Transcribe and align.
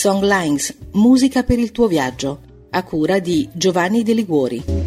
Songlines, 0.00 0.76
musica 0.92 1.42
per 1.42 1.58
il 1.58 1.72
tuo 1.72 1.88
viaggio, 1.88 2.38
a 2.70 2.84
cura 2.84 3.18
di 3.18 3.48
Giovanni 3.52 4.04
De 4.04 4.12
Liguori. 4.12 4.77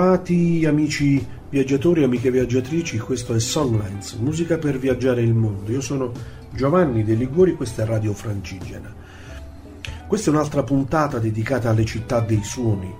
Bentrovati 0.00 0.64
amici 0.64 1.26
viaggiatori 1.50 2.00
e 2.00 2.04
amiche 2.04 2.30
viaggiatrici, 2.30 2.98
questo 2.98 3.34
è 3.34 3.38
Songlines, 3.38 4.14
musica 4.14 4.56
per 4.56 4.78
viaggiare 4.78 5.20
il 5.20 5.34
mondo. 5.34 5.70
Io 5.70 5.82
sono 5.82 6.10
Giovanni 6.54 7.04
De 7.04 7.12
Liguori, 7.12 7.54
questa 7.54 7.82
è 7.82 7.84
Radio 7.84 8.14
Francigena. 8.14 8.94
Questa 10.06 10.30
è 10.30 10.32
un'altra 10.32 10.62
puntata 10.62 11.18
dedicata 11.18 11.68
alle 11.68 11.84
città 11.84 12.20
dei 12.20 12.42
suoni, 12.42 12.90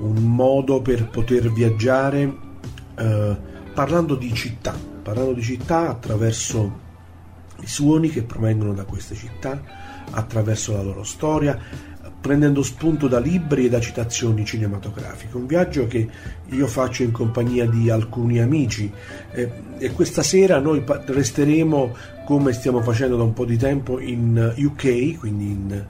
un 0.00 0.16
modo 0.16 0.82
per 0.82 1.08
poter 1.08 1.50
viaggiare 1.50 2.36
eh, 2.94 3.36
parlando 3.72 4.14
di 4.14 4.34
città, 4.34 4.76
parlando 5.02 5.32
di 5.32 5.42
città 5.42 5.88
attraverso 5.88 6.88
i 7.60 7.66
suoni 7.66 8.10
che 8.10 8.22
provengono 8.22 8.74
da 8.74 8.84
queste 8.84 9.14
città, 9.14 9.62
attraverso 10.10 10.74
la 10.74 10.82
loro 10.82 11.04
storia, 11.04 11.58
prendendo 12.20 12.62
spunto 12.62 13.08
da 13.08 13.18
libri 13.18 13.66
e 13.66 13.68
da 13.70 13.80
citazioni 13.80 14.44
cinematografiche. 14.44 15.36
Un 15.36 15.46
viaggio 15.46 15.86
che 15.86 16.08
io 16.46 16.66
faccio 16.66 17.02
in 17.02 17.12
compagnia 17.12 17.66
di 17.66 17.88
alcuni 17.88 18.40
amici 18.40 18.92
eh, 19.32 19.50
e 19.78 19.90
questa 19.92 20.22
sera 20.22 20.58
noi 20.58 20.84
resteremo 20.86 21.94
come 22.26 22.52
stiamo 22.52 22.82
facendo 22.82 23.16
da 23.16 23.22
un 23.22 23.32
po' 23.32 23.44
di 23.44 23.56
tempo 23.56 23.98
in 23.98 24.54
UK, 24.56 25.18
quindi 25.18 25.44
in 25.46 25.84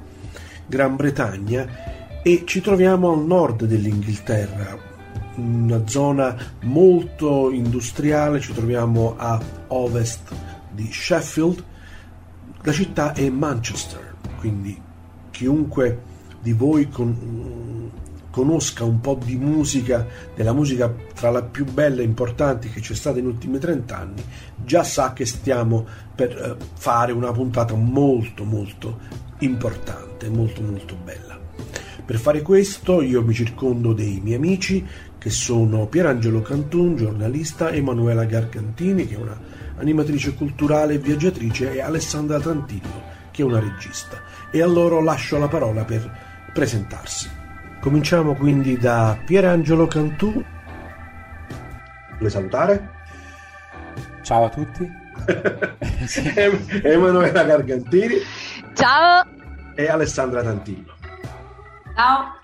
Gran 0.66 0.96
Bretagna 0.96 1.98
e 2.22 2.42
ci 2.44 2.60
troviamo 2.60 3.12
al 3.12 3.24
nord 3.24 3.64
dell'Inghilterra, 3.64 4.78
una 5.36 5.86
zona 5.86 6.36
molto 6.62 7.50
industriale, 7.50 8.40
ci 8.40 8.52
troviamo 8.52 9.14
a 9.16 9.40
ovest 9.68 10.32
di 10.70 10.88
Sheffield. 10.92 11.64
La 12.62 12.72
città 12.72 13.14
è 13.14 13.28
Manchester, 13.30 14.14
quindi 14.38 14.78
chiunque 15.30 16.09
di 16.40 16.52
voi 16.52 16.88
con, 16.88 17.90
conosca 18.30 18.84
un 18.84 19.00
po' 19.00 19.18
di 19.22 19.36
musica, 19.36 20.06
della 20.34 20.52
musica 20.52 20.92
tra 21.14 21.30
le 21.30 21.42
più 21.44 21.64
belle 21.64 22.02
e 22.02 22.04
importanti 22.04 22.70
che 22.70 22.80
c'è 22.80 22.94
stata 22.94 23.16
negli 23.16 23.26
ultimi 23.26 23.58
30 23.58 23.96
anni, 23.96 24.22
già 24.64 24.84
sa 24.84 25.12
che 25.12 25.26
stiamo 25.26 25.86
per 26.14 26.30
eh, 26.30 26.64
fare 26.74 27.12
una 27.12 27.32
puntata 27.32 27.74
molto 27.74 28.44
molto 28.44 28.98
importante, 29.40 30.28
molto 30.28 30.62
molto 30.62 30.96
bella. 31.02 31.38
Per 32.04 32.18
fare 32.18 32.42
questo 32.42 33.02
io 33.02 33.22
mi 33.22 33.34
circondo 33.34 33.92
dei 33.92 34.20
miei 34.22 34.36
amici 34.36 34.84
che 35.18 35.30
sono 35.30 35.86
Pierangelo 35.86 36.40
Cantun, 36.40 36.96
giornalista, 36.96 37.70
Emanuela 37.70 38.24
Gargantini, 38.24 39.06
che 39.06 39.14
è 39.14 39.18
una 39.18 39.38
animatrice 39.76 40.34
culturale 40.34 40.94
e 40.94 40.98
viaggiatrice, 40.98 41.72
e 41.72 41.80
Alessandra 41.80 42.40
Trantillo, 42.40 43.02
che 43.30 43.42
è 43.42 43.44
una 43.44 43.60
regista. 43.60 44.18
E 44.50 44.62
a 44.62 44.66
loro 44.66 45.02
lascio 45.02 45.38
la 45.38 45.46
parola 45.46 45.84
per 45.84 46.29
presentarsi. 46.52 47.30
Cominciamo 47.80 48.34
quindi 48.34 48.76
da 48.76 49.16
Pierangelo 49.24 49.86
Cantù. 49.86 50.44
Vuoi 52.18 52.30
salutare? 52.30 52.98
Ciao 54.22 54.44
a 54.44 54.48
tutti. 54.48 54.88
Emanuela 56.82 57.44
Gargantini. 57.44 58.16
Ciao. 58.74 59.24
E 59.74 59.88
Alessandra 59.88 60.42
Tantillo. 60.42 60.94
Ciao. 61.94 62.38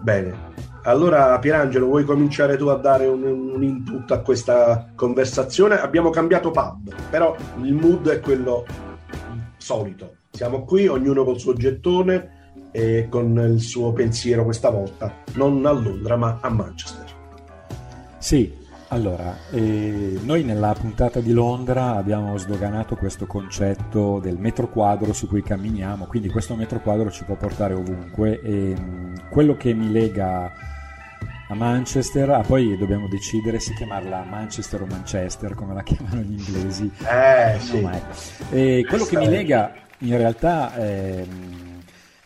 Bene. 0.00 0.48
Allora, 0.84 1.38
Pierangelo, 1.38 1.86
vuoi 1.86 2.04
cominciare 2.04 2.56
tu 2.56 2.68
a 2.68 2.76
dare 2.76 3.06
un, 3.06 3.22
un, 3.22 3.62
input 3.62 4.10
a 4.12 4.20
questa 4.20 4.88
conversazione? 4.94 5.78
Abbiamo 5.78 6.08
cambiato 6.08 6.50
pub, 6.50 6.94
però 7.10 7.36
il 7.60 7.74
mood 7.74 8.08
è 8.08 8.20
quello 8.20 8.64
solito. 9.58 10.14
Siamo 10.30 10.64
qui, 10.64 10.86
ognuno 10.86 11.24
col 11.24 11.38
suo 11.38 11.52
gettone, 11.52 12.39
e 12.70 13.06
con 13.08 13.38
il 13.38 13.60
suo 13.60 13.92
pensiero 13.92 14.44
questa 14.44 14.70
volta, 14.70 15.14
non 15.34 15.64
a 15.66 15.72
Londra 15.72 16.16
ma 16.16 16.38
a 16.40 16.48
Manchester. 16.48 17.04
Sì, 18.18 18.58
allora, 18.92 19.36
eh, 19.50 20.18
noi 20.24 20.42
nella 20.42 20.74
puntata 20.78 21.20
di 21.20 21.32
Londra 21.32 21.94
abbiamo 21.94 22.36
sdoganato 22.36 22.96
questo 22.96 23.24
concetto 23.24 24.18
del 24.18 24.36
metro 24.36 24.68
quadro 24.68 25.12
su 25.12 25.28
cui 25.28 25.42
camminiamo, 25.42 26.06
quindi 26.06 26.28
questo 26.28 26.56
metro 26.56 26.80
quadro 26.80 27.08
ci 27.08 27.22
può 27.22 27.36
portare 27.36 27.74
ovunque 27.74 28.40
e 28.40 28.50
mh, 28.50 28.82
mm, 28.82 29.14
quello 29.30 29.56
che 29.56 29.72
mi 29.74 29.92
lega 29.92 30.52
a 31.48 31.54
Manchester, 31.54 32.30
ah, 32.30 32.40
poi 32.40 32.76
dobbiamo 32.76 33.06
decidere 33.06 33.60
se 33.60 33.74
chiamarla 33.74 34.24
Manchester 34.28 34.82
o 34.82 34.86
Manchester, 34.86 35.54
come 35.54 35.72
la 35.74 35.82
chiamano 35.84 36.20
gli 36.22 36.38
inglesi. 36.38 36.90
Eh, 37.08 37.60
sì. 37.60 37.80
No, 37.80 38.00
e 38.50 38.84
quello 38.88 39.04
che 39.04 39.16
mi 39.18 39.28
lega 39.28 39.72
in 39.98 40.16
realtà 40.16 40.74
è 40.74 41.24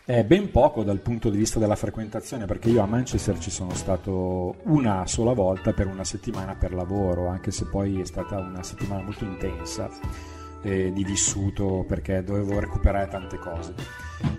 è 0.05 0.23
ben 0.23 0.51
poco 0.51 0.83
dal 0.83 0.99
punto 0.99 1.31
di 1.31 1.37
vista 1.37 1.57
della 1.57 1.75
frequentazione, 1.75 2.45
perché 2.45 2.69
io 2.69 2.83
a 2.83 2.85
Manchester 2.85 3.39
ci 3.39 3.49
sono 3.49 3.73
stato 3.73 4.55
una 4.65 5.07
sola 5.07 5.33
volta 5.33 5.73
per 5.73 5.87
una 5.87 6.03
settimana 6.03 6.53
per 6.53 6.75
lavoro, 6.75 7.27
anche 7.27 7.49
se 7.49 7.65
poi 7.65 7.99
è 7.99 8.05
stata 8.05 8.37
una 8.37 8.61
settimana 8.61 9.01
molto 9.01 9.25
intensa 9.25 9.89
eh, 10.61 10.93
di 10.93 11.03
vissuto 11.03 11.85
perché 11.87 12.23
dovevo 12.23 12.59
recuperare 12.59 13.07
tante 13.07 13.39
cose. 13.39 13.73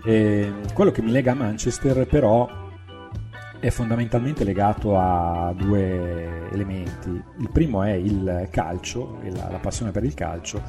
E 0.05 0.53
quello 0.73 0.91
che 0.91 1.01
mi 1.01 1.11
lega 1.11 1.33
a 1.33 1.35
Manchester 1.35 2.07
però 2.07 2.47
è 3.59 3.69
fondamentalmente 3.69 4.45
legato 4.45 4.97
a 4.97 5.53
due 5.53 6.49
elementi. 6.49 7.09
Il 7.39 7.49
primo 7.51 7.83
è 7.83 7.91
il 7.91 8.47
calcio, 8.51 9.19
la, 9.21 9.49
la 9.51 9.59
passione 9.59 9.91
per 9.91 10.05
il 10.05 10.13
calcio, 10.13 10.61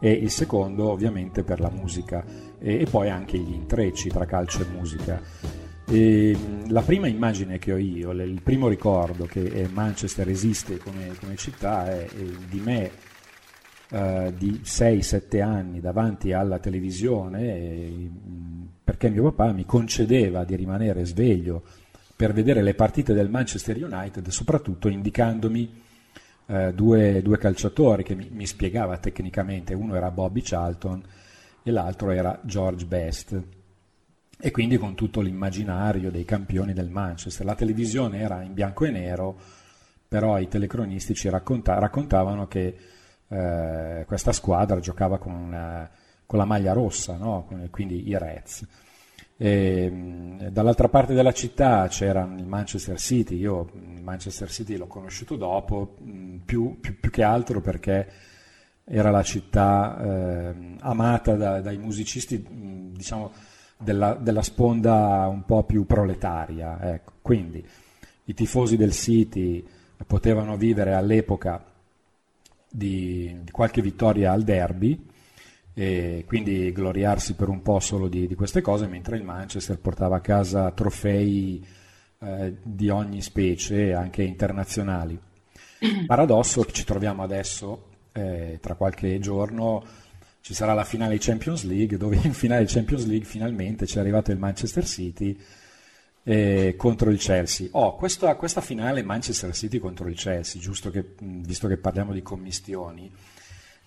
e 0.00 0.10
il 0.10 0.30
secondo 0.30 0.90
ovviamente 0.90 1.42
per 1.42 1.60
la 1.60 1.70
musica 1.70 2.24
e, 2.58 2.80
e 2.80 2.86
poi 2.88 3.10
anche 3.10 3.38
gli 3.38 3.52
intrecci 3.52 4.08
tra 4.08 4.26
calcio 4.26 4.62
e 4.62 4.66
musica. 4.66 5.20
E 5.90 6.36
la 6.66 6.82
prima 6.82 7.06
immagine 7.06 7.58
che 7.58 7.72
ho 7.72 7.78
io, 7.78 8.10
il 8.10 8.42
primo 8.42 8.68
ricordo 8.68 9.24
che 9.24 9.66
Manchester 9.72 10.28
esiste 10.28 10.76
come, 10.76 11.14
come 11.18 11.36
città 11.36 11.86
è, 11.86 12.04
è, 12.04 12.24
di 12.48 12.60
me 12.60 12.90
uh, 13.90 14.30
di 14.36 14.60
6-7 14.62 15.42
anni 15.42 15.80
davanti 15.80 16.32
alla 16.32 16.58
televisione 16.58 17.40
e, 17.42 18.10
perché 18.84 19.08
mio 19.08 19.22
papà 19.32 19.52
mi 19.52 19.64
concedeva 19.64 20.44
di 20.44 20.56
rimanere 20.56 21.06
sveglio 21.06 21.62
per 22.14 22.32
vedere 22.32 22.62
le 22.62 22.74
partite 22.74 23.14
del 23.14 23.30
Manchester 23.30 23.82
United, 23.82 24.28
soprattutto 24.28 24.88
indicandomi 24.88 25.86
uh, 26.48 26.72
due, 26.72 27.22
due, 27.22 27.38
calciatori 27.38 28.02
che 28.02 28.14
mi, 28.14 28.28
mi 28.30 28.46
spiegava 28.46 28.98
tecnicamente, 28.98 29.74
uno 29.74 29.94
era 29.94 30.10
Bobby 30.10 30.42
Charlton 30.42 31.02
e 31.62 31.70
l'altro 31.70 32.10
era 32.10 32.38
George 32.42 32.84
Best. 32.84 33.42
E 34.40 34.50
quindi 34.50 34.76
con 34.76 34.94
tutto 34.94 35.20
l'immaginario 35.20 36.10
dei 36.10 36.24
campioni 36.24 36.72
del 36.72 36.90
Manchester. 36.90 37.44
La 37.44 37.56
televisione 37.56 38.20
era 38.20 38.42
in 38.42 38.54
bianco 38.54 38.84
e 38.84 38.90
nero, 38.90 39.36
però 40.06 40.38
i 40.38 40.48
telecronisti 40.48 41.14
ci 41.14 41.28
racconta- 41.28 41.78
raccontavano 41.78 42.46
che 42.46 42.76
eh, 43.28 44.04
questa 44.06 44.32
squadra 44.32 44.80
giocava 44.80 45.18
con, 45.18 45.32
una, 45.34 45.90
con 46.24 46.38
la 46.38 46.44
maglia 46.44 46.72
rossa, 46.72 47.16
no? 47.16 47.48
quindi 47.70 48.08
i 48.08 48.16
Reds. 48.16 48.66
E, 49.40 50.48
dall'altra 50.50 50.88
parte 50.88 51.14
della 51.14 51.32
città 51.32 51.86
c'era 51.86 52.28
il 52.36 52.44
Manchester 52.44 52.98
City, 52.98 53.36
io 53.36 53.70
il 53.74 54.02
Manchester 54.02 54.50
City 54.50 54.76
l'ho 54.76 54.88
conosciuto 54.88 55.36
dopo, 55.36 55.94
più, 56.44 56.80
più, 56.80 56.98
più 56.98 57.10
che 57.10 57.22
altro 57.22 57.60
perché 57.60 58.10
era 58.84 59.10
la 59.10 59.22
città 59.22 59.98
eh, 60.00 60.76
amata 60.80 61.36
da, 61.36 61.60
dai 61.60 61.78
musicisti, 61.78 62.44
diciamo, 62.92 63.30
della, 63.76 64.14
della, 64.14 64.42
sponda 64.42 65.28
un 65.30 65.44
po' 65.44 65.62
più 65.62 65.86
proletaria. 65.86 66.94
Ecco. 66.94 67.12
Quindi 67.22 67.64
i 68.24 68.34
tifosi 68.34 68.76
del 68.76 68.92
City 68.92 69.64
potevano 70.04 70.56
vivere 70.56 70.94
all'epoca 70.94 71.64
di, 72.68 73.36
di 73.42 73.50
qualche 73.52 73.82
vittoria 73.82 74.32
al 74.32 74.42
derby 74.42 75.06
e 75.78 76.24
quindi 76.26 76.72
gloriarsi 76.72 77.34
per 77.34 77.48
un 77.48 77.62
po' 77.62 77.78
solo 77.78 78.08
di, 78.08 78.26
di 78.26 78.34
queste 78.34 78.60
cose, 78.60 78.88
mentre 78.88 79.16
il 79.16 79.22
Manchester 79.22 79.78
portava 79.78 80.16
a 80.16 80.20
casa 80.20 80.72
trofei 80.72 81.64
eh, 82.18 82.56
di 82.60 82.88
ogni 82.88 83.22
specie, 83.22 83.94
anche 83.94 84.24
internazionali. 84.24 85.16
Paradosso 86.04 86.62
che 86.62 86.72
ci 86.72 86.82
troviamo 86.82 87.22
adesso 87.22 87.90
eh, 88.10 88.58
tra 88.60 88.74
qualche 88.74 89.20
giorno 89.20 89.84
ci 90.40 90.52
sarà 90.52 90.74
la 90.74 90.82
finale 90.82 91.12
di 91.12 91.20
Champions 91.20 91.62
League, 91.62 91.96
dove 91.96 92.18
in 92.24 92.32
finale 92.32 92.64
di 92.64 92.72
Champions 92.72 93.06
League 93.06 93.28
finalmente 93.28 93.86
ci 93.86 93.98
è 93.98 94.00
arrivato 94.00 94.32
il 94.32 94.38
Manchester 94.38 94.84
City 94.84 95.38
eh, 96.24 96.74
contro 96.76 97.10
il 97.10 97.20
Chelsea. 97.20 97.68
Oh, 97.70 97.94
questa, 97.94 98.34
questa, 98.34 98.60
finale 98.60 99.04
Manchester 99.04 99.54
City 99.54 99.78
contro 99.78 100.08
il 100.08 100.16
Chelsea, 100.16 100.60
giusto 100.60 100.90
che, 100.90 101.14
visto 101.20 101.68
che 101.68 101.76
parliamo 101.76 102.12
di 102.12 102.22
commistioni, 102.22 103.08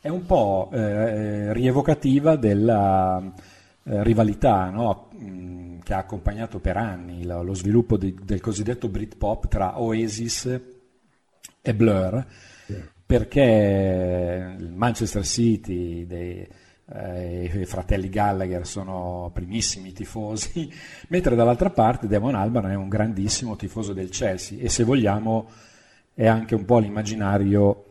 è 0.02 0.10
un 0.10 0.26
po' 0.26 0.70
eh, 0.74 1.54
rievocativa 1.54 2.36
della 2.36 3.22
eh, 3.84 4.04
rivalità 4.04 4.70
no? 4.72 5.10
che 5.84 5.94
ha 5.94 6.00
accompagnato 6.00 6.60
per 6.60 6.76
anni 6.76 7.24
lo, 7.24 7.44
lo 7.44 7.54
sviluppo 7.54 7.98
di, 7.98 8.18
del 8.24 8.42
cosiddetto 8.42 8.90
Britpop 8.90 9.48
tra 9.48 9.80
Oasis 9.80 10.60
e 11.62 11.76
Blur, 11.76 12.26
perché 13.06 14.56
il 14.58 14.72
Manchester 14.72 15.24
City 15.24 16.08
dei, 16.08 16.48
eh, 16.94 17.52
i 17.54 17.66
fratelli 17.66 18.10
Gallagher 18.10 18.66
sono 18.66 19.30
primissimi 19.32 19.94
tifosi, 19.94 20.68
mentre 21.10 21.36
dall'altra 21.36 21.70
parte 21.70 22.08
Damon 22.08 22.34
Albarn 22.34 22.72
è 22.72 22.76
un 22.76 22.90
grandissimo 22.90 23.56
tifoso 23.56 23.94
del 23.94 24.10
Chelsea 24.10 24.60
e 24.60 24.70
se 24.70 24.84
vogliamo 24.84 25.48
è 26.16 26.26
anche 26.26 26.56
un 26.56 26.66
po' 26.66 26.80
l'immaginario 26.80 27.86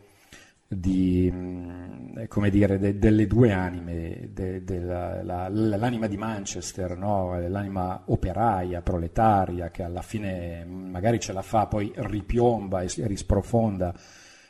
di, 0.72 1.28
mm, 1.32 2.26
come 2.28 2.48
dire, 2.48 2.78
de, 2.78 2.96
delle 2.96 3.26
due 3.26 3.50
anime, 3.52 4.30
de, 4.32 4.62
de 4.62 4.78
la, 4.78 5.20
la, 5.20 5.48
l'anima 5.48 6.06
di 6.06 6.16
Manchester, 6.16 6.96
no? 6.96 7.36
l'anima 7.48 8.04
operaia, 8.06 8.80
proletaria, 8.80 9.70
che 9.70 9.82
alla 9.82 10.02
fine 10.02 10.64
magari 10.64 11.18
ce 11.18 11.32
la 11.32 11.42
fa, 11.42 11.66
poi 11.66 11.92
ripiomba 11.96 12.82
e 12.82 12.88
risprofonda 12.98 13.92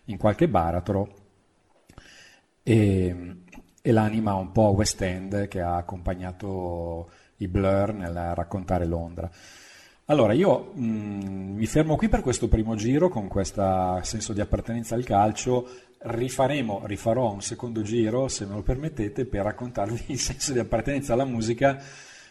in 0.04 0.18
qualche 0.18 0.46
baratro, 0.46 1.14
e, 2.62 3.36
e 3.80 3.92
l'anima 3.92 4.34
un 4.34 4.52
po' 4.52 4.74
West 4.74 5.00
End 5.00 5.48
che 5.48 5.62
ha 5.62 5.76
accompagnato 5.76 7.10
i 7.38 7.48
Blur 7.48 7.94
nel 7.94 8.34
raccontare 8.34 8.84
Londra. 8.84 9.30
Allora, 10.04 10.32
io 10.34 10.72
mh, 10.74 10.82
mm, 10.84 11.56
mi 11.56 11.66
fermo 11.66 11.96
qui 11.96 12.08
per 12.08 12.20
questo 12.20 12.48
primo 12.48 12.74
giro 12.74 13.08
con 13.08 13.28
questo 13.28 14.00
senso 14.02 14.34
di 14.34 14.40
appartenenza 14.40 14.96
al 14.96 15.04
calcio. 15.04 15.88
Rifaremo, 16.02 16.86
rifarò 16.86 17.30
un 17.30 17.42
secondo 17.42 17.82
giro, 17.82 18.26
se 18.28 18.46
me 18.46 18.54
lo 18.54 18.62
permettete, 18.62 19.26
per 19.26 19.42
raccontarvi 19.44 20.04
il 20.06 20.18
senso 20.18 20.54
di 20.54 20.58
appartenenza 20.58 21.12
alla 21.12 21.26
musica, 21.26 21.78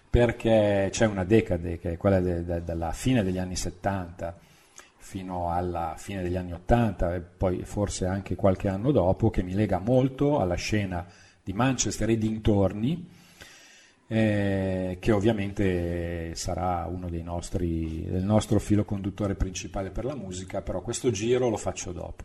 perché 0.09 0.89
c'è 0.91 1.05
una 1.05 1.23
decade, 1.23 1.77
che 1.77 1.91
è 1.91 1.97
quella 1.97 2.19
de, 2.19 2.43
de, 2.43 2.63
della 2.63 2.91
fine 2.91 3.23
degli 3.23 3.37
anni 3.37 3.55
70 3.55 4.39
fino 4.97 5.51
alla 5.51 5.93
fine 5.97 6.23
degli 6.23 6.35
anni 6.35 6.53
80 6.53 7.15
e 7.15 7.19
poi 7.19 7.63
forse 7.63 8.07
anche 8.07 8.35
qualche 8.35 8.69
anno 8.69 8.91
dopo, 8.91 9.29
che 9.29 9.43
mi 9.43 9.53
lega 9.53 9.77
molto 9.77 10.39
alla 10.39 10.55
scena 10.55 11.05
di 11.43 11.53
Manchester 11.53 12.09
e 12.09 12.17
dintorni, 12.17 13.07
eh, 14.07 14.97
che 14.99 15.11
ovviamente 15.11 16.33
sarà 16.33 16.87
uno 16.87 17.07
dei 17.07 17.21
nostri, 17.21 18.03
del 18.09 18.23
nostro 18.23 18.59
filo 18.59 18.83
conduttore 18.83 19.35
principale 19.35 19.91
per 19.91 20.05
la 20.05 20.15
musica, 20.15 20.63
però 20.63 20.81
questo 20.81 21.11
giro 21.11 21.49
lo 21.49 21.57
faccio 21.57 21.91
dopo. 21.91 22.23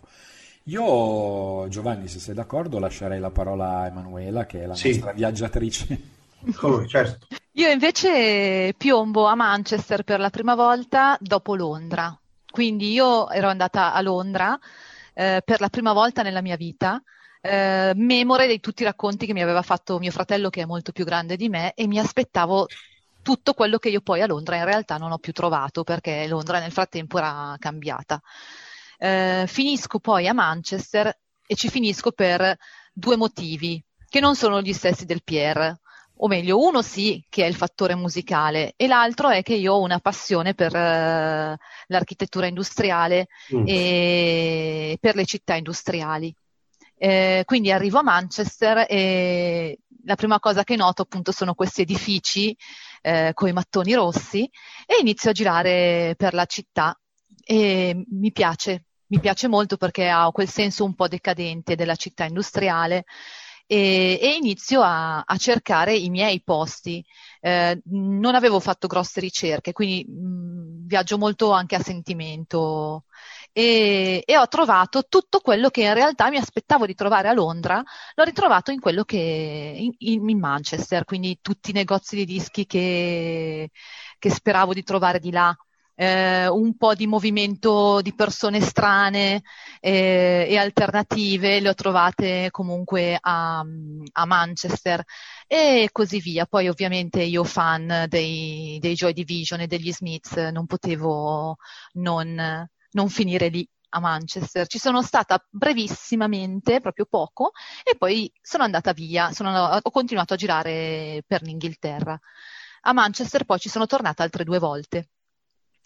Io, 0.65 1.69
Giovanni, 1.69 2.09
se 2.09 2.19
sei 2.19 2.35
d'accordo, 2.35 2.79
lascerei 2.79 3.21
la 3.21 3.31
parola 3.31 3.81
a 3.81 3.87
Emanuela, 3.87 4.47
che 4.47 4.63
è 4.63 4.67
la 4.67 4.75
sì. 4.75 4.89
nostra 4.89 5.13
viaggiatrice. 5.13 6.01
Come, 6.57 6.87
certo. 6.89 7.27
Io 7.53 7.71
invece 7.71 8.75
piombo 8.77 9.27
a 9.27 9.35
Manchester 9.35 10.03
per 10.03 10.21
la 10.21 10.31
prima 10.31 10.55
volta 10.55 11.17
dopo 11.21 11.55
Londra. 11.55 12.19
Quindi 12.51 12.93
io 12.93 13.29
ero 13.31 13.49
andata 13.49 13.93
a 13.93 14.01
Londra 14.01 14.59
eh, 15.13 15.43
per 15.45 15.61
la 15.61 15.69
prima 15.69 15.93
volta 15.93 16.23
nella 16.23 16.41
mia 16.41 16.57
vita 16.57 17.03
eh, 17.47 17.93
memore 17.95 18.47
di 18.47 18.59
tutti 18.59 18.83
i 18.83 18.87
racconti 18.87 19.27
che 19.27 19.35
mi 19.35 19.43
aveva 19.43 19.61
fatto 19.61 19.99
mio 19.99 20.11
fratello 20.11 20.49
che 20.49 20.63
è 20.63 20.65
molto 20.65 20.93
più 20.93 21.05
grande 21.05 21.37
di 21.37 21.51
me 21.51 21.75
e 21.75 21.87
mi 21.87 21.99
aspettavo 21.99 22.67
tutto 23.21 23.53
quello 23.53 23.77
che 23.77 23.91
io 23.91 24.01
poi 24.01 24.23
a 24.23 24.27
Londra 24.27 24.57
in 24.57 24.65
realtà 24.65 24.97
non 24.97 25.13
ho 25.13 25.19
più 25.19 25.33
trovato 25.33 25.85
perché 25.85 26.27
Londra 26.27 26.59
nel 26.59 26.73
frattempo 26.73 27.19
era 27.19 27.55
cambiata. 27.59 28.21
Eh, 29.05 29.45
finisco 29.47 29.99
poi 29.99 30.27
a 30.29 30.33
Manchester 30.33 31.15
e 31.47 31.55
ci 31.57 31.69
finisco 31.69 32.11
per 32.11 32.57
due 32.91 33.17
motivi 33.17 33.85
che 34.09 34.19
non 34.19 34.35
sono 34.35 34.63
gli 34.63 34.73
stessi 34.73 35.05
del 35.05 35.23
Pierre 35.23 35.81
o 36.17 36.27
meglio, 36.27 36.59
uno 36.59 36.81
sì 36.81 37.23
che 37.29 37.45
è 37.45 37.47
il 37.47 37.55
fattore 37.55 37.95
musicale 37.97 38.73
e 38.77 38.87
l'altro 38.87 39.29
è 39.29 39.43
che 39.43 39.53
io 39.53 39.75
ho 39.75 39.83
una 39.83 39.99
passione 39.99 40.55
per 40.55 40.75
uh, 40.75 41.55
l'architettura 41.89 42.47
industriale 42.47 43.27
mm. 43.55 43.65
e 43.67 44.97
per 44.99 45.17
le 45.17 45.27
città 45.27 45.55
industriali. 45.55 46.35
Eh, 46.97 47.43
quindi 47.45 47.73
arrivo 47.73 47.99
a 47.99 48.05
Manchester 48.05 48.87
e 48.89 49.81
la 50.05 50.15
prima 50.15 50.41
cosa 50.41 50.65
che 50.65 50.77
noto 50.77 51.03
appunto 51.03 51.31
sono 51.31 51.53
questi 51.53 51.83
edifici 51.83 52.57
eh, 53.03 53.33
con 53.35 53.49
i 53.49 53.53
mattoni 53.53 53.93
rossi 53.93 54.49
e 54.87 54.97
inizio 54.99 55.29
a 55.29 55.35
girare 55.35 56.15
per 56.17 56.33
la 56.33 56.47
città 56.47 56.99
e 57.45 58.05
mi 58.09 58.33
piace, 58.33 58.87
mi 59.09 59.21
piace 59.21 59.49
molto 59.49 59.77
perché 59.77 60.09
ha 60.09 60.31
quel 60.33 60.49
senso 60.49 60.85
un 60.85 60.95
po' 60.95 61.09
decadente 61.09 61.75
della 61.77 61.97
città 61.97 62.25
industriale 62.25 63.05
e, 63.67 64.19
e 64.21 64.37
inizio 64.37 64.83
a, 64.83 65.21
a, 65.21 65.37
cercare 65.37 65.97
i 65.97 66.11
miei 66.11 66.43
posti. 66.43 67.05
Eh, 67.41 67.81
non 67.87 68.35
avevo 68.35 68.61
fatto 68.61 68.87
grosse 68.87 69.21
ricerche, 69.21 69.73
quindi 69.73 70.05
mh, 70.11 70.87
viaggio 70.87 71.19
molto 71.19 71.51
anche 71.51 71.75
a 71.77 71.81
sentimento 71.83 73.05
e, 73.53 74.23
e, 74.27 74.37
ho 74.37 74.49
trovato 74.49 75.05
tutto 75.09 75.41
quello 75.41 75.71
che 75.71 75.83
in 75.83 75.95
realtà 75.95 76.29
mi 76.29 76.37
aspettavo 76.39 76.87
di 76.87 76.95
trovare 76.95 77.29
a 77.29 77.33
Londra, 77.33 77.83
l'ho 78.15 78.25
ritrovato 78.25 78.71
in 78.71 78.81
quello 78.81 79.05
che 79.05 79.17
in, 79.99 80.21
in 80.21 80.39
Manchester, 80.39 81.05
quindi 81.05 81.39
tutti 81.41 81.71
i 81.71 81.73
negozi 81.73 82.17
di 82.17 82.25
dischi 82.25 82.67
che, 82.67 83.71
che 84.19 84.31
speravo 84.31 84.73
di 84.73 84.83
trovare 84.83 85.19
di 85.21 85.31
là. 85.31 85.57
Eh, 85.97 86.49
un 86.49 86.77
po' 86.77 86.95
di 86.95 87.07
movimento 87.07 88.01
di 88.03 88.15
persone 88.15 88.61
strane 88.61 89.43
eh, 89.81 90.45
e 90.49 90.57
alternative 90.57 91.61
le 91.61 91.69
ho 91.69 91.75
trovate 91.75 92.49
comunque 92.51 93.17
a, 93.21 93.61
a, 93.61 94.27
Manchester 94.27 95.05
e 95.47 95.89
così 95.93 96.19
via. 96.21 96.47
Poi 96.47 96.69
ovviamente 96.69 97.23
io 97.23 97.45
fan 97.45 98.07
dei, 98.09 98.79
dei 98.81 98.95
Joy 98.95 99.13
Division 99.13 99.61
e 99.61 99.67
degli 99.69 99.93
Smiths 99.93 100.35
non 100.53 100.67
potevo 100.67 101.57
non, 101.93 102.69
non 102.91 103.09
finire 103.09 103.49
lì 103.49 103.69
a 103.95 104.01
Manchester. 104.01 104.67
Ci 104.67 104.79
sono 104.79 105.03
stata 105.03 105.45
brevissimamente, 105.49 106.81
proprio 106.81 107.07
poco, 107.07 107.53
e 107.83 107.97
poi 107.97 108.31
sono 108.41 108.65
andata 108.65 108.93
via, 108.93 109.33
sono, 109.33 109.51
ho 109.67 109.91
continuato 109.91 110.35
a 110.35 110.37
girare 110.37 111.23
per 111.27 111.43
l'Inghilterra. 111.43 112.19
A 112.87 112.93
Manchester 112.93 113.45
poi 113.45 113.59
ci 113.59 113.69
sono 113.69 113.87
tornata 113.87 114.23
altre 114.23 114.45
due 114.45 114.59
volte, 114.59 115.09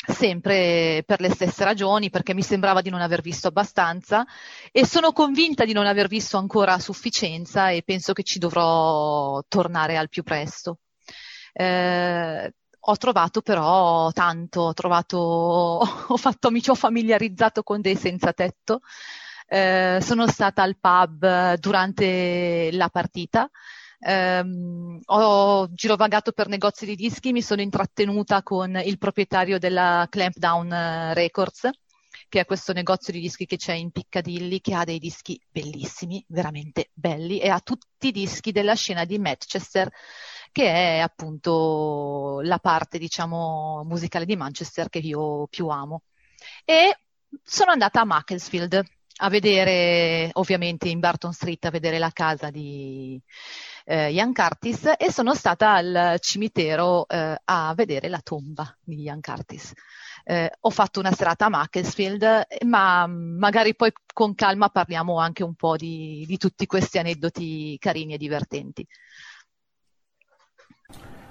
sempre 0.07 1.03
per 1.05 1.21
le 1.21 1.31
stesse 1.31 1.65
ragioni, 1.65 2.11
perché 2.11 2.35
mi 2.35 2.43
sembrava 2.43 2.81
di 2.81 2.91
non 2.91 3.01
aver 3.01 3.21
visto 3.21 3.49
abbastanza 3.49 4.27
e 4.73 4.87
sono 4.87 5.13
convinta 5.13 5.65
di 5.65 5.73
non 5.73 5.87
aver 5.87 6.09
visto 6.09 6.39
ancora 6.39 6.75
a 6.75 6.79
sufficienza 6.79 7.71
e 7.71 7.83
penso 7.83 8.13
che 8.13 8.23
ci 8.23 8.39
dovrò 8.39 9.43
tornare 9.49 9.97
al 9.97 10.09
più 10.09 10.23
presto. 10.23 10.79
Eh, 11.53 12.53
ho 12.81 12.97
trovato 12.97 13.43
però 13.43 14.11
tanto, 14.13 14.61
ho, 14.63 14.73
trovato, 14.73 15.19
ho 16.09 16.17
fatto, 16.17 16.51
mi 16.51 16.63
ho 16.67 16.75
familiarizzato 16.75 17.63
con 17.63 17.81
dei 17.81 17.97
senza 17.97 18.33
tetto, 18.33 18.81
eh, 19.47 19.99
sono 20.01 20.27
stata 20.27 20.63
al 20.63 20.79
pub 20.79 21.57
durante 21.57 22.71
la 22.73 22.89
partita, 22.89 23.51
eh, 24.01 24.45
ho 25.05 25.73
girovagato 25.73 26.33
per 26.33 26.49
negozi 26.49 26.87
di 26.87 26.95
dischi, 26.95 27.33
mi 27.33 27.43
sono 27.43 27.61
intrattenuta 27.61 28.43
con 28.43 28.81
il 28.85 28.99
proprietario 28.99 29.59
della 29.59 30.07
Clampdown 30.09 31.13
Records, 31.15 31.69
che 32.29 32.41
è 32.41 32.45
questo 32.45 32.73
negozio 32.73 33.13
di 33.13 33.21
dischi 33.21 33.47
che 33.47 33.57
c'è 33.57 33.73
in 33.73 33.91
Piccadilly, 33.91 34.61
che 34.61 34.75
ha 34.75 34.85
dei 34.85 34.99
dischi 34.99 35.41
bellissimi, 35.51 36.25
veramente 36.29 36.91
belli, 36.93 37.39
e 37.39 37.49
ha 37.49 37.61
tutti 37.61 38.09
i 38.09 38.13
dischi 38.13 38.53
della 38.53 38.75
scena 38.75 39.05
di 39.05 39.19
Manchester 39.19 39.91
che 40.53 40.65
è 40.65 40.99
appunto 40.99 42.41
la 42.43 42.59
parte, 42.59 42.99
diciamo, 42.99 43.85
musicale 43.85 44.25
di 44.25 44.37
Manchester 44.37 44.89
che 44.89 44.99
io 44.99 45.47
più 45.49 45.69
amo. 45.69 46.03
E 46.65 46.99
sono 47.43 47.71
andata 47.73 48.01
a 48.01 48.05
Macclesfield 48.05 48.83
a 49.21 49.29
vedere, 49.29 50.31
ovviamente 50.35 50.89
in 50.89 51.01
Barton 51.01 51.33
Street, 51.33 51.65
a 51.65 51.71
vedere 51.71 51.99
la 51.99 52.11
casa 52.11 52.51
di 52.51 53.21
eh, 53.91 54.13
Ian 54.13 54.35
Curtis 54.35 54.93
e 54.99 55.11
sono 55.11 55.35
stata 55.35 55.73
al 55.73 56.17
cimitero 56.21 57.09
eh, 57.09 57.41
a 57.43 57.73
vedere 57.75 58.09
la 58.09 58.21
tomba 58.23 58.77
di 58.85 59.01
Ian 59.01 59.21
Curtis. 59.23 59.73
Eh, 60.25 60.51
ho 60.61 60.69
fatto 60.69 61.01
una 61.01 61.13
serata 61.13 61.47
a 61.47 61.49
Macclesfield, 61.49 62.47
ma 62.67 63.07
magari 63.07 63.75
poi 63.75 63.91
con 64.13 64.35
calma 64.35 64.69
parliamo 64.69 65.19
anche 65.19 65.43
un 65.43 65.55
po' 65.55 65.77
di, 65.77 66.25
di 66.27 66.37
tutti 66.37 66.67
questi 66.67 66.99
aneddoti 66.99 67.79
carini 67.79 68.13
e 68.13 68.19
divertenti. 68.19 68.87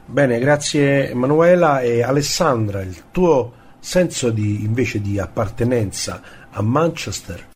Bene, 0.06 0.40
grazie 0.40 1.12
Emanuela 1.12 1.82
e 1.82 2.02
Alessandra, 2.02 2.82
il 2.82 3.12
tuo 3.12 3.66
senso 3.80 4.32
di, 4.32 4.64
invece 4.64 5.00
di 5.00 5.20
appartenenza 5.20 6.48
a 6.50 6.62
Manchester? 6.64 7.47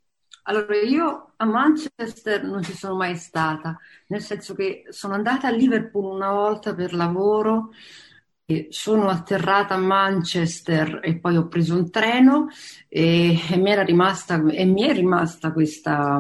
Allora, 0.44 0.76
io 0.78 1.34
a 1.36 1.46
Manchester 1.46 2.44
non 2.44 2.64
ci 2.64 2.74
sono 2.74 2.96
mai 2.96 3.16
stata, 3.16 3.78
nel 4.08 4.22
senso 4.22 4.56
che 4.56 4.86
sono 4.90 5.14
andata 5.14 5.48
a 5.48 5.52
Liverpool 5.52 6.16
una 6.16 6.32
volta 6.32 6.74
per 6.74 6.94
lavoro 6.94 7.70
sono 8.70 9.08
atterrata 9.08 9.76
a 9.76 9.78
Manchester 9.78 11.00
e 11.02 11.18
poi 11.20 11.38
ho 11.38 11.48
preso 11.48 11.76
un 11.76 11.90
treno 11.90 12.48
e, 12.88 13.40
e 13.50 13.58
mi, 13.58 13.72
era 13.72 13.84
rimasta, 13.84 14.44
e 14.48 14.66
mi 14.66 14.84
è 14.84 14.94
rimasta 14.94 15.54
questa, 15.54 16.20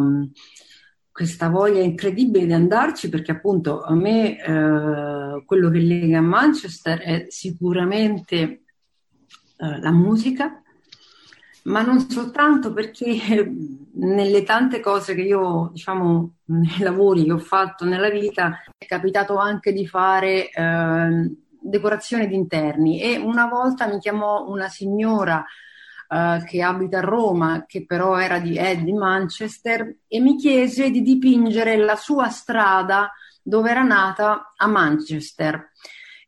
questa 1.12 1.50
voglia 1.50 1.82
incredibile 1.82 2.46
di 2.46 2.54
andarci 2.54 3.10
perché 3.10 3.32
appunto 3.32 3.84
a 3.84 3.94
me 3.94 4.40
eh, 4.42 5.44
quello 5.46 5.70
che 5.70 5.80
lega 5.80 6.20
a 6.20 6.22
Manchester 6.22 7.00
è 7.00 7.25
sicuramente 7.30 8.40
eh, 9.58 9.80
la 9.80 9.92
musica, 9.92 10.61
ma 11.63 11.82
non 11.82 12.10
soltanto 12.10 12.74
perché 12.74 13.51
nelle 13.94 14.44
tante 14.44 14.80
cose 14.80 15.13
che 15.13 15.22
io, 15.22 15.70
diciamo, 15.74 16.34
nei 16.46 16.80
lavori 16.80 17.25
che 17.25 17.34
ho 17.34 17.38
fatto 17.38 17.86
nella 17.86 18.10
vita, 18.10 18.62
è 18.77 18.86
capitato 18.86 19.38
anche 19.38 19.72
di 19.74 19.88
fare 19.88 20.50
eh, 20.50 21.36
decorazione 21.62 22.27
di 22.27 22.36
interni 22.36 23.00
e 23.00 23.18
una 23.18 23.46
volta 23.46 23.88
mi 23.88 24.00
chiamò 24.00 24.48
una 24.48 24.68
signora 24.68 25.46
uh, 26.10 26.44
che 26.44 26.62
abita 26.62 26.98
a 26.98 27.01
Roma, 27.01 27.65
che 27.68 27.86
però 27.86 28.18
era 28.20 28.39
di, 28.39 28.56
è 28.56 28.77
di 28.77 28.94
Manchester, 28.94 29.96
e 30.08 30.20
mi 30.20 30.36
chiese 30.36 30.89
di 30.89 31.01
dipingere 31.01 31.77
la 31.77 31.96
sua 31.96 32.30
strada 32.30 33.12
dove 33.41 33.70
era 33.70 33.84
nata 33.84 34.53
a 34.56 34.68
Manchester. 34.68 35.72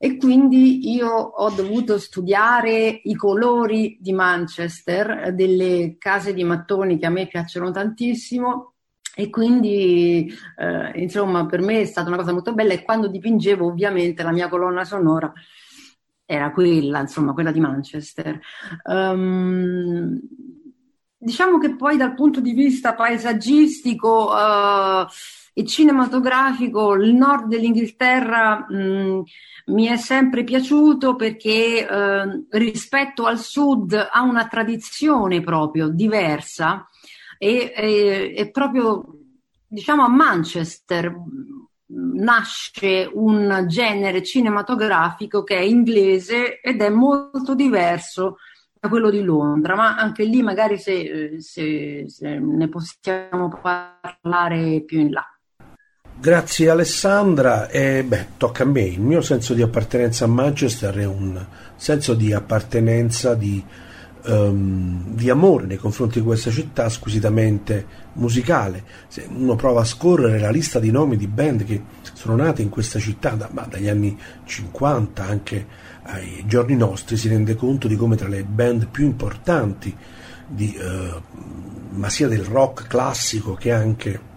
E 0.03 0.17
quindi 0.17 0.91
io 0.93 1.07
ho 1.09 1.49
dovuto 1.51 1.97
studiare 1.97 2.99
i 3.05 3.15
colori 3.15 3.97
di 4.01 4.11
Manchester, 4.11 5.33
delle 5.33 5.95
case 5.97 6.33
di 6.33 6.43
mattoni 6.43 6.99
che 6.99 7.05
a 7.05 7.09
me 7.09 7.25
piacciono 7.25 7.71
tantissimo, 7.71 8.73
e 9.15 9.29
quindi, 9.29 10.29
eh, 10.57 10.99
insomma, 10.99 11.45
per 11.45 11.61
me 11.61 11.79
è 11.79 11.85
stata 11.85 12.09
una 12.09 12.17
cosa 12.17 12.33
molto 12.33 12.53
bella 12.53 12.73
e 12.73 12.83
quando 12.83 13.07
dipingevo 13.07 13.65
ovviamente 13.65 14.23
la 14.23 14.33
mia 14.33 14.49
colonna 14.49 14.83
sonora 14.83 15.31
era 16.25 16.51
quella, 16.51 16.99
insomma, 16.99 17.31
quella 17.31 17.53
di 17.53 17.61
Manchester. 17.61 18.41
Um, 18.83 20.19
diciamo 21.17 21.59
che 21.59 21.77
poi 21.77 21.95
dal 21.95 22.13
punto 22.13 22.41
di 22.41 22.51
vista 22.51 22.93
paesaggistico 22.93 24.31
uh, 24.33 25.05
e 25.53 25.65
cinematografico 25.65 26.93
il 26.95 27.13
nord 27.13 27.47
dell'Inghilterra 27.47 28.65
mh, 28.67 28.75
mm, 28.75 29.21
mi 29.67 29.85
è 29.85 29.97
sempre 29.97 30.43
piaciuto 30.43 31.15
perché 31.15 31.87
uh, 31.89 32.45
rispetto 32.57 33.25
al 33.25 33.39
sud 33.39 33.93
ha 33.93 34.21
una 34.21 34.47
tradizione 34.47 35.41
proprio 35.41 35.87
diversa 35.89 36.87
e, 37.37 37.71
e, 37.75 38.33
e 38.35 38.51
proprio 38.51 39.05
diciamo 39.67 40.03
a 40.03 40.09
Manchester 40.09 41.15
nasce 41.85 43.09
un 43.13 43.65
genere 43.67 44.23
cinematografico 44.23 45.43
che 45.43 45.57
è 45.57 45.61
inglese 45.61 46.59
ed 46.59 46.81
è 46.81 46.89
molto 46.89 47.53
diverso 47.53 48.37
da 48.79 48.89
quello 48.89 49.09
di 49.09 49.21
Londra, 49.21 49.75
ma 49.75 49.95
anche 49.95 50.25
lì 50.25 50.41
magari 50.41 50.77
se, 50.77 51.39
se, 51.39 52.03
se 52.07 52.39
ne 52.39 52.67
possiamo 52.67 53.47
parlare 53.49 54.81
più 54.81 54.99
in 54.99 55.11
là. 55.11 55.25
Grazie 56.23 56.69
Alessandra 56.69 57.67
e 57.67 58.01
beh, 58.01 58.27
tocca 58.37 58.63
a 58.63 58.65
me. 58.65 58.83
Il 58.83 59.01
mio 59.01 59.19
senso 59.19 59.53
di 59.53 59.61
appartenenza 59.61 60.23
a 60.23 60.29
Manchester 60.29 60.95
è 60.95 61.05
un 61.05 61.45
senso 61.75 62.13
di 62.13 62.31
appartenenza, 62.31 63.33
di 63.33 63.61
um, 64.27 65.03
di 65.15 65.29
amore 65.29 65.65
nei 65.65 65.75
confronti 65.75 66.19
di 66.19 66.25
questa 66.25 66.49
città 66.49 66.87
squisitamente 66.87 67.85
musicale. 68.13 68.85
Se 69.09 69.27
uno 69.29 69.55
prova 69.55 69.81
a 69.81 69.83
scorrere 69.83 70.39
la 70.39 70.49
lista 70.49 70.79
di 70.79 70.91
nomi 70.91 71.17
di 71.17 71.27
band 71.27 71.65
che 71.65 71.83
sono 72.13 72.37
nate 72.37 72.61
in 72.61 72.69
questa 72.69 72.99
città 72.99 73.31
da, 73.31 73.49
dagli 73.67 73.89
anni 73.89 74.17
50 74.45 75.25
anche 75.25 75.67
ai 76.03 76.45
giorni 76.47 76.77
nostri, 76.77 77.17
si 77.17 77.27
rende 77.27 77.55
conto 77.55 77.89
di 77.89 77.97
come 77.97 78.15
tra 78.15 78.29
le 78.29 78.45
band 78.45 78.87
più 78.87 79.03
importanti, 79.03 79.93
di, 80.47 80.73
uh, 80.79 81.21
ma 81.97 82.07
sia 82.07 82.29
del 82.29 82.45
rock 82.45 82.87
classico 82.87 83.55
che 83.55 83.73
anche 83.73 84.31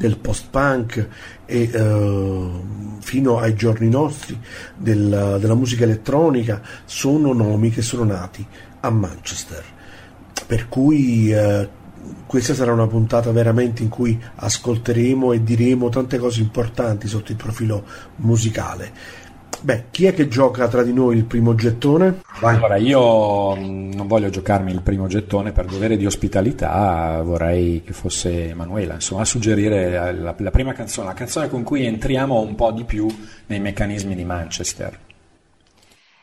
del 0.00 0.16
post-punk 0.16 1.08
e 1.44 1.70
uh, 1.78 2.98
fino 3.00 3.38
ai 3.38 3.54
giorni 3.54 3.90
nostri 3.90 4.40
del, 4.74 5.36
della 5.38 5.54
musica 5.54 5.84
elettronica 5.84 6.62
sono 6.86 7.34
nomi 7.34 7.68
che 7.68 7.82
sono 7.82 8.04
nati 8.04 8.44
a 8.80 8.88
Manchester. 8.88 9.62
Per 10.46 10.68
cui 10.68 11.30
uh, 11.30 11.68
questa 12.24 12.54
sarà 12.54 12.72
una 12.72 12.86
puntata 12.86 13.30
veramente 13.30 13.82
in 13.82 13.90
cui 13.90 14.18
ascolteremo 14.36 15.34
e 15.34 15.42
diremo 15.42 15.90
tante 15.90 16.16
cose 16.16 16.40
importanti 16.40 17.06
sotto 17.06 17.32
il 17.32 17.36
profilo 17.36 17.84
musicale. 18.16 18.92
Beh, 19.62 19.84
chi 19.90 20.06
è 20.06 20.14
che 20.14 20.26
gioca 20.28 20.68
tra 20.68 20.82
di 20.82 20.92
noi 20.92 21.16
il 21.16 21.24
primo 21.24 21.54
gettone? 21.54 22.22
Vai. 22.40 22.56
Allora, 22.56 22.76
io 22.76 23.54
mm, 23.54 23.92
non 23.92 24.06
voglio 24.06 24.30
giocarmi 24.30 24.72
il 24.72 24.80
primo 24.80 25.06
gettone 25.06 25.52
per 25.52 25.66
dovere 25.66 25.96
di 25.98 26.06
ospitalità, 26.06 27.20
vorrei 27.22 27.82
che 27.84 27.92
fosse 27.92 28.48
Emanuela, 28.48 28.94
insomma, 28.94 29.22
a 29.22 29.26
suggerire 29.26 30.14
la, 30.14 30.34
la 30.36 30.50
prima 30.50 30.72
canzone, 30.72 31.08
la 31.08 31.14
canzone 31.14 31.48
con 31.48 31.62
cui 31.62 31.84
entriamo 31.84 32.40
un 32.40 32.54
po' 32.54 32.72
di 32.72 32.84
più 32.84 33.06
nei 33.46 33.60
meccanismi 33.60 34.14
di 34.14 34.24
Manchester. 34.24 34.98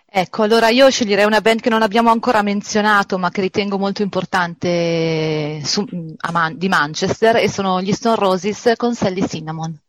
Ecco, 0.09 0.41
allora 0.41 0.69
io 0.69 0.89
sceglierei 0.89 1.25
una 1.25 1.41
band 1.41 1.59
che 1.59 1.69
non 1.69 1.83
abbiamo 1.83 2.09
ancora 2.09 2.41
menzionato, 2.41 3.19
ma 3.19 3.29
che 3.29 3.41
ritengo 3.41 3.77
molto 3.77 4.01
importante 4.01 5.61
su, 5.63 5.85
Man- 6.31 6.57
di 6.57 6.69
Manchester, 6.69 7.35
e 7.35 7.49
sono 7.49 7.81
gli 7.81 7.91
Stone 7.91 8.15
Roses 8.15 8.73
con 8.77 8.95
Sally 8.95 9.27
Cinnamon. 9.27 9.79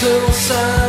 till 0.00 0.32
sun. 0.32 0.87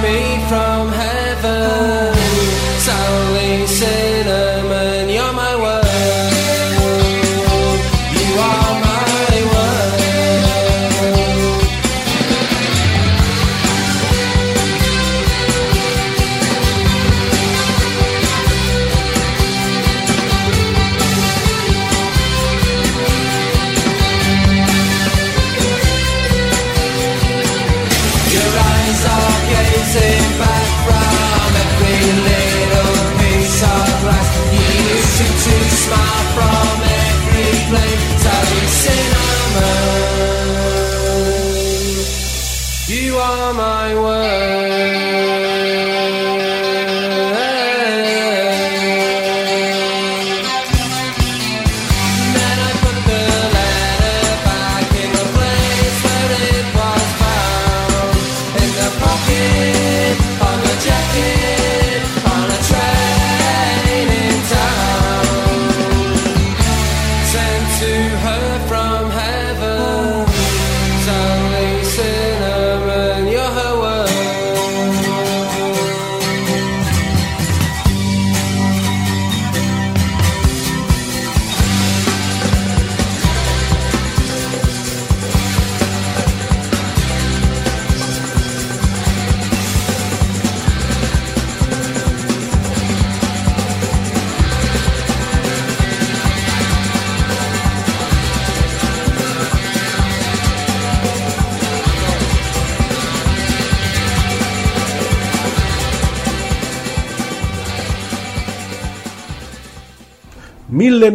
To 0.00 0.06
me 0.06 0.38
from 0.48 0.69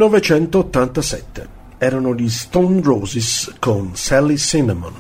1987. 0.06 1.48
Erano 1.78 2.16
gli 2.16 2.30
Stone 2.30 2.82
Roses 2.82 3.56
con 3.60 3.96
Sally 3.96 4.38
Cinnamon. 4.38 4.94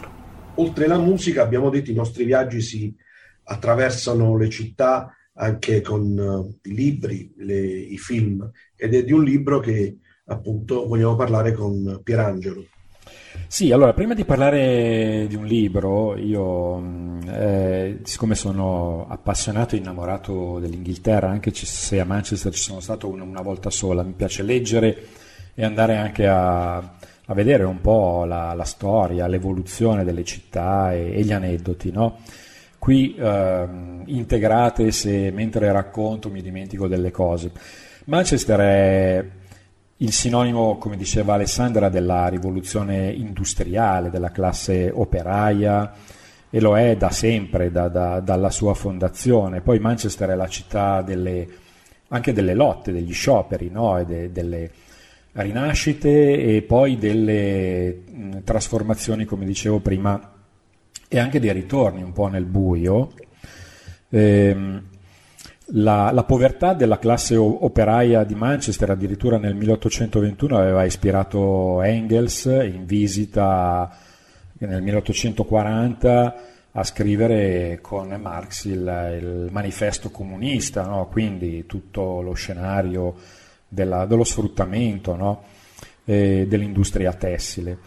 Oltre 0.55 0.85
alla 0.85 0.97
musica, 0.97 1.43
abbiamo 1.43 1.69
detto, 1.69 1.91
i 1.91 1.95
nostri 1.95 2.25
viaggi 2.25 2.61
si 2.61 2.93
attraversano 3.43 4.35
le 4.35 4.49
città 4.49 5.15
anche 5.33 5.81
con 5.81 6.17
uh, 6.17 6.59
i 6.67 6.73
libri, 6.73 7.33
le, 7.37 7.55
i 7.55 7.97
film, 7.97 8.49
ed 8.75 8.93
è 8.93 9.03
di 9.03 9.11
un 9.11 9.23
libro 9.23 9.59
che 9.59 9.97
appunto 10.25 10.87
vogliamo 10.87 11.15
parlare 11.15 11.53
con 11.53 12.01
Pierangelo. 12.03 12.65
Sì, 13.55 13.71
allora 13.71 13.93
prima 13.93 14.13
di 14.13 14.25
parlare 14.25 15.27
di 15.29 15.35
un 15.35 15.45
libro, 15.45 16.17
io 16.17 16.75
mm, 16.77 17.19
eh, 17.29 17.99
siccome 18.03 18.35
sono 18.35 19.05
appassionato 19.07 19.75
e 19.75 19.77
innamorato 19.77 20.59
dell'Inghilterra, 20.59 21.29
anche 21.29 21.53
se 21.53 22.01
a 22.01 22.03
Manchester 22.03 22.51
ci 22.51 22.61
sono 22.61 22.81
stato 22.81 23.07
una, 23.07 23.23
una 23.23 23.41
volta 23.41 23.69
sola, 23.69 24.03
mi 24.03 24.11
piace 24.11 24.43
leggere 24.43 25.07
e 25.53 25.63
andare 25.63 25.95
anche 25.95 26.27
a, 26.27 26.75
a 26.75 27.33
vedere 27.33 27.63
un 27.63 27.79
po' 27.79 28.25
la, 28.25 28.53
la, 28.53 28.65
storia, 28.65 29.25
l'evoluzione 29.25 30.03
delle 30.03 30.25
città 30.25 30.91
e, 30.91 31.13
e 31.15 31.21
gli 31.23 31.31
aneddoti, 31.31 31.91
no? 31.91 32.17
Qui 32.77 33.15
eh, 33.15 33.67
integrate 34.07 34.91
se 34.91 35.31
mentre 35.31 35.71
racconto 35.71 36.29
mi 36.29 36.41
dimentico 36.41 36.89
delle 36.89 37.11
cose. 37.11 37.51
Manchester 38.03 38.59
è 38.59 39.25
il 39.97 40.11
sinonimo, 40.11 40.77
come 40.77 40.97
diceva 40.97 41.35
Alessandra, 41.35 41.89
della 41.89 42.27
rivoluzione 42.27 43.11
industriale, 43.11 44.09
della 44.09 44.31
classe 44.31 44.91
operaia 44.93 45.93
e 46.49 46.59
lo 46.59 46.77
è 46.77 46.97
da 46.97 47.09
sempre, 47.11 47.71
da, 47.71 47.87
da, 47.87 48.19
dalla 48.19 48.49
sua 48.49 48.73
fondazione. 48.73 49.61
Poi 49.61 49.79
Manchester 49.79 50.29
è 50.29 50.35
la 50.35 50.47
città 50.47 51.01
delle, 51.01 51.47
anche 52.09 52.33
delle 52.33 52.53
lotte, 52.53 52.91
degli 52.91 53.13
scioperi, 53.13 53.69
no? 53.69 54.03
de, 54.03 54.31
delle 54.31 54.71
rinascite 55.31 56.55
e 56.55 56.61
poi 56.61 56.97
delle 56.97 58.03
mh, 58.09 58.43
trasformazioni, 58.43 59.25
come 59.25 59.45
dicevo 59.45 59.79
prima, 59.79 60.33
e 61.07 61.19
anche 61.19 61.39
dei 61.39 61.53
ritorni 61.53 62.03
un 62.03 62.11
po' 62.11 62.27
nel 62.27 62.45
buio. 62.45 63.13
Ehm, 64.09 64.83
la, 65.69 66.11
la, 66.11 66.23
povertà 66.23 66.73
della 66.73 66.99
classe 66.99 67.35
operaia 67.35 68.23
di 68.23 68.35
Manchester 68.35 68.91
addirittura 68.91 69.37
nel 69.37 69.55
1821 69.55 70.57
aveva 70.57 70.83
ispirato 70.83 71.81
Engels 71.81 72.45
in 72.45 72.85
visita 72.85 73.97
nel 74.59 74.81
1840 74.81 76.35
a 76.71 76.83
scrivere 76.83 77.79
con 77.81 78.09
Marx 78.21 78.65
il, 78.65 78.73
il 78.73 79.47
manifesto 79.51 80.11
comunista, 80.11 80.83
no? 80.83 81.07
quindi 81.07 81.65
tutto 81.65 82.21
lo 82.21 82.33
scenario 82.33 83.15
della, 83.67 84.05
dello 84.05 84.25
sfruttamento 84.25 85.15
no? 85.15 85.43
dell'industria 86.03 87.13
tessile. 87.13 87.77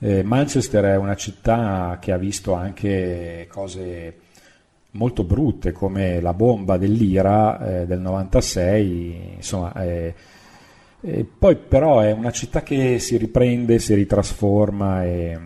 Eh, 0.00 0.22
Manchester 0.22 0.84
è 0.84 0.96
una 0.96 1.16
città 1.16 1.98
che 2.00 2.12
ha 2.12 2.16
visto 2.16 2.54
anche 2.54 3.48
cose 3.50 4.14
molto 4.92 5.24
brutte 5.24 5.72
come 5.72 6.20
la 6.20 6.32
bomba 6.32 6.76
dell'Ira 6.76 7.80
eh, 7.80 7.86
del 7.86 8.00
96, 8.00 9.34
insomma, 9.36 9.72
eh, 9.82 10.14
eh, 11.00 11.24
poi 11.24 11.56
però 11.56 12.00
è 12.00 12.12
una 12.12 12.30
città 12.30 12.62
che 12.62 12.98
si 12.98 13.16
riprende, 13.16 13.78
si 13.78 13.94
ritrasforma 13.94 15.04
e, 15.04 15.38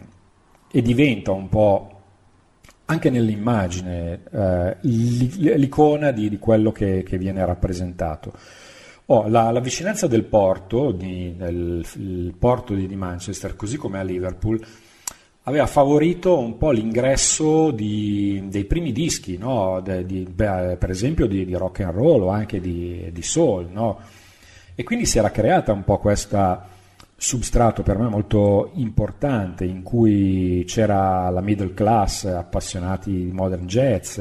e 0.71 0.83
diventa 0.83 1.33
un 1.33 1.49
po' 1.49 1.89
anche 2.87 3.11
nell'immagine 3.11 4.21
eh, 4.31 4.77
l'icona 4.83 6.11
di, 6.11 6.29
di 6.29 6.39
quello 6.39 6.73
che, 6.73 7.03
che, 7.03 7.19
viene 7.19 7.45
rappresentato. 7.45 8.33
Oh, 9.07 9.29
la, 9.29 9.51
la, 9.51 9.61
vicinanza 9.61 10.07
del 10.07 10.25
porto, 10.25 10.91
di, 10.93 11.35
del, 11.37 12.35
porto 12.39 12.75
di, 12.75 12.87
di 12.87 12.97
Manchester, 12.97 13.57
così 13.57 13.77
come 13.77 13.99
a 13.99 14.03
Liverpool, 14.03 14.61
aveva 15.45 15.67
favorito 15.67 16.39
un 16.39 16.57
po' 16.57 16.71
l'ingresso 16.71 17.71
di, 17.71 18.45
dei 18.49 18.65
primi 18.65 18.93
dischi, 18.93 19.37
no? 19.37 19.81
De, 19.81 20.07
di, 20.07 20.23
beh, 20.23 20.77
per 20.77 20.91
esempio 20.91 21.27
di, 21.27 21.45
di, 21.45 21.55
rock 21.55 21.81
and 21.81 21.95
roll 21.95 22.23
o 22.23 22.29
anche 22.29 22.61
di, 22.61 23.13
soul, 23.23 23.69
no? 23.71 23.99
e 24.75 24.85
quindi 24.85 25.05
si 25.05 25.19
era 25.19 25.31
creata 25.31 25.73
un 25.73 25.85
po' 25.85 25.99
questo 25.99 26.71
substrato 27.17 27.83
per 27.83 27.99
me 27.99 28.09
molto 28.09 28.71
importante 28.75 29.65
in 29.65 29.83
cui 29.83 30.65
c'era 30.67 31.29
la 31.31 31.41
middle 31.41 31.73
class 31.75 32.25
appassionati 32.25 33.11
di 33.13 33.33
modern 33.33 33.67
jazz 33.67 34.21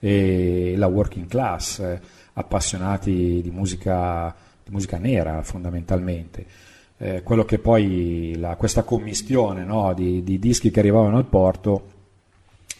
e 0.00 0.74
la 0.76 0.86
working 0.88 1.28
class 1.28 1.98
appassionati 2.32 3.40
di 3.42 3.50
musica, 3.50 4.34
di 4.64 4.72
musica 4.72 4.98
nera 4.98 5.42
fondamentalmente 5.42 6.46
eh, 7.02 7.22
quello 7.24 7.44
che 7.44 7.58
poi 7.58 8.36
la, 8.38 8.54
questa 8.54 8.84
commistione 8.84 9.64
no, 9.64 9.92
di, 9.92 10.22
di, 10.22 10.38
dischi 10.38 10.70
che 10.70 10.78
arrivavano 10.78 11.16
al 11.16 11.24
porto 11.24 11.90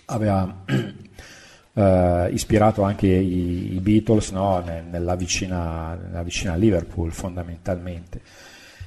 aveva 0.05 0.63
eh, 1.75 2.29
ispirato 2.31 2.83
anche 2.83 3.09
i, 3.09 3.75
i 3.75 3.81
Beatles 3.81 4.31
no, 4.31 4.63
nella, 4.63 5.17
vicina, 5.17 5.97
nella, 6.01 6.23
vicina, 6.23 6.55
Liverpool 6.55 7.11
fondamentalmente. 7.11 8.21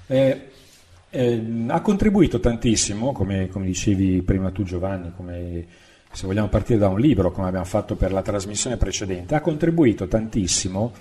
Eh, 0.07 0.49
ha 1.67 1.81
contribuito 1.81 2.39
tantissimo, 2.39 3.11
come, 3.11 3.49
come, 3.49 3.65
dicevi 3.65 4.21
prima 4.21 4.51
tu 4.51 4.63
Giovanni, 4.63 5.11
come, 5.17 5.65
se 6.13 6.27
vogliamo 6.27 6.47
partire 6.47 6.79
da 6.79 6.87
un 6.87 6.99
libro, 6.99 7.31
come 7.31 7.47
abbiamo 7.47 7.65
fatto 7.65 7.97
per 7.97 8.13
la 8.13 8.21
trasmissione 8.21 8.77
precedente, 8.77 9.35
ha 9.35 9.41
contribuito 9.41 10.07
tantissimo 10.07 10.93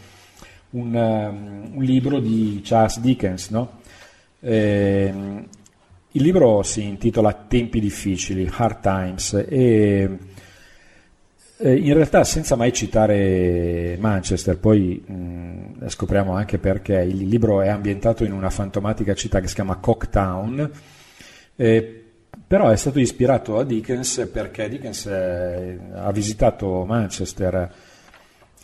un, 0.71 0.93
um, 0.93 1.77
un 1.77 1.83
libro 1.85 2.19
di 2.19 2.61
Charles 2.65 2.99
Dickens, 2.99 3.51
no? 3.51 3.83
Eh, 4.45 5.13
il 6.11 6.23
libro 6.23 6.63
si 6.63 6.85
intitola 6.85 7.33
Tempi 7.33 7.81
difficili, 7.81 8.49
Hard 8.55 8.81
Times, 8.81 9.47
e 9.49 10.19
eh, 11.57 11.75
in 11.75 11.95
realtà 11.95 12.25
senza 12.25 12.55
mai 12.55 12.75
citare 12.75 13.97
Manchester, 13.99 14.59
poi 14.59 15.03
mh, 15.05 15.89
scopriamo 15.89 16.35
anche 16.35 16.59
perché 16.59 17.01
il 17.01 17.27
libro 17.27 17.63
è 17.63 17.69
ambientato 17.69 18.25
in 18.25 18.33
una 18.33 18.51
fantomatica 18.51 19.15
città 19.15 19.41
che 19.41 19.49
si 19.49 19.55
chiama 19.55 19.77
Cocktown, 19.77 20.71
eh, 21.57 22.03
però 22.47 22.69
è 22.69 22.77
stato 22.77 23.01
ispirato 23.01 23.59
a 23.59 23.65
Dickens 23.65 24.29
perché 24.31 24.69
Dickens 24.69 25.07
eh, 25.07 25.79
ha 25.95 26.13
visitato 26.13 26.85
Manchester 26.85 27.73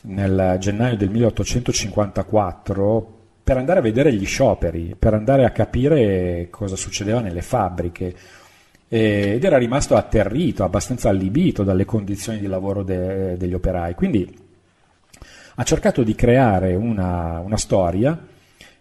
nel 0.02 0.56
gennaio 0.58 0.96
del 0.96 1.08
1854 1.08 3.19
per 3.42 3.56
andare 3.56 3.78
a 3.78 3.82
vedere 3.82 4.12
gli 4.12 4.26
scioperi, 4.26 4.94
per 4.98 5.14
andare 5.14 5.44
a 5.44 5.50
capire 5.50 6.48
cosa 6.50 6.76
succedeva 6.76 7.20
nelle 7.20 7.42
fabbriche 7.42 8.14
ed 8.92 9.44
era 9.44 9.56
rimasto 9.56 9.94
atterrito, 9.94 10.64
abbastanza 10.64 11.08
allibito 11.08 11.62
dalle 11.62 11.84
condizioni 11.84 12.38
di 12.38 12.46
lavoro 12.46 12.82
de, 12.82 13.36
degli 13.36 13.54
operai. 13.54 13.94
Quindi 13.94 14.48
ha 15.54 15.62
cercato 15.62 16.02
di 16.02 16.14
creare 16.14 16.74
una, 16.74 17.38
una 17.40 17.56
storia, 17.56 18.18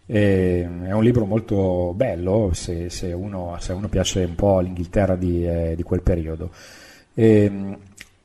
eh, 0.05 0.67
è 0.85 0.91
un 0.91 1.03
libro 1.03 1.25
molto 1.25 1.93
bello 1.93 2.51
se, 2.53 2.89
se, 2.89 3.11
uno, 3.11 3.57
se, 3.59 3.73
uno, 3.73 3.87
piace 3.87 4.23
un 4.23 4.33
po' 4.33 4.59
l'Inghilterra 4.61 5.15
di, 5.15 5.45
eh, 5.45 5.73
di 5.75 5.83
quel 5.83 6.01
periodo. 6.01 6.51
Eh, 7.13 7.77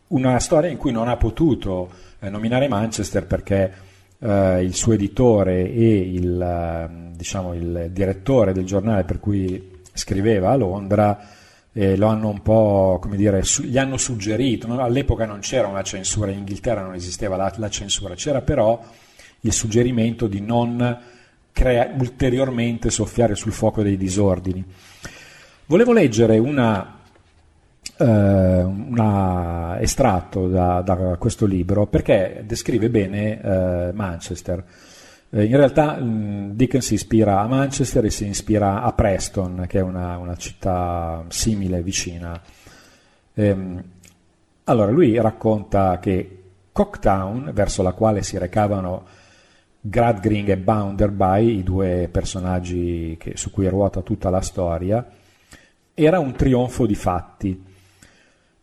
una 0.07 0.39
storia 0.39 0.71
in 0.71 0.77
cui 0.77 0.93
non 0.93 1.09
ha 1.09 1.17
potuto 1.17 1.91
eh, 2.21 2.31
nominare 2.31 2.69
Manchester 2.69 3.27
perché 3.27 3.73
eh, 4.19 4.63
il 4.63 4.75
suo 4.75 4.93
editore 4.93 5.71
e 5.71 5.99
il, 5.99 6.41
eh, 6.41 7.17
diciamo, 7.17 7.55
il, 7.55 7.91
direttore 7.93 8.53
del 8.53 8.65
giornale 8.65 9.05
per 9.05 9.21
cui 9.21 9.73
scriveva 9.93 10.51
a 10.51 10.57
Londra 10.57 11.29
eh, 11.73 11.97
lo 11.97 12.07
hanno 12.07 12.29
un 12.29 12.41
po', 12.43 12.99
come 13.01 13.17
dire, 13.17 13.43
su, 13.43 13.63
gli 13.63 13.79
hanno 13.79 13.97
suggerito, 13.97 14.67
no? 14.67 14.79
all'epoca 14.79 15.27
non 15.27 15.41
c'era 15.41 15.67
una 15.67 15.83
censura, 15.83 16.31
in 16.31 16.39
Inghilterra 16.39 16.83
non 16.83 16.95
esisteva 16.95 17.37
la, 17.37 17.53
la 17.57 17.69
censura, 17.69 18.15
c'era 18.15 18.43
però 18.43 18.81
il 19.41 19.53
suggerimento 19.53 20.27
di 20.27 20.41
non 20.41 20.99
crea- 21.53 21.93
ulteriormente 21.99 22.91
soffiare 22.91 23.35
sul 23.35 23.53
fuoco 23.53 23.83
dei 23.83 23.97
disordini. 23.97 24.65
Volevo 25.67 25.93
leggere 25.93 26.39
una 26.39 27.01
eh, 27.97 28.05
un 28.05 29.77
estratto 29.81 30.49
da, 30.49 30.81
da, 30.83 31.17
questo 31.19 31.47
libro 31.47 31.87
perché 31.87 32.43
descrive 32.45 32.91
bene 32.91 33.41
eh, 33.41 33.93
Manchester. 33.93 34.65
Eh, 35.31 35.45
in 35.45 35.57
realtà 35.57 35.95
mh, 35.97 36.55
Dickens 36.55 36.87
si 36.87 36.95
ispira 36.95 37.41
a 37.41 37.47
Manchester 37.47 38.05
e 38.05 38.11
si 38.11 38.27
ispira 38.27 38.83
a 38.83 38.93
Preston, 38.93 39.65
che 39.69 39.79
è 39.79 39.83
una, 39.83 40.17
una 40.19 40.37
città 40.37 41.25
simile, 41.29 41.83
vicina. 41.83 42.41
Ehm, 43.35 43.83
allora, 44.65 44.91
lui 44.91 45.21
racconta 45.21 45.99
che 45.99 46.43
Cocktown, 46.73 47.51
verso 47.53 47.83
la 47.83 47.93
quale 47.93 48.23
si 48.23 48.39
recavano 48.39 49.05
Gradgring 49.81 50.49
e 50.49 50.57
Bounderby, 50.57 51.59
i 51.59 51.63
due 51.63 52.09
personaggi 52.11 53.17
che, 53.19 53.37
su 53.37 53.51
cui 53.51 53.69
ruota 53.69 54.01
tutta 54.01 54.31
la 54.31 54.41
storia, 54.41 55.07
era 55.93 56.19
un 56.19 56.33
trionfo 56.33 56.87
di 56.87 56.95
fatti 56.95 57.73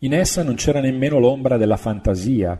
in 0.04 0.14
essa 0.14 0.42
non 0.42 0.56
c'era 0.56 0.80
nemmeno 0.80 1.20
l'ombra 1.20 1.58
della 1.58 1.78
fantasia 1.78 2.60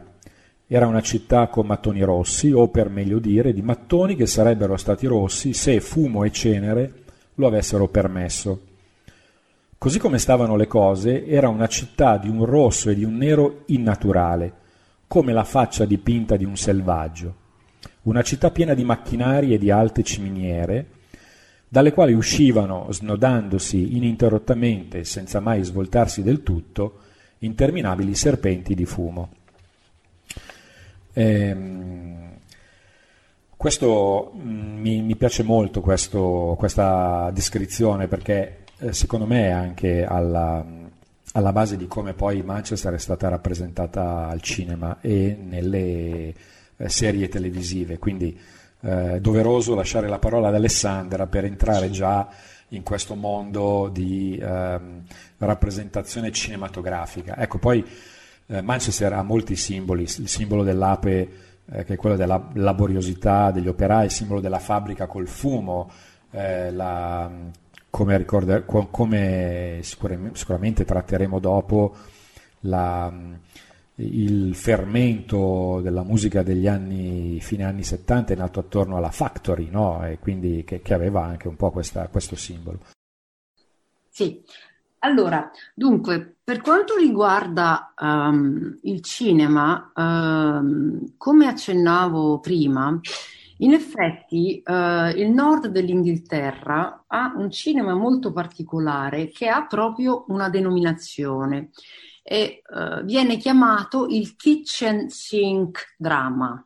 Era 0.68 0.86
una 0.86 1.02
città 1.02 1.48
con 1.48 1.66
mattoni 1.66 2.02
rossi, 2.02 2.52
o 2.52 2.68
per 2.70 2.90
meglio 2.90 3.20
dire, 3.20 3.52
di 3.52 3.62
mattoni 3.62 4.16
che 4.16 4.28
sarebbero 4.28 4.78
stati 4.78 5.08
rossi 5.08 5.54
se 5.54 5.82
fumo 5.82 6.24
e 6.24 6.32
cenere 6.32 6.94
lo 7.36 7.48
avessero 7.48 7.88
permesso. 7.88 8.62
Così 9.78 9.98
come 9.98 10.20
stavano 10.20 10.56
le 10.56 10.68
cose, 10.68 11.26
era 11.26 11.50
una 11.50 11.68
città 11.68 12.18
di 12.18 12.30
un 12.30 12.46
rosso 12.46 12.92
e 12.92 12.96
di 12.96 13.04
un 13.04 13.18
nero 13.18 13.64
innaturale, 13.68 14.54
come 15.08 15.34
la 15.34 15.44
faccia 15.44 15.86
dipinta 15.86 16.36
di 16.36 16.46
un 16.46 16.56
selvaggio. 16.56 17.36
Una 18.04 18.22
città 18.22 18.52
piena 18.52 18.76
di 18.76 18.84
macchinari 18.84 19.54
e 19.54 19.58
di 19.58 19.72
alte 19.72 20.04
ciminiere, 20.04 20.86
dalle 21.68 21.92
quali 21.92 22.14
uscivano, 22.14 22.88
snodandosi 22.92 23.98
ininterrottamente, 23.98 25.04
senza 25.04 25.40
mai 25.40 25.64
svoltarsi 25.64 26.22
del 26.22 26.44
tutto, 26.44 27.00
interminabili 27.42 28.16
serpenti 28.16 28.74
di 28.74 28.86
fumo. 28.86 29.30
Ehm, 31.14 32.38
questo 33.56 34.32
mm, 34.36 34.80
mi, 34.80 35.02
mi, 35.02 35.16
piace 35.16 35.44
molto 35.44 35.82
questo, 35.82 36.56
questa 36.58 37.30
descrizione 37.32 38.08
perché 38.08 38.64
eh, 38.80 38.94
secondo 38.94 39.26
me 39.26 39.48
è 39.48 39.52
anche 39.52 40.04
alla, 40.04 40.66
alla, 41.34 41.52
base 41.52 41.78
di 41.78 41.88
come 41.88 42.14
poi 42.14 42.42
Manchester 42.42 42.94
è 42.94 42.98
stata 42.98 43.28
rappresentata 43.30 44.28
al 44.28 44.42
cinema 44.42 44.98
e 45.02 45.38
nelle 45.40 46.34
eh, 46.78 46.90
serie 46.90 47.28
televisive. 47.28 48.00
Quindi 48.00 48.40
eh, 48.82 49.20
doveroso 49.22 49.76
lasciare 49.76 50.08
la 50.08 50.18
parola 50.20 50.48
ad 50.48 50.56
Alessandra 50.56 51.28
per 51.28 51.46
entrare 51.46 51.88
sì. 51.88 51.92
già 51.92 52.28
in 52.74 52.84
questo 52.84 53.16
mondo 53.16 53.90
di 53.92 54.38
ehm, 54.42 55.04
rappresentazione 55.38 56.32
cinematografica. 56.32 57.38
Ecco, 57.38 57.58
poi 57.58 57.86
eh, 58.48 58.62
Manchester 58.62 59.14
ha 59.14 59.24
molti 59.24 59.56
simboli, 59.56 60.04
il 60.04 60.28
simbolo 60.28 60.64
dell'ape 60.64 61.30
eh, 61.72 61.84
che 61.84 61.94
è 61.94 61.98
quello 61.98 62.16
della 62.16 62.50
laboriosità 62.54 63.52
degli 63.52 63.68
operai, 63.68 64.06
il 64.06 64.12
simbolo 64.12 64.42
della 64.42 64.60
fabbrica 64.60 65.08
col 65.08 65.28
fumo, 65.28 65.90
eh, 66.32 66.72
la, 66.72 67.30
come, 67.90 68.18
ricorda, 68.18 68.62
come 68.64 69.80
sicuramente, 69.82 70.38
sicuramente 70.38 70.86
tratteremo 70.86 71.40
dopo, 71.40 71.96
la, 72.62 73.12
il 74.02 74.56
fermento 74.56 75.80
della 75.82 76.04
musica 76.04 76.44
degli 76.44 76.68
anni, 76.68 77.40
fine 77.40 77.64
anni 77.64 77.84
70 77.84 78.34
è 78.34 78.36
nato 78.36 78.60
attorno 78.60 78.98
alla 78.98 79.12
Factory, 79.12 79.70
no? 79.70 80.06
e 80.06 80.20
quindi 80.20 80.64
che, 80.66 80.82
che, 80.82 80.94
aveva 80.94 81.24
anche 81.24 81.48
un 81.48 81.56
po' 81.56 81.72
questa, 81.72 82.08
questo 82.08 82.36
simbolo. 82.36 82.80
Sì, 84.10 84.44
allora, 85.00 85.50
dunque, 85.74 86.38
per 86.44 86.62
quanto 86.62 86.96
riguarda 86.96 87.94
um, 88.00 88.78
il 88.84 89.02
cinema, 89.02 89.92
um, 89.96 91.14
come 91.18 91.48
accennavo 91.48 92.40
prima, 92.40 93.00
in 93.58 93.74
effetti 93.74 94.62
uh, 94.66 95.16
il 95.16 95.30
nord 95.30 95.68
dell'Inghilterra 95.68 97.06
ha 97.08 97.34
un 97.36 97.50
cinema 97.52 97.94
molto 97.94 98.32
particolare 98.32 99.30
che 99.30 99.48
ha 99.48 99.66
proprio 99.66 100.26
una 100.28 100.50
denominazione 100.50 101.70
e 102.22 102.62
uh, 102.68 103.04
viene 103.04 103.38
chiamato 103.38 104.08
il 104.08 104.36
kitchen 104.36 105.10
sink 105.10 105.96
drama. 105.98 106.64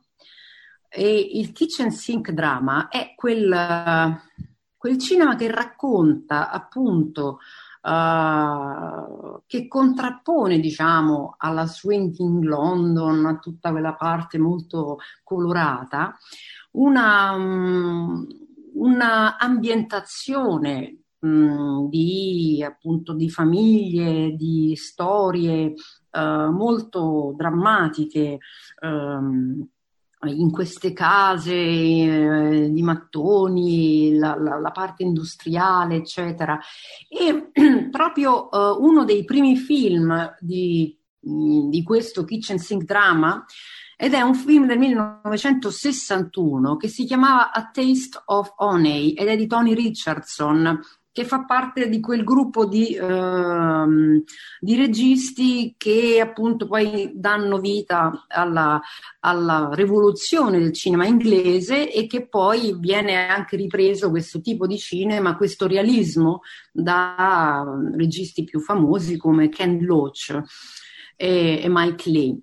E 0.88 1.18
il 1.34 1.52
kitchen 1.52 1.90
sink 1.90 2.30
drama 2.30 2.88
è 2.88 3.14
quel, 3.14 4.20
quel 4.76 4.98
cinema 4.98 5.34
che 5.36 5.50
racconta 5.50 6.50
appunto 6.50 7.38
Uh, 7.86 9.42
che 9.46 9.68
contrappone, 9.68 10.58
diciamo, 10.58 11.36
alla 11.38 11.66
swinging 11.66 12.42
London, 12.42 13.24
a 13.26 13.38
tutta 13.38 13.70
quella 13.70 13.94
parte 13.94 14.38
molto 14.38 14.98
colorata, 15.22 16.18
una, 16.72 17.30
um, 17.30 18.26
una 18.74 19.38
ambientazione 19.38 21.02
Mm, 21.24 21.86
di, 21.88 22.62
appunto, 22.66 23.14
di 23.14 23.30
famiglie, 23.30 24.34
di 24.36 24.74
storie 24.76 25.72
uh, 26.10 26.50
molto 26.50 27.32
drammatiche. 27.36 28.38
Um, 28.82 29.66
in 30.24 30.50
queste 30.50 30.92
case 30.92 31.54
eh, 31.54 32.70
di 32.72 32.82
mattoni, 32.82 34.16
la, 34.16 34.34
la, 34.36 34.58
la, 34.58 34.70
parte 34.70 35.02
industriale, 35.04 35.96
eccetera. 35.96 36.58
E 37.08 37.50
proprio 37.90 38.48
uh, 38.50 38.82
uno 38.82 39.04
dei 39.04 39.24
primi 39.24 39.56
film 39.56 40.34
di, 40.40 40.98
di 41.20 41.82
questo 41.84 42.24
kitchen 42.24 42.58
sink 42.58 42.84
drama 42.84 43.44
ed 43.96 44.12
è 44.12 44.20
un 44.20 44.34
film 44.34 44.66
del 44.66 44.78
1961 44.78 46.76
che 46.76 46.88
si 46.88 47.04
chiamava 47.04 47.50
A 47.50 47.70
Taste 47.70 48.20
of 48.26 48.52
Honey 48.56 49.12
ed 49.12 49.28
è 49.28 49.36
di 49.36 49.46
Tony 49.46 49.74
Richardson 49.74 50.78
che 51.16 51.24
fa 51.24 51.46
parte 51.46 51.88
di 51.88 51.98
quel 51.98 52.24
gruppo 52.24 52.66
di, 52.66 52.94
ehm, 52.94 54.22
di 54.60 54.76
registi 54.76 55.74
che 55.78 56.20
appunto 56.20 56.66
poi 56.66 57.10
danno 57.14 57.56
vita 57.56 58.26
alla, 58.28 58.78
alla, 59.20 59.70
rivoluzione 59.72 60.58
del 60.58 60.74
cinema 60.74 61.06
inglese 61.06 61.90
e 61.90 62.06
che 62.06 62.28
poi 62.28 62.76
viene 62.78 63.28
anche 63.28 63.56
ripreso 63.56 64.10
questo 64.10 64.42
tipo 64.42 64.66
di 64.66 64.76
cinema, 64.76 65.38
questo 65.38 65.66
realismo 65.66 66.42
da 66.70 67.64
registi 67.94 68.44
più 68.44 68.60
famosi 68.60 69.16
come 69.16 69.48
Ken 69.48 69.78
Loach 69.86 70.38
e, 71.16 71.60
e 71.62 71.66
Mike 71.70 72.10
Lee. 72.10 72.38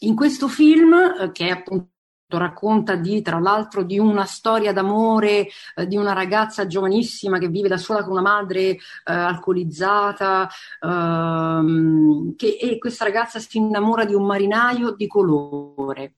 In 0.00 0.16
questo 0.16 0.48
film, 0.48 0.94
eh, 0.94 1.32
che 1.32 1.48
è 1.48 1.50
appunto 1.50 1.90
racconta 2.36 2.94
di, 2.94 3.22
tra 3.22 3.38
l'altro, 3.38 3.82
di 3.82 3.98
una 3.98 4.24
storia 4.24 4.72
d'amore 4.72 5.48
eh, 5.74 5.86
di 5.86 5.96
una 5.96 6.12
ragazza 6.12 6.66
giovanissima 6.66 7.38
che 7.38 7.48
vive 7.48 7.68
da 7.68 7.78
sola 7.78 8.02
con 8.02 8.12
una 8.12 8.20
madre 8.20 8.60
eh, 8.60 8.78
alcolizzata, 9.04 10.48
ehm, 10.80 12.34
che, 12.36 12.58
e 12.60 12.78
questa 12.78 13.04
ragazza 13.04 13.38
si 13.38 13.56
innamora 13.56 14.04
di 14.04 14.14
un 14.14 14.26
marinaio 14.26 14.92
di 14.92 15.06
colore. 15.06 16.16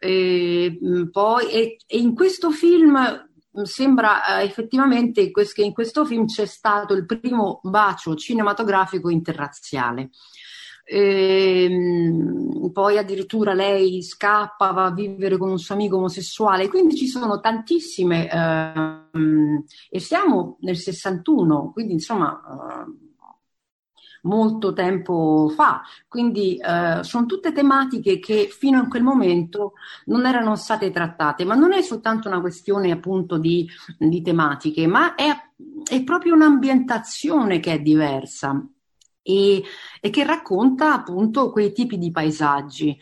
E, 0.00 0.78
mm, 0.82 1.04
poi, 1.10 1.50
e, 1.50 1.76
e 1.86 1.98
in 1.98 2.14
questo 2.14 2.50
film 2.50 2.96
mm, 2.96 3.62
sembra 3.62 4.40
eh, 4.40 4.44
effettivamente 4.44 5.30
che 5.30 5.62
in 5.62 5.72
questo 5.72 6.04
film 6.04 6.26
c'è 6.26 6.46
stato 6.46 6.94
il 6.94 7.06
primo 7.06 7.60
bacio 7.62 8.16
cinematografico 8.16 9.08
interrazziale. 9.08 10.10
Ehm, 10.86 12.70
poi 12.72 12.98
addirittura 12.98 13.54
lei 13.54 14.02
scappa, 14.02 14.72
va 14.72 14.86
a 14.86 14.92
vivere 14.92 15.38
con 15.38 15.50
un 15.50 15.58
suo 15.58 15.74
amico 15.74 15.96
omosessuale, 15.96 16.68
quindi 16.68 16.96
ci 16.96 17.06
sono 17.06 17.40
tantissime, 17.40 18.28
ehm, 18.30 19.64
e 19.88 20.00
siamo 20.00 20.58
nel 20.60 20.76
61, 20.76 21.70
quindi 21.72 21.94
insomma 21.94 22.86
eh, 22.86 23.04
molto 24.22 24.72
tempo 24.72 25.50
fa, 25.54 25.82
quindi 26.08 26.56
eh, 26.56 27.00
sono 27.02 27.26
tutte 27.26 27.52
tematiche 27.52 28.18
che 28.18 28.48
fino 28.50 28.80
a 28.80 28.88
quel 28.88 29.02
momento 29.02 29.74
non 30.06 30.26
erano 30.26 30.56
state 30.56 30.90
trattate, 30.90 31.44
ma 31.44 31.54
non 31.54 31.72
è 31.72 31.82
soltanto 31.82 32.28
una 32.28 32.40
questione 32.40 32.90
appunto 32.90 33.38
di, 33.38 33.66
di 33.98 34.22
tematiche, 34.22 34.86
ma 34.86 35.14
è, 35.14 35.30
è 35.88 36.02
proprio 36.04 36.34
un'ambientazione 36.34 37.60
che 37.60 37.74
è 37.74 37.80
diversa 37.80 38.66
e, 39.24 39.62
e 40.00 40.10
che 40.10 40.24
racconta 40.24 40.92
appunto 40.92 41.50
quei 41.50 41.72
tipi 41.72 41.98
di 41.98 42.12
paesaggi. 42.12 42.96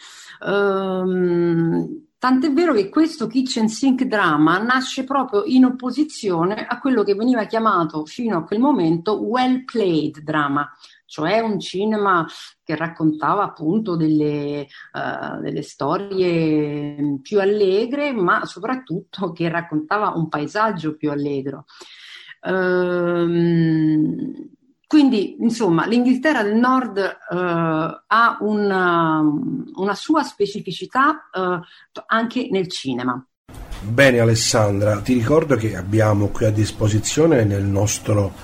Um, 0.47 2.07
Tant'è 2.23 2.53
vero 2.53 2.73
che 2.73 2.89
questo 2.89 3.27
kitchen 3.27 3.67
sink 3.67 4.05
drama 4.05 4.57
nasce 4.59 5.03
proprio 5.03 5.43
in 5.43 5.65
opposizione 5.65 6.67
a 6.69 6.79
quello 6.79 7.03
che 7.03 7.17
veniva 7.17 7.47
chiamato 7.47 8.07
fino 8.07 8.37
a 8.37 8.45
quel 8.45 8.61
momento 8.61 9.15
well 9.15 9.65
played 9.65 10.21
drama, 10.21 10.71
cioè 11.05 11.41
un 11.41 11.59
cinema 11.59 12.25
che 12.63 12.77
raccontava 12.77 13.43
appunto 13.43 13.97
delle, 13.97 14.69
uh, 14.93 15.41
delle 15.41 15.63
storie 15.63 17.19
più 17.21 17.41
allegre, 17.41 18.13
ma 18.13 18.45
soprattutto 18.45 19.33
che 19.33 19.49
raccontava 19.49 20.13
un 20.15 20.29
paesaggio 20.29 20.95
più 20.95 21.11
allegro. 21.11 21.65
Um, 22.43 24.33
quindi, 24.93 25.37
insomma, 25.41 25.87
l'Inghilterra 25.87 26.43
del 26.43 26.57
Nord 26.57 26.99
eh, 26.99 27.35
ha 27.35 28.37
una, 28.41 29.23
una, 29.77 29.95
sua 29.95 30.23
specificità 30.23 31.31
eh, 31.33 31.61
anche 32.09 32.49
nel 32.51 32.69
cinema. 32.69 33.25
Bene 33.81 34.21
Alessandra, 34.21 35.01
ti 35.01 35.15
ricordo 35.15 35.57
che 35.57 35.77
abbiamo 35.77 36.27
qui 36.27 36.45
a 36.45 36.51
disposizione 36.51 37.43
nel 37.45 37.63
nostro 37.63 38.35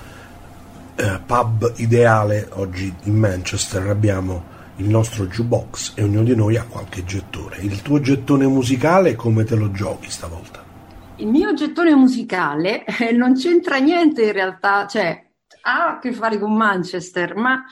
eh, 0.96 1.20
pub 1.26 1.74
ideale 1.76 2.48
oggi 2.54 2.94
in 3.02 3.18
Manchester 3.18 3.87
abbiamo 3.87 4.42
il 4.76 4.88
nostro 4.88 5.26
jukebox 5.26 5.92
e 5.96 6.02
ognuno 6.02 6.22
di 6.22 6.34
noi 6.34 6.56
ha 6.56 6.64
qualche 6.64 7.04
gettone. 7.04 7.56
Il 7.58 7.82
tuo 7.82 8.00
gettone 8.00 8.46
musicale 8.46 9.16
come 9.16 9.44
te 9.44 9.54
lo 9.54 9.70
giochi 9.70 10.08
stavolta? 10.11 10.64
Il 11.16 11.26
mio 11.26 11.52
gettone 11.52 11.94
musicale 11.94 12.87
eh, 12.87 13.12
non 13.12 13.34
c'entra 13.34 13.76
niente 13.76 14.22
in 14.22 14.32
realtà, 14.32 14.87
cioè 14.87 15.26
ha 15.68 15.88
a 15.88 15.98
che 15.98 16.12
fare 16.12 16.38
con 16.38 16.54
Manchester, 16.57 17.37
ma 17.37 17.64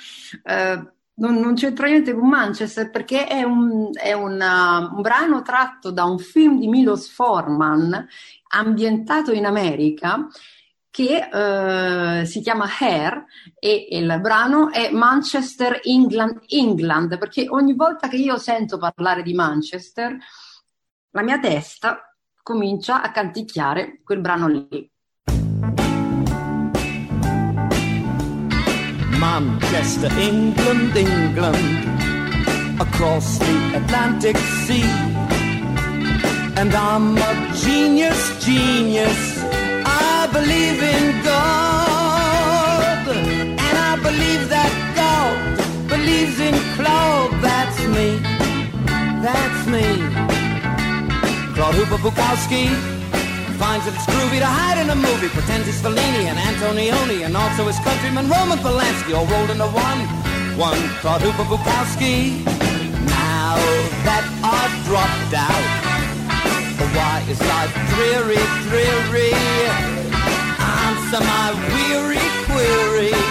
eh, 0.44 0.92
non, 1.14 1.37
non 1.37 1.54
c'entra 1.54 1.87
niente 1.87 2.12
con 2.12 2.28
Manchester 2.28 2.90
perché 2.90 3.26
è, 3.26 3.42
un, 3.42 3.90
è 3.92 4.12
una, 4.12 4.90
un 4.94 5.00
brano 5.00 5.42
tratto 5.42 5.90
da 5.90 6.04
un 6.04 6.18
film 6.18 6.59
di 6.59 6.68
Milos 6.68 7.09
Forman 7.09 8.06
ambientato 8.48 9.32
in 9.32 9.46
America 9.46 10.28
che 10.90 11.28
eh, 11.30 12.24
si 12.24 12.40
chiama 12.40 12.68
Hair 12.78 13.24
e, 13.59 13.88
il 13.90 14.18
brano 14.20 14.70
è 14.70 14.90
Manchester 14.90 15.80
England 15.85 16.40
England 16.48 17.18
perché 17.18 17.46
ogni 17.48 17.74
volta 17.74 18.09
che 18.09 18.16
io 18.16 18.38
sento 18.38 18.78
parlare 18.78 19.22
di 19.22 19.35
Manchester 19.35 20.16
la 21.11 21.22
mia 21.22 21.38
testa 21.38 22.14
comincia 22.42 23.02
a 23.02 23.11
canticchiare 23.11 24.00
quel 24.04 24.20
brano 24.20 24.48
lì. 24.48 24.90
Manchester, 29.18 30.11
England, 30.18 30.96
England, 30.96 32.81
across 32.81 33.38
the 33.38 33.76
Atlantic 33.76 34.37
Sea. 34.64 34.90
And 36.59 36.74
I'm 36.74 37.16
a 37.16 37.52
genius, 37.55 38.20
genius. 38.44 39.42
I 39.85 40.29
believe 40.33 40.83
in 40.83 41.22
God. 41.24 43.09
And 43.09 43.79
I 43.90 43.96
believe 44.09 44.48
that 44.48 44.72
God 45.00 45.37
believes 45.88 46.38
in 46.40 46.55
Claude. 46.76 47.33
That's 47.40 47.79
me. 47.94 48.18
That's 49.26 49.66
me. 49.66 49.87
Claude 51.55 51.74
Hooper 51.74 52.00
Bukowski 52.05 52.64
finds 53.57 53.87
that 53.87 53.95
it's 53.97 54.05
groovy 54.07 54.38
to 54.38 54.47
hide 54.47 54.77
in 54.77 54.90
a 54.90 54.95
movie, 54.95 55.29
pretends 55.29 55.66
he's 55.66 55.81
Fellini 55.81 56.29
and 56.29 56.37
Antonioni, 56.37 57.25
and 57.25 57.37
also 57.37 57.64
his 57.66 57.79
countryman 57.81 58.29
Roman 58.29 58.59
Polanski, 58.59 59.16
all 59.16 59.27
rolled 59.27 59.51
into 59.51 59.66
one. 59.73 60.01
One 60.57 60.81
Claude 61.01 61.21
Hooper 61.21 61.45
Bukowski. 61.45 62.45
Now 63.09 63.57
that 64.09 64.25
I've 64.40 64.77
dropped 64.88 65.33
out, 65.37 65.64
why 66.97 67.25
is 67.29 67.40
life 67.40 67.73
dreary, 67.92 68.40
dreary? 68.69 69.33
Answer 70.57 71.21
my 71.21 71.53
weary 71.73 72.25
query. 72.49 73.25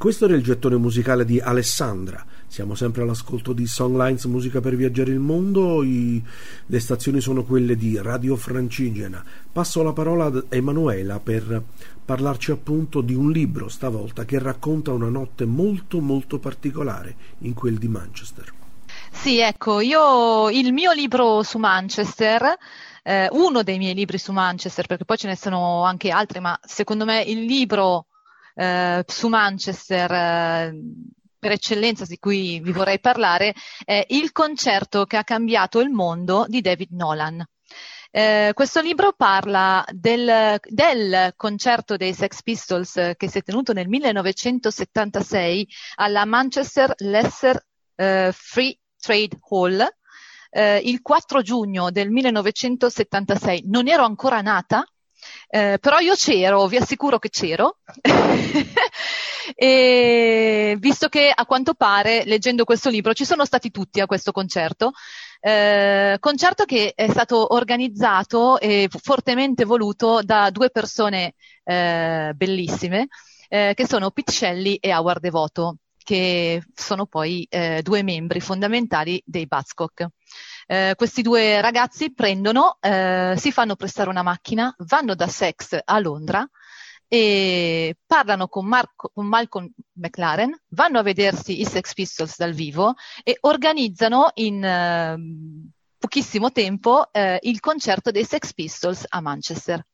Questo 0.00 0.24
era 0.24 0.34
il 0.34 0.42
gettone 0.42 0.78
musicale 0.78 1.26
di 1.26 1.38
Alessandra. 1.40 2.24
Siamo 2.46 2.74
sempre 2.74 3.02
all'ascolto 3.02 3.52
di 3.52 3.66
Songlines 3.66 4.24
Musica 4.24 4.62
per 4.62 4.74
viaggiare 4.74 5.10
il 5.10 5.18
mondo. 5.18 5.82
I- 5.82 6.24
le 6.64 6.80
stazioni 6.80 7.20
sono 7.20 7.44
quelle 7.44 7.76
di 7.76 8.00
Radio 8.00 8.34
Francigena. 8.36 9.22
Passo 9.52 9.82
la 9.82 9.92
parola 9.92 10.24
ad 10.24 10.46
Emanuela 10.48 11.20
per 11.20 11.62
parlarci 12.02 12.50
appunto 12.50 13.02
di 13.02 13.12
un 13.12 13.30
libro 13.30 13.68
stavolta 13.68 14.24
che 14.24 14.38
racconta 14.38 14.90
una 14.90 15.10
notte 15.10 15.44
molto 15.44 16.00
molto 16.00 16.38
particolare 16.38 17.14
in 17.40 17.52
quel 17.52 17.76
di 17.76 17.88
Manchester. 17.88 18.50
Sì, 19.10 19.40
ecco, 19.40 19.80
io 19.80 20.48
il 20.48 20.72
mio 20.72 20.92
libro 20.92 21.42
su 21.42 21.58
Manchester, 21.58 22.56
eh, 23.02 23.28
uno 23.32 23.62
dei 23.62 23.76
miei 23.76 23.92
libri 23.92 24.16
su 24.16 24.32
Manchester, 24.32 24.86
perché 24.86 25.04
poi 25.04 25.18
ce 25.18 25.26
ne 25.26 25.36
sono 25.36 25.84
anche 25.84 26.08
altri, 26.08 26.40
ma 26.40 26.58
secondo 26.64 27.04
me 27.04 27.20
il 27.20 27.44
libro 27.44 28.06
eh, 28.54 29.04
su 29.06 29.28
Manchester 29.28 30.10
eh, 30.10 30.74
per 31.38 31.52
eccellenza 31.52 32.04
di 32.04 32.18
cui 32.18 32.60
vi 32.60 32.72
vorrei 32.72 33.00
parlare 33.00 33.54
è 33.84 34.04
Il 34.08 34.32
concerto 34.32 35.06
che 35.06 35.16
ha 35.16 35.24
cambiato 35.24 35.80
il 35.80 35.90
mondo 35.90 36.44
di 36.48 36.60
David 36.60 36.90
Nolan. 36.92 37.44
Eh, 38.12 38.50
questo 38.54 38.80
libro 38.80 39.12
parla 39.12 39.84
del, 39.92 40.58
del 40.64 41.32
concerto 41.36 41.96
dei 41.96 42.12
Sex 42.12 42.42
Pistols 42.42 43.12
che 43.16 43.28
si 43.28 43.38
è 43.38 43.42
tenuto 43.42 43.72
nel 43.72 43.88
1976 43.88 45.68
alla 45.94 46.24
Manchester 46.24 46.92
Lesser 46.98 47.64
eh, 47.94 48.32
Free 48.34 48.76
Trade 48.98 49.38
Hall 49.48 49.88
eh, 50.50 50.78
il 50.78 51.00
4 51.00 51.42
giugno 51.42 51.90
del 51.90 52.10
1976. 52.10 53.64
Non 53.66 53.88
ero 53.88 54.04
ancora 54.04 54.40
nata, 54.40 54.84
eh, 55.48 55.78
però 55.80 55.98
io 55.98 56.14
c'ero, 56.14 56.66
vi 56.66 56.76
assicuro 56.76 57.18
che 57.18 57.28
c'ero. 57.30 57.78
e 59.54 60.76
visto 60.78 61.08
che 61.08 61.32
a 61.34 61.46
quanto 61.46 61.74
pare, 61.74 62.24
leggendo 62.24 62.64
questo 62.64 62.90
libro, 62.90 63.12
ci 63.14 63.24
sono 63.24 63.44
stati 63.44 63.70
tutti 63.70 64.00
a 64.00 64.06
questo 64.06 64.32
concerto, 64.32 64.92
eh, 65.40 66.16
concerto 66.20 66.64
che 66.64 66.92
è 66.94 67.08
stato 67.08 67.54
organizzato 67.54 68.58
e 68.58 68.88
fortemente 68.90 69.64
voluto 69.64 70.20
da 70.22 70.50
due 70.50 70.70
persone 70.70 71.34
eh, 71.64 72.32
bellissime, 72.34 73.08
eh, 73.48 73.72
che 73.74 73.86
sono 73.86 74.12
Shelley 74.24 74.76
e 74.76 74.94
Howard 74.94 75.20
Devoto, 75.20 75.76
che 76.02 76.62
sono 76.74 77.06
poi 77.06 77.46
eh, 77.48 77.80
due 77.82 78.02
membri 78.02 78.40
fondamentali 78.40 79.22
dei 79.24 79.46
Buzzcock. 79.46 80.06
Eh, 80.72 80.94
questi 80.94 81.22
due 81.22 81.60
ragazzi 81.60 82.14
prendono, 82.14 82.76
eh, 82.78 83.34
si 83.36 83.50
fanno 83.50 83.74
prestare 83.74 84.08
una 84.08 84.22
macchina, 84.22 84.72
vanno 84.86 85.16
da 85.16 85.26
Sex 85.26 85.76
a 85.84 85.98
Londra 85.98 86.48
e 87.08 87.96
parlano 88.06 88.46
con, 88.46 88.66
Marco- 88.66 89.10
con 89.12 89.26
Malcolm 89.26 89.68
McLaren, 89.94 90.56
vanno 90.68 91.00
a 91.00 91.02
vedersi 91.02 91.60
i 91.60 91.64
Sex 91.64 91.92
Pistols 91.92 92.36
dal 92.36 92.52
vivo 92.52 92.94
e 93.24 93.38
organizzano 93.40 94.30
in 94.34 94.62
eh, 94.62 95.16
pochissimo 95.98 96.52
tempo 96.52 97.12
eh, 97.12 97.40
il 97.42 97.58
concerto 97.58 98.12
dei 98.12 98.24
Sex 98.24 98.54
Pistols 98.54 99.06
a 99.08 99.20
Manchester. 99.20 99.84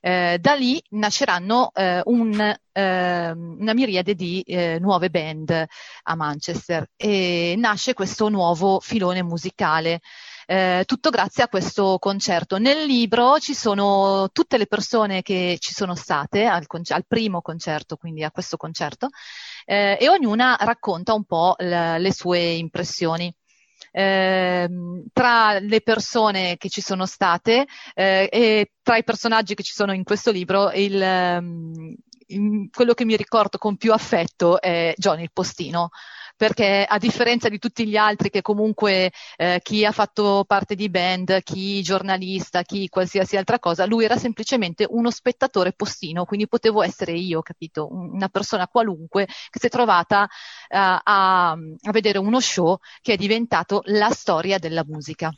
Eh, 0.00 0.38
da 0.40 0.54
lì 0.54 0.80
nasceranno 0.90 1.72
eh, 1.74 2.00
un, 2.04 2.56
ehm, 2.72 3.56
una 3.60 3.74
miriade 3.74 4.14
di 4.14 4.40
eh, 4.42 4.78
nuove 4.80 5.10
band 5.10 5.50
a 6.02 6.14
Manchester 6.16 6.90
e 6.96 7.54
nasce 7.56 7.94
questo 7.94 8.28
nuovo 8.28 8.80
filone 8.80 9.22
musicale. 9.22 10.00
Eh, 10.46 10.82
tutto 10.86 11.10
grazie 11.10 11.44
a 11.44 11.48
questo 11.48 11.98
concerto. 11.98 12.58
Nel 12.58 12.84
libro 12.84 13.38
ci 13.38 13.54
sono 13.54 14.28
tutte 14.32 14.58
le 14.58 14.66
persone 14.66 15.22
che 15.22 15.56
ci 15.60 15.72
sono 15.72 15.94
state 15.94 16.44
al, 16.46 16.66
conce- 16.66 16.94
al 16.94 17.06
primo 17.06 17.40
concerto, 17.40 17.96
quindi 17.96 18.24
a 18.24 18.30
questo 18.30 18.56
concerto, 18.56 19.08
eh, 19.64 19.96
e 20.00 20.08
ognuna 20.08 20.56
racconta 20.60 21.14
un 21.14 21.24
po' 21.24 21.54
l- 21.58 21.96
le 21.98 22.12
sue 22.12 22.40
impressioni. 22.52 23.32
Ehm, 23.94 25.04
tra 25.12 25.58
le 25.58 25.80
persone 25.82 26.56
che 26.56 26.68
ci 26.70 26.80
sono 26.80 27.04
state 27.04 27.66
eh, 27.94 28.28
e 28.30 28.72
tra 28.82 28.96
i 28.96 29.04
personaggi 29.04 29.54
che 29.54 29.62
ci 29.62 29.72
sono 29.74 29.92
in 29.92 30.02
questo 30.02 30.30
libro, 30.30 30.70
il, 30.72 31.00
ehm, 31.00 31.94
quello 32.70 32.94
che 32.94 33.04
mi 33.04 33.16
ricordo 33.16 33.58
con 33.58 33.76
più 33.76 33.92
affetto 33.92 34.60
è 34.60 34.94
Johnny 34.96 35.22
il 35.22 35.30
postino 35.32 35.90
perché 36.42 36.84
a 36.88 36.98
differenza 36.98 37.48
di 37.48 37.58
tutti 37.58 37.86
gli 37.86 37.96
altri 37.96 38.28
che 38.28 38.42
comunque 38.42 39.12
eh, 39.36 39.60
chi 39.62 39.84
ha 39.84 39.92
fatto 39.92 40.44
parte 40.44 40.74
di 40.74 40.90
band, 40.90 41.42
chi 41.42 41.82
giornalista, 41.82 42.62
chi 42.62 42.88
qualsiasi 42.88 43.36
altra 43.36 43.58
cosa, 43.60 43.86
lui 43.86 44.04
era 44.04 44.16
semplicemente 44.16 44.84
uno 44.88 45.10
spettatore 45.10 45.72
postino, 45.72 46.24
quindi 46.24 46.48
potevo 46.48 46.82
essere 46.82 47.12
io, 47.12 47.42
capito? 47.42 47.88
Una 47.92 48.28
persona 48.28 48.66
qualunque 48.66 49.26
che 49.26 49.60
si 49.60 49.66
è 49.66 49.70
trovata 49.70 50.24
eh, 50.24 50.76
a, 50.76 51.50
a 51.50 51.92
vedere 51.92 52.18
uno 52.18 52.40
show 52.40 52.76
che 53.00 53.12
è 53.12 53.16
diventato 53.16 53.82
la 53.86 54.10
storia 54.10 54.58
della 54.58 54.84
musica. 54.84 55.30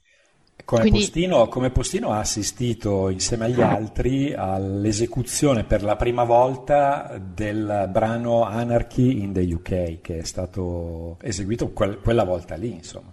Come, 0.65 0.81
Quindi- 0.83 1.01
postino, 1.01 1.49
come 1.49 1.71
postino 1.71 2.11
ha 2.11 2.21
assistito 2.21 3.11
insieme 3.11 3.45
agli 3.47 3.61
altri 3.61 4.33
all'esecuzione 4.33 5.65
per 5.65 5.83
la 5.83 5.97
prima 5.97 6.25
volta 6.25 7.21
del 7.21 7.87
brano 7.91 8.45
Anarchy 8.45 9.21
in 9.23 9.33
the 9.35 9.41
UK, 9.53 10.01
che 10.01 10.19
è 10.19 10.25
stato 10.25 11.19
eseguito 11.21 11.71
quel- 11.73 12.01
quella 12.01 12.25
volta 12.25 12.55
lì, 12.55 12.73
insomma. 12.73 13.11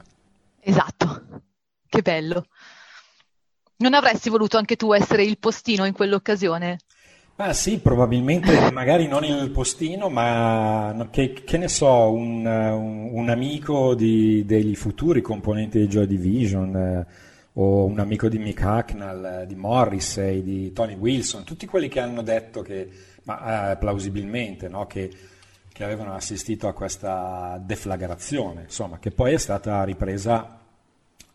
Esatto, 0.61 1.23
che 1.89 2.01
bello. 2.01 2.45
Non 3.77 3.95
avresti 3.95 4.29
voluto 4.29 4.57
anche 4.57 4.75
tu 4.77 4.93
essere 4.93 5.23
il 5.23 5.37
postino 5.37 5.85
in 5.85 5.93
quell'occasione? 5.93 6.77
Ah 7.37 7.53
sì, 7.53 7.79
probabilmente 7.79 8.51
magari 8.71 9.07
non 9.07 9.23
il 9.25 9.49
postino, 9.51 10.07
ma 10.07 11.07
che, 11.11 11.33
che 11.33 11.57
ne 11.57 11.67
so, 11.67 12.11
un, 12.11 12.45
un- 12.45 13.09
un 13.11 13.29
amico 13.29 13.93
di- 13.95 14.45
degli 14.45 14.75
futuri 14.75 15.21
componenti 15.21 15.79
di 15.79 15.87
Joy 15.87 16.05
Division, 16.07 17.05
o 17.53 17.85
un 17.85 17.99
amico 17.99 18.29
di 18.29 18.37
Mick 18.37 18.61
Hucknall, 18.63 19.41
eh, 19.41 19.45
di 19.45 19.55
Morrissey, 19.55 20.43
di 20.43 20.71
Tony 20.71 20.95
Wilson, 20.95 21.43
tutti 21.43 21.65
quelli 21.65 21.87
che 21.87 21.99
hanno 21.99 22.21
detto 22.21 22.61
che, 22.61 22.89
ma 23.23 23.71
eh, 23.71 23.77
plausibilmente, 23.77 24.67
no, 24.69 24.87
che 24.87 25.09
che 25.81 25.83
avevano 25.87 26.13
assistito 26.13 26.67
a 26.67 26.73
questa 26.73 27.59
deflagrazione, 27.63 28.63
insomma, 28.63 28.99
che 28.99 29.11
poi 29.11 29.33
è 29.33 29.37
stata 29.37 29.83
ripresa 29.83 30.59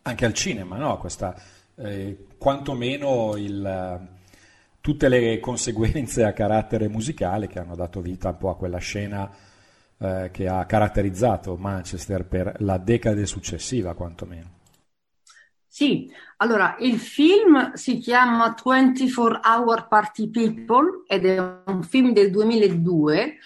anche 0.02 0.24
al 0.24 0.34
cinema, 0.34 0.76
no? 0.76 0.98
questa, 0.98 1.34
eh, 1.74 2.26
quantomeno 2.38 3.34
il, 3.36 4.08
tutte 4.80 5.08
le 5.08 5.40
conseguenze 5.40 6.22
a 6.24 6.32
carattere 6.32 6.86
musicale 6.88 7.48
che 7.48 7.58
hanno 7.58 7.74
dato 7.74 8.00
vita 8.00 8.28
un 8.28 8.36
po' 8.36 8.50
a 8.50 8.56
quella 8.56 8.78
scena 8.78 9.28
eh, 9.98 10.28
che 10.30 10.46
ha 10.46 10.64
caratterizzato 10.64 11.56
Manchester 11.56 12.24
per 12.24 12.54
la 12.58 12.78
decade 12.78 13.26
successiva, 13.26 13.94
quantomeno. 13.94 14.55
Sì, 15.76 16.10
allora 16.38 16.76
il 16.78 16.98
film 16.98 17.74
si 17.74 17.98
chiama 17.98 18.54
24 18.64 19.40
Hour 19.44 19.88
Party 19.88 20.30
People 20.30 21.02
ed 21.06 21.26
è 21.26 21.38
un 21.66 21.82
film 21.82 22.14
del 22.14 22.30
2002 22.30 23.36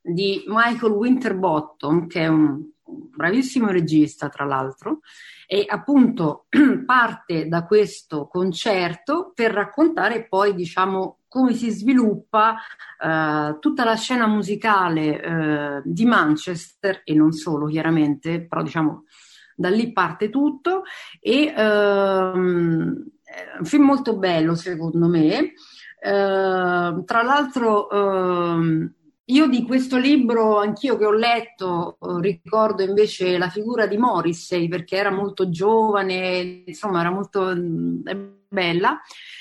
di 0.00 0.44
Michael 0.46 0.92
Winterbottom, 0.92 2.06
che 2.06 2.22
è 2.22 2.26
un 2.26 2.70
bravissimo 2.86 3.66
regista, 3.66 4.30
tra 4.30 4.46
l'altro, 4.46 5.00
e 5.46 5.66
appunto 5.68 6.46
parte 6.86 7.48
da 7.48 7.66
questo 7.66 8.28
concerto 8.28 9.32
per 9.34 9.50
raccontare 9.52 10.26
poi, 10.26 10.54
diciamo, 10.54 11.18
come 11.28 11.52
si 11.52 11.68
sviluppa 11.68 12.56
eh, 12.98 13.58
tutta 13.60 13.84
la 13.84 13.96
scena 13.96 14.26
musicale 14.26 15.20
eh, 15.20 15.82
di 15.84 16.06
Manchester 16.06 17.02
e 17.04 17.12
non 17.12 17.32
solo, 17.32 17.66
chiaramente, 17.66 18.40
però 18.40 18.62
diciamo 18.62 19.04
da 19.54 19.68
lì 19.68 19.92
parte 19.92 20.30
tutto 20.30 20.82
e 21.20 21.52
ehm, 21.56 23.04
è 23.22 23.58
un 23.58 23.64
film 23.64 23.84
molto 23.84 24.16
bello 24.16 24.54
secondo 24.54 25.06
me. 25.08 25.52
Eh, 26.00 27.02
tra 27.04 27.22
l'altro 27.22 27.90
ehm, 27.90 28.92
io 29.28 29.46
di 29.46 29.64
questo 29.64 29.96
libro, 29.96 30.58
anch'io 30.58 30.98
che 30.98 31.06
ho 31.06 31.12
letto, 31.12 31.96
eh, 32.00 32.20
ricordo 32.20 32.82
invece 32.82 33.38
la 33.38 33.48
figura 33.48 33.86
di 33.86 33.96
Morrissey 33.96 34.68
perché 34.68 34.96
era 34.96 35.10
molto 35.10 35.48
giovane, 35.48 36.64
insomma 36.66 37.00
era 37.00 37.10
molto 37.10 37.54
mm, 37.54 38.00
bella. 38.48 39.00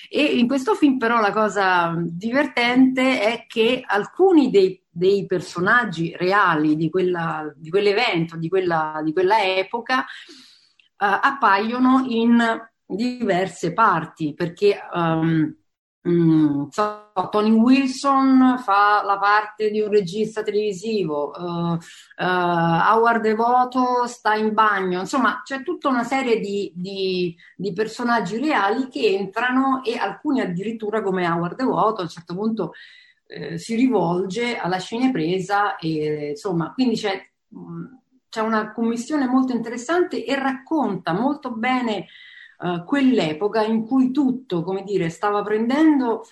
E 0.09 0.23
in 0.23 0.47
questo 0.47 0.75
film 0.75 0.97
però 0.97 1.19
la 1.19 1.33
cosa 1.33 1.95
divertente 1.97 3.19
è 3.19 3.45
che 3.47 3.83
alcuni 3.85 4.49
dei, 4.49 4.81
dei 4.93 5.25
personaggi 5.25 6.15
reali 6.15 6.75
di, 6.75 6.89
quella, 6.89 7.51
di 7.55 7.69
quell'evento, 7.69 8.37
di 8.37 8.47
quella, 8.47 9.01
di 9.03 9.11
quella 9.11 9.43
epoca, 9.43 9.99
uh, 9.99 10.05
appaiono 10.97 12.05
in 12.07 12.61
diverse 12.85 13.73
parti 13.73 14.33
perché... 14.33 14.79
Um, 14.93 15.57
Mm, 16.05 16.67
so, 16.69 17.11
Tony 17.31 17.51
Wilson 17.51 18.57
fa 18.57 19.01
la 19.05 19.17
parte 19.17 19.71
di 19.71 19.79
un 19.79 19.89
regista 19.89 20.43
televisivo, 20.43 21.31
uh, 21.31 21.75
uh, 21.75 21.79
Howard 22.17 23.21
Devoto 23.21 24.05
sta 24.07 24.35
in 24.35 24.53
bagno, 24.53 24.99
insomma 24.99 25.41
c'è 25.45 25.63
tutta 25.63 25.87
una 25.87 26.03
serie 26.03 26.41
di, 26.41 26.73
di, 26.75 27.33
di, 27.55 27.71
personaggi 27.71 28.37
reali 28.37 28.89
che 28.89 29.15
entrano 29.15 29.81
e 29.81 29.95
alcuni 29.95 30.41
addirittura 30.41 31.01
come 31.01 31.25
Howard 31.25 31.55
Devoto 31.55 32.01
a 32.01 32.03
un 32.03 32.09
certo 32.09 32.35
punto 32.35 32.73
eh, 33.33 33.57
si 33.57 33.75
rivolge 33.75 34.57
alla 34.57 34.79
cinepresa 34.79 35.77
e 35.77 36.29
insomma 36.29 36.71
quindi 36.73 36.95
c'è, 36.95 37.19
mh, 37.47 37.59
mm, 37.59 37.85
c'è 38.29 38.41
una 38.41 38.71
commissione 38.71 39.27
molto 39.27 39.53
interessante 39.53 40.25
e 40.25 40.35
racconta 40.35 41.13
molto 41.13 41.51
bene 41.51 42.07
uh, 42.59 42.83
quell'epoca 42.83 43.63
in 43.63 43.85
cui 43.85 44.11
tutto, 44.11 44.63
come 44.63 44.83
dire, 44.83 45.09
stava 45.09 45.43
prendendo 45.43 46.23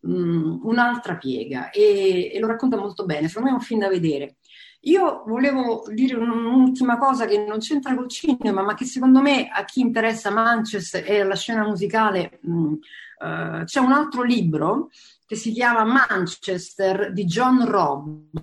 um, 0.00 0.60
un'altra 0.62 1.16
piega 1.16 1.70
e, 1.70 2.30
e, 2.32 2.38
lo 2.38 2.46
racconta 2.46 2.78
molto 2.78 3.04
bene. 3.04 3.28
Secondo 3.28 3.50
me 3.50 3.54
è 3.54 3.58
un 3.58 3.64
film 3.64 3.80
da 3.80 3.88
vedere. 3.88 4.36
Io 4.84 5.22
volevo 5.26 5.82
dire 5.92 6.16
un'ultima 6.16 6.96
cosa 6.96 7.26
che 7.26 7.44
non 7.44 7.58
c'entra 7.58 7.94
col 7.94 8.08
cinema, 8.08 8.62
ma 8.62 8.72
che 8.74 8.86
secondo 8.86 9.20
me 9.20 9.48
a 9.48 9.64
chi 9.64 9.80
interessa 9.80 10.30
Manchester 10.30 11.04
e 11.06 11.22
la 11.22 11.36
scena 11.36 11.66
musicale 11.66 12.38
um, 12.44 12.78
uh, 13.20 13.64
c'è 13.64 13.80
un 13.80 13.92
altro 13.92 14.22
libro 14.22 14.90
che 15.26 15.36
si 15.36 15.52
chiama 15.52 15.84
Manchester 15.84 17.12
di 17.12 17.24
John 17.24 17.64
Robb, 17.64 18.36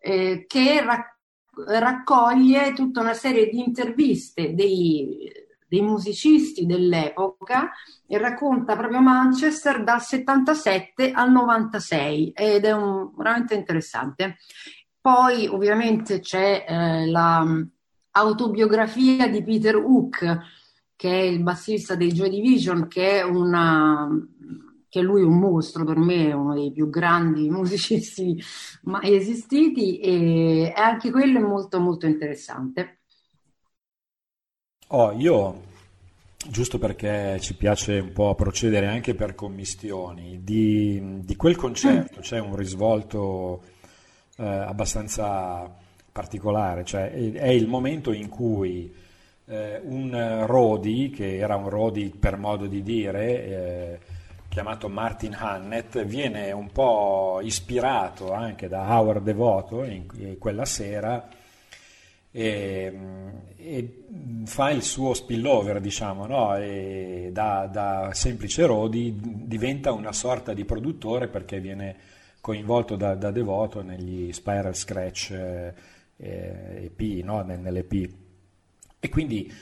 eh, 0.00 0.44
che 0.46 0.84
rac- 0.84 1.16
raccoglie 1.66 2.72
tutta 2.72 3.00
una 3.00 3.14
serie 3.14 3.48
di 3.48 3.58
interviste 3.58 4.54
dei 4.54 5.46
dei 5.68 5.82
musicisti 5.82 6.64
dell'epoca 6.64 7.70
e 8.06 8.16
racconta 8.18 8.74
proprio 8.74 9.00
Manchester 9.00 9.84
dal 9.84 10.00
77 10.00 11.12
al 11.12 11.30
96 11.30 12.32
ed 12.34 12.64
è 12.64 12.72
un, 12.72 13.12
veramente 13.14 13.54
interessante. 13.54 14.38
Poi 15.00 15.46
ovviamente 15.46 16.18
c'è 16.20 16.64
eh, 16.66 17.06
l'autobiografia 17.06 19.26
la, 19.26 19.30
di 19.30 19.44
Peter 19.44 19.76
Hook, 19.76 20.38
che 20.98 21.08
è 21.08 21.22
il 21.22 21.44
bassista 21.44 21.94
dei 21.94 22.10
Joy 22.10 22.28
Division, 22.28 22.88
che 22.88 23.20
è 23.20 23.22
una 23.22 24.08
che 24.88 25.00
lui 25.00 25.20
è 25.20 25.24
un 25.24 25.38
mostro 25.38 25.84
per 25.84 25.96
me, 25.96 26.30
è 26.30 26.32
uno 26.32 26.54
dei 26.54 26.72
più 26.72 26.90
grandi 26.90 27.48
musicisti 27.50 28.42
mai 28.82 29.14
esistiti 29.14 30.00
e 30.00 30.72
anche 30.74 31.12
quello 31.12 31.38
è 31.38 31.42
molto 31.42 31.78
molto 31.78 32.06
interessante. 32.06 33.02
Oh, 34.88 35.12
io, 35.12 35.62
giusto 36.48 36.78
perché 36.78 37.38
ci 37.38 37.54
piace 37.54 38.00
un 38.00 38.10
po' 38.12 38.34
procedere 38.34 38.88
anche 38.88 39.14
per 39.14 39.36
commistioni, 39.36 40.40
di, 40.42 41.20
di 41.22 41.36
quel 41.36 41.54
concerto 41.54 42.18
c'è 42.22 42.40
un 42.40 42.56
risvolto 42.56 43.62
eh, 44.36 44.44
abbastanza 44.44 45.72
particolare, 46.10 46.84
cioè 46.84 47.12
è, 47.12 47.32
è, 47.34 47.48
il 47.50 47.68
momento 47.68 48.10
in 48.10 48.28
cui 48.28 49.06
eh, 49.48 49.80
un 49.82 50.44
Rodi, 50.46 51.10
che 51.10 51.38
era 51.38 51.56
un 51.56 51.68
Rodi 51.68 52.14
per 52.18 52.36
modo 52.36 52.66
di 52.66 52.82
dire, 52.82 53.44
eh, 53.44 53.98
chiamato 54.48 54.88
Martin 54.88 55.34
Hannett, 55.34 56.04
viene 56.04 56.52
un 56.52 56.70
po' 56.70 57.40
ispirato 57.42 58.32
anche 58.32 58.68
da 58.68 58.82
Howard 58.96 59.22
Devoto 59.22 59.84
in, 59.84 60.06
in 60.16 60.38
quella 60.38 60.64
sera 60.64 61.28
e, 62.30 62.98
e 63.56 64.04
fa 64.44 64.70
il 64.70 64.82
suo 64.82 65.14
spillover, 65.14 65.80
diciamo, 65.80 66.26
no? 66.26 67.30
da, 67.30 67.66
da, 67.66 68.10
semplice 68.12 68.66
Rodi 68.66 69.14
diventa 69.18 69.92
una 69.92 70.12
sorta 70.12 70.52
di 70.52 70.64
produttore 70.64 71.28
perché 71.28 71.58
viene 71.60 71.96
coinvolto 72.40 72.96
da, 72.96 73.14
da 73.14 73.30
Devoto 73.30 73.82
negli 73.82 74.32
Spiral 74.32 74.74
Scratch 74.74 75.30
eh, 75.30 75.74
EP, 76.16 77.24
no? 77.24 77.42
nell'EP. 77.42 78.26
E 79.00 79.08
quindi 79.08 79.52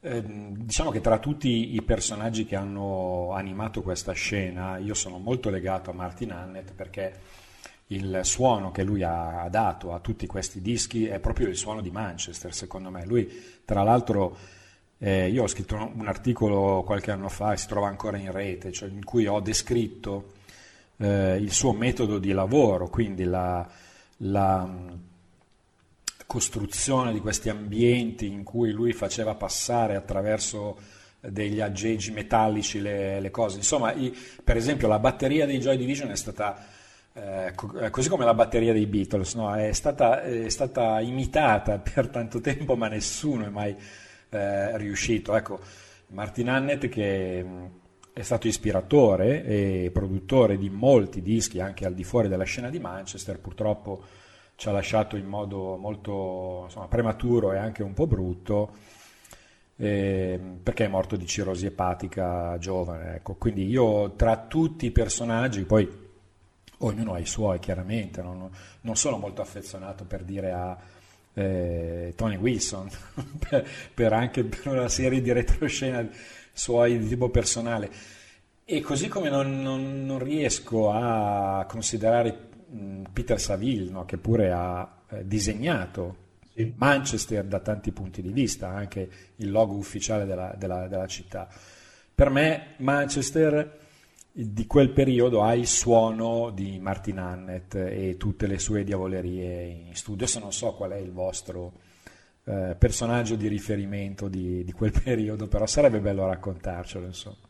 eh, 0.00 0.22
diciamo 0.24 0.90
che 0.90 1.00
tra 1.00 1.18
tutti 1.18 1.74
i 1.74 1.82
personaggi 1.82 2.44
che 2.44 2.56
hanno 2.56 3.32
animato 3.32 3.82
questa 3.82 4.12
scena, 4.12 4.78
io 4.78 4.94
sono 4.94 5.18
molto 5.18 5.50
legato 5.50 5.90
a 5.90 5.94
Martin 5.94 6.32
Hannett 6.32 6.72
perché 6.72 7.20
il 7.88 8.20
suono 8.22 8.72
che 8.72 8.82
lui 8.82 9.02
ha 9.02 9.46
dato 9.50 9.92
a 9.92 10.00
tutti 10.00 10.26
questi 10.26 10.60
dischi 10.60 11.06
è 11.06 11.20
proprio 11.20 11.48
il 11.48 11.56
suono 11.56 11.80
di 11.80 11.90
Manchester, 11.90 12.52
secondo 12.54 12.90
me. 12.90 13.04
Lui, 13.04 13.28
tra 13.64 13.82
l'altro, 13.82 14.36
eh, 14.98 15.28
io 15.28 15.44
ho 15.44 15.46
scritto 15.46 15.74
un 15.76 16.06
articolo 16.06 16.82
qualche 16.84 17.10
anno 17.10 17.28
fa 17.28 17.52
e 17.52 17.56
si 17.56 17.66
trova 17.68 17.88
ancora 17.88 18.16
in 18.16 18.32
rete, 18.32 18.72
cioè 18.72 18.88
in 18.88 19.04
cui 19.04 19.26
ho 19.26 19.40
descritto 19.40 20.32
eh, 20.96 21.36
il 21.36 21.52
suo 21.52 21.72
metodo 21.72 22.18
di 22.18 22.32
lavoro, 22.32 22.88
quindi 22.88 23.24
la, 23.24 23.66
la 24.18 24.68
costruzione 26.26 27.12
di 27.12 27.20
questi 27.20 27.48
ambienti 27.48 28.26
in 28.26 28.42
cui 28.42 28.72
lui 28.72 28.92
faceva 28.92 29.34
passare 29.34 29.94
attraverso 29.94 30.76
degli 31.20 31.60
aggeggi 31.60 32.10
metallici 32.10 32.80
le, 32.80 33.20
le 33.20 33.30
cose. 33.30 33.56
Insomma, 33.56 33.92
i, 33.92 34.16
per 34.42 34.56
esempio 34.56 34.88
la 34.88 34.98
batteria 34.98 35.46
dei 35.46 35.58
Joy 35.58 35.76
Division 35.76 36.10
è 36.10 36.16
stata 36.16 36.74
eh, 37.16 37.52
eh, 37.80 37.90
così 37.90 38.10
come 38.10 38.26
la 38.26 38.34
batteria 38.34 38.74
dei 38.74 38.86
Beatles, 38.86 39.34
no? 39.34 39.54
è, 39.54 39.72
stata, 39.72 40.22
è, 40.22 40.50
stata, 40.50 41.00
imitata 41.00 41.78
per 41.80 42.08
tanto 42.08 42.40
tempo 42.40 42.76
ma 42.76 42.88
nessuno 42.88 43.46
è 43.46 43.48
mai 43.48 43.74
eh, 44.28 44.76
riuscito. 44.76 45.34
Ecco, 45.34 45.58
Martin 46.08 46.50
Hannett 46.50 46.88
che 46.88 47.42
mm, 47.42 47.64
è 48.12 48.22
stato 48.22 48.46
ispiratore 48.46 49.44
e 49.44 49.90
produttore 49.92 50.58
di 50.58 50.68
molti 50.68 51.22
dischi 51.22 51.60
anche 51.60 51.86
al 51.86 51.94
di 51.94 52.04
fuori 52.04 52.28
della 52.28 52.44
scena 52.44 52.68
di 52.68 52.78
Manchester, 52.78 53.38
purtroppo 53.38 54.02
ci 54.56 54.68
ha 54.68 54.72
lasciato 54.72 55.16
in 55.16 55.26
modo 55.26 55.76
molto 55.76 56.62
insomma, 56.64 56.88
prematuro 56.88 57.52
e 57.52 57.58
anche 57.58 57.82
un 57.82 57.92
po' 57.92 58.06
brutto. 58.06 58.94
Eh, 59.78 60.40
perché 60.62 60.86
è 60.86 60.88
morto 60.88 61.16
di 61.16 61.26
cirrosi 61.26 61.66
epatica 61.66 62.56
giovane. 62.58 63.16
Ecco. 63.16 63.34
Quindi 63.34 63.66
io 63.66 64.12
tra 64.12 64.38
tutti 64.38 64.86
i 64.86 64.90
personaggi, 64.90 65.64
poi 65.64 66.04
ognuno 66.78 67.12
ha 67.14 67.18
i 67.18 67.26
suoi 67.26 67.58
chiaramente, 67.58 68.22
non, 68.22 68.50
non 68.80 68.96
sono 68.96 69.18
molto 69.18 69.42
affezionato 69.42 70.04
per 70.04 70.22
dire 70.24 70.52
a 70.52 70.76
eh, 71.34 72.14
Tony 72.16 72.36
Wilson, 72.36 72.88
per, 73.48 73.68
per, 73.92 74.12
anche 74.14 74.44
per 74.44 74.66
una 74.68 74.88
serie 74.88 75.20
di 75.20 75.32
retroscena 75.32 76.08
suoi 76.52 76.98
di 76.98 77.08
tipo 77.08 77.28
personale. 77.28 77.90
E 78.64 78.80
così 78.80 79.08
come 79.08 79.28
non, 79.28 79.60
non, 79.60 80.06
non 80.06 80.18
riesco 80.18 80.90
a 80.90 81.66
considerare 81.68 82.54
Peter 83.12 83.40
Saville, 83.40 83.90
no? 83.90 84.04
che 84.04 84.18
pure 84.18 84.50
ha 84.52 85.02
eh, 85.08 85.26
disegnato 85.26 86.16
sì. 86.54 86.72
Manchester 86.76 87.44
da 87.44 87.60
tanti 87.60 87.92
punti 87.92 88.22
di 88.22 88.32
vista, 88.32 88.68
anche 88.68 89.08
il 89.36 89.50
logo 89.50 89.74
ufficiale 89.74 90.24
della, 90.24 90.54
della, 90.56 90.88
della 90.88 91.06
città. 91.06 91.48
Per 92.14 92.30
me 92.30 92.74
Manchester 92.78 93.84
di 94.32 94.66
quel 94.66 94.90
periodo 94.90 95.42
ha 95.42 95.54
il 95.54 95.66
suono 95.66 96.50
di 96.50 96.78
Martin 96.78 97.18
Hannett 97.18 97.74
e 97.74 98.16
tutte 98.18 98.46
le 98.46 98.58
sue 98.58 98.84
diavolerie 98.84 99.64
in 99.64 99.94
studio. 99.94 100.24
Adesso 100.24 100.40
non 100.40 100.52
so 100.52 100.74
qual 100.74 100.90
è 100.90 100.96
il 100.96 101.12
vostro 101.12 101.72
eh, 102.44 102.76
personaggio 102.78 103.34
di 103.34 103.48
riferimento 103.48 104.28
di, 104.28 104.62
di, 104.62 104.72
quel 104.72 104.92
periodo, 105.02 105.46
però 105.46 105.66
sarebbe 105.66 106.00
bello 106.00 106.26
raccontarcelo, 106.26 107.06
insomma 107.06 107.45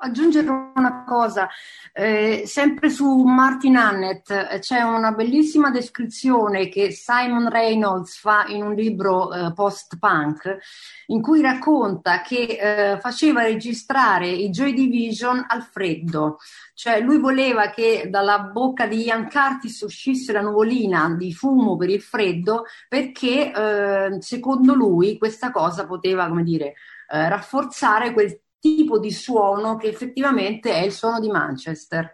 aggiungere 0.00 0.48
una 0.74 1.04
cosa, 1.04 1.48
eh, 1.92 2.44
sempre 2.46 2.90
su 2.90 3.22
Martin 3.22 3.76
Hannett 3.76 4.30
eh, 4.30 4.58
c'è 4.58 4.80
una 4.82 5.12
bellissima 5.12 5.70
descrizione 5.70 6.68
che 6.68 6.90
Simon 6.90 7.48
Reynolds 7.50 8.18
fa 8.18 8.46
in 8.46 8.62
un 8.62 8.74
libro 8.74 9.32
eh, 9.32 9.52
post-punk 9.52 10.58
in 11.06 11.20
cui 11.20 11.40
racconta 11.40 12.22
che 12.22 12.94
eh, 12.94 13.00
faceva 13.00 13.42
registrare 13.42 14.28
i 14.28 14.50
Joy 14.50 14.72
Division 14.72 15.44
al 15.46 15.62
freddo, 15.62 16.38
cioè 16.74 17.00
lui 17.00 17.18
voleva 17.18 17.70
che 17.70 18.08
dalla 18.10 18.40
bocca 18.40 18.86
di 18.86 19.04
Ian 19.04 19.28
Curtis 19.28 19.80
uscisse 19.82 20.32
la 20.32 20.40
nuvolina 20.40 21.14
di 21.16 21.32
fumo 21.32 21.76
per 21.76 21.90
il 21.90 22.02
freddo 22.02 22.64
perché 22.88 23.52
eh, 23.52 24.16
secondo 24.20 24.74
lui 24.74 25.18
questa 25.18 25.50
cosa 25.50 25.86
poteva, 25.86 26.28
come 26.28 26.42
dire, 26.42 26.74
eh, 27.08 27.28
rafforzare 27.28 28.12
quel 28.12 28.40
tipo 28.74 28.98
di 28.98 29.10
suono 29.10 29.76
che 29.76 29.88
effettivamente 29.88 30.72
è 30.72 30.84
il 30.84 30.92
suono 30.92 31.20
di 31.20 31.28
Manchester. 31.28 32.12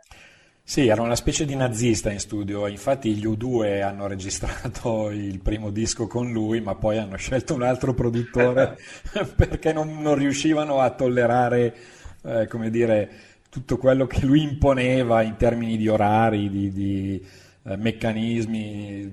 Sì, 0.64 0.86
era 0.86 1.02
una 1.02 1.16
specie 1.16 1.44
di 1.44 1.56
nazista 1.56 2.10
in 2.10 2.20
studio, 2.20 2.66
infatti 2.68 3.14
gli 3.14 3.26
U2 3.26 3.82
hanno 3.82 4.06
registrato 4.06 5.10
il 5.10 5.40
primo 5.40 5.70
disco 5.70 6.06
con 6.06 6.30
lui, 6.30 6.60
ma 6.60 6.74
poi 6.76 6.98
hanno 6.98 7.16
scelto 7.16 7.54
un 7.54 7.62
altro 7.62 7.94
produttore 7.94 8.78
perché 9.34 9.72
non, 9.72 10.00
non, 10.00 10.14
riuscivano 10.14 10.80
a 10.80 10.90
tollerare, 10.90 11.74
eh, 12.22 12.46
come 12.46 12.70
dire, 12.70 13.10
tutto 13.50 13.76
quello 13.76 14.06
che 14.06 14.24
lui 14.24 14.42
imponeva 14.42 15.22
in 15.22 15.36
termini 15.36 15.76
di 15.76 15.88
orari, 15.88 16.48
di, 16.48 16.72
di 16.72 17.26
eh, 17.64 17.76
meccanismi 17.76 19.12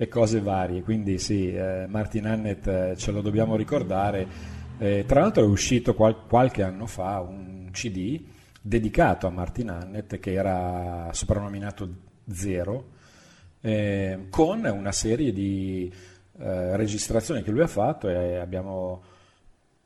e 0.00 0.08
cose 0.08 0.40
varie. 0.40 0.82
Quindi 0.82 1.18
sì, 1.18 1.52
eh, 1.52 1.84
Martin 1.86 2.26
Hannett 2.26 2.66
eh, 2.66 2.94
ce 2.96 3.10
lo 3.10 3.20
dobbiamo 3.20 3.56
ricordare 3.56 4.58
eh, 4.80 5.04
tra 5.06 5.20
l'altro 5.20 5.42
è 5.42 5.46
uscito 5.46 5.94
qual- 5.94 6.26
qualche 6.26 6.62
anno 6.62 6.86
fa 6.86 7.20
un 7.20 7.68
CD 7.70 8.18
dedicato 8.62 9.26
a 9.26 9.30
Martin 9.30 9.68
Hannett 9.68 10.18
che 10.18 10.32
era 10.32 11.10
soprannominato 11.12 11.88
Zero, 12.30 12.84
eh, 13.60 14.26
con 14.30 14.64
una 14.64 14.92
serie 14.92 15.32
di 15.34 15.92
eh, 16.38 16.76
registrazioni 16.76 17.42
che 17.42 17.50
lui 17.50 17.60
ha 17.60 17.66
fatto 17.66 18.08
e 18.08 18.36
abbiamo 18.36 19.02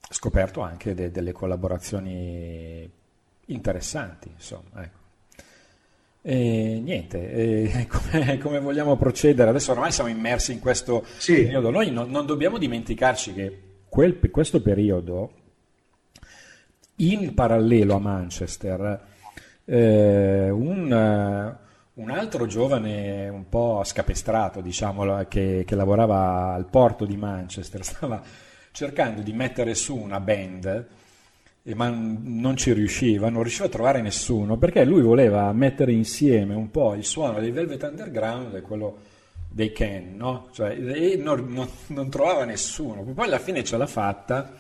scoperto 0.09 0.61
anche 0.61 0.95
de- 0.95 1.11
delle 1.11 1.33
collaborazioni 1.33 2.89
interessanti. 3.47 4.29
Insomma, 4.29 4.85
ecco. 4.85 5.03
E 6.23 6.81
niente, 6.81 7.33
e 7.33 7.87
come, 7.91 8.39
come, 8.39 8.61
vogliamo 8.61 8.97
procedere? 8.97 9.51
Adesso 9.51 9.73
ormai 9.73 9.91
siamo 9.91 10.09
immersi 10.09 10.53
in 10.53 10.61
questo 10.61 11.05
sì. 11.19 11.35
periodo. 11.35 11.71
Noi 11.71 11.91
non, 11.91 12.11
non 12.11 12.27
dobbiamo 12.27 12.59
dimenticarci 12.59 13.35
che 13.35 13.64
quel, 13.95 14.19
questo 14.29 14.61
periodo, 14.61 15.31
in 16.97 17.33
parallelo 17.33 17.95
a 17.95 18.01
Manchester, 18.01 19.01
eh, 19.65 20.51
un, 20.51 21.57
un, 21.95 22.11
altro 22.11 22.47
giovane 22.47 23.29
un 23.29 23.49
po' 23.49 23.83
scapestrato, 23.85 24.61
diciamo, 24.61 25.25
che, 25.29 25.63
che 25.65 25.75
lavorava 25.77 26.55
al 26.55 26.67
porto 26.67 27.05
di 27.05 27.17
Manchester, 27.17 27.85
stava 27.87 28.21
cercando 28.73 29.23
di 29.23 29.33
mettere 29.33 29.77
su 29.77 29.97
una 29.97 30.19
band 30.19 30.87
ma 31.77 31.89
non 31.89 32.57
ci 32.57 32.73
riusciva, 32.73 33.31
non 33.31 33.43
riusciva 33.43 33.67
a 33.67 33.71
trovare 33.71 34.03
nessuno 34.03 34.59
perché 34.59 34.85
lui 34.85 35.01
voleva 35.01 35.51
mettere 35.53 35.93
insieme 35.93 36.55
un 36.55 36.71
po' 36.71 36.95
il 36.95 37.05
suono 37.05 37.39
dei 37.41 37.53
Velvet 37.53 37.83
Underground 37.85 38.55
e 38.57 38.61
quello 38.61 38.99
dei 39.55 39.71
Ken, 39.71 40.17
no? 40.17 40.49
Cioè, 40.51 40.75
non, 41.17 41.47
non, 41.49 41.69
non, 41.89 42.11
trovava 42.11 42.45
nessuno, 42.45 43.05
poi 43.05 43.27
alla 43.27 43.39
fine 43.39 43.63
ce 43.63 43.77
l'ha 43.77 43.87
fatta 43.87 44.53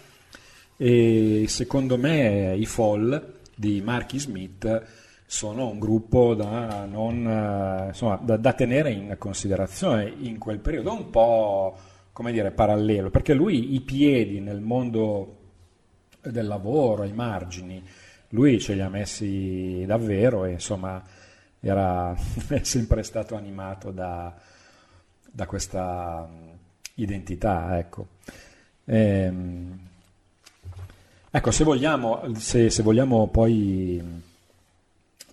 e 0.76 1.46
secondo 1.48 1.98
me 1.98 2.54
i 2.56 2.64
Fall 2.64 3.40
di 3.56 3.80
Marky 3.80 4.20
Smith 4.20 4.82
sono 5.26 5.68
un 5.68 5.80
gruppo 5.80 6.34
da, 6.34 6.84
non, 6.84 7.86
insomma, 7.88 8.20
da, 8.22 8.36
da 8.36 8.52
tenere 8.52 8.92
in 8.92 9.16
considerazione 9.18 10.14
in 10.16 10.38
quel 10.38 10.60
periodo, 10.60 10.92
un 10.92 11.10
po' 11.10 11.76
come 12.12 12.30
dire 12.30 12.52
parallelo, 12.52 13.10
perché 13.10 13.34
lui 13.34 13.74
i 13.74 13.80
piedi 13.80 14.38
nel 14.38 14.60
mondo 14.60 15.38
del 16.22 16.46
lavoro, 16.46 17.02
ai 17.02 17.12
margini, 17.12 17.82
lui 18.28 18.60
ce 18.60 18.74
li 18.74 18.80
ha 18.80 18.88
messi 18.88 19.82
davvero 19.86 20.44
e 20.44 20.52
insomma 20.52 21.02
era 21.58 22.14
sempre 22.62 23.02
stato 23.02 23.34
animato 23.34 23.90
da, 23.90 24.32
da 25.34 25.46
questa 25.46 26.28
identità. 26.94 27.76
Ecco. 27.76 28.06
Ehm, 28.84 29.78
ecco, 31.28 31.50
se 31.50 31.64
vogliamo, 31.64 32.34
se, 32.36 32.70
se 32.70 32.82
vogliamo 32.84 33.26
poi 33.26 34.22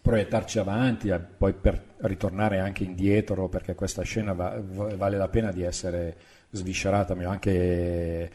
proiettarci 0.02 0.58
avanti, 0.58 1.14
poi 1.38 1.54
per 1.54 1.90
ritornare 1.98 2.60
anche 2.60 2.84
indietro, 2.84 3.48
perché 3.48 3.76
questa 3.76 4.02
scena 4.02 4.34
va, 4.34 4.60
vale 4.60 5.18
la 5.18 5.28
pena 5.28 5.52
di 5.52 5.62
essere 5.62 6.18
sviscerata, 6.50 7.14
anche 7.14 8.32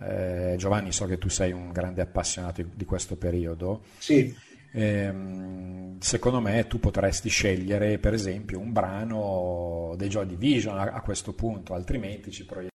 eh, 0.00 0.54
Giovanni, 0.56 0.90
so 0.90 1.04
che 1.04 1.18
tu 1.18 1.28
sei 1.28 1.52
un 1.52 1.70
grande 1.70 2.00
appassionato 2.00 2.64
di 2.72 2.84
questo 2.86 3.16
periodo. 3.16 3.82
Sì. 3.98 4.34
Ehm, 4.72 5.98
secondo 6.00 6.40
me 6.40 6.66
tu 6.66 6.78
potresti 6.78 7.28
scegliere 7.28 7.98
per 7.98 8.14
esempio 8.14 8.58
un 8.58 8.72
brano 8.72 9.94
dei 9.96 10.08
Joy 10.08 10.26
Division 10.26 10.78
a, 10.78 10.90
a 10.92 11.00
questo 11.00 11.32
punto, 11.32 11.74
altrimenti 11.74 12.30
ci 12.30 12.44
proiettiamo. 12.44 12.68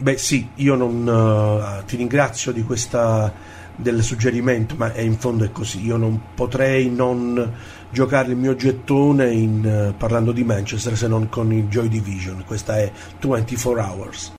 Beh 0.00 0.16
sì, 0.16 0.48
io 0.56 0.76
non, 0.76 1.04
uh, 1.08 1.84
ti 1.84 1.96
ringrazio 1.96 2.52
di 2.52 2.62
questa, 2.62 3.34
del 3.74 4.00
suggerimento, 4.04 4.76
ma 4.76 4.92
è, 4.92 5.00
in 5.00 5.18
fondo 5.18 5.44
è 5.44 5.50
così, 5.50 5.84
io 5.84 5.96
non 5.96 6.34
potrei 6.36 6.88
non 6.88 7.52
giocare 7.90 8.30
il 8.30 8.36
mio 8.36 8.54
gettone 8.54 9.32
in, 9.32 9.90
uh, 9.90 9.96
parlando 9.96 10.30
di 10.30 10.44
Manchester 10.44 10.96
se 10.96 11.08
non 11.08 11.28
con 11.28 11.52
il 11.52 11.66
Joy 11.66 11.88
Division, 11.88 12.44
questa 12.46 12.78
è 12.78 12.92
24 13.18 13.82
Hours. 13.82 14.36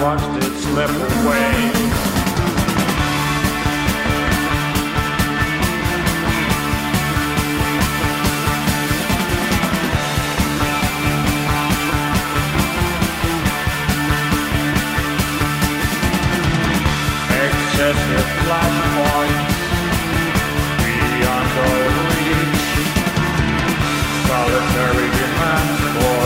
Watched 0.00 0.44
it 0.44 0.52
slip 0.60 0.90
away. 0.90 1.72
excessive 17.40 18.28
flashpoints 18.44 19.58
beyond 20.78 21.48
all 21.58 21.90
reach. 22.10 22.66
Solitary 24.28 25.08
demands 25.18 25.80
for 25.94 26.18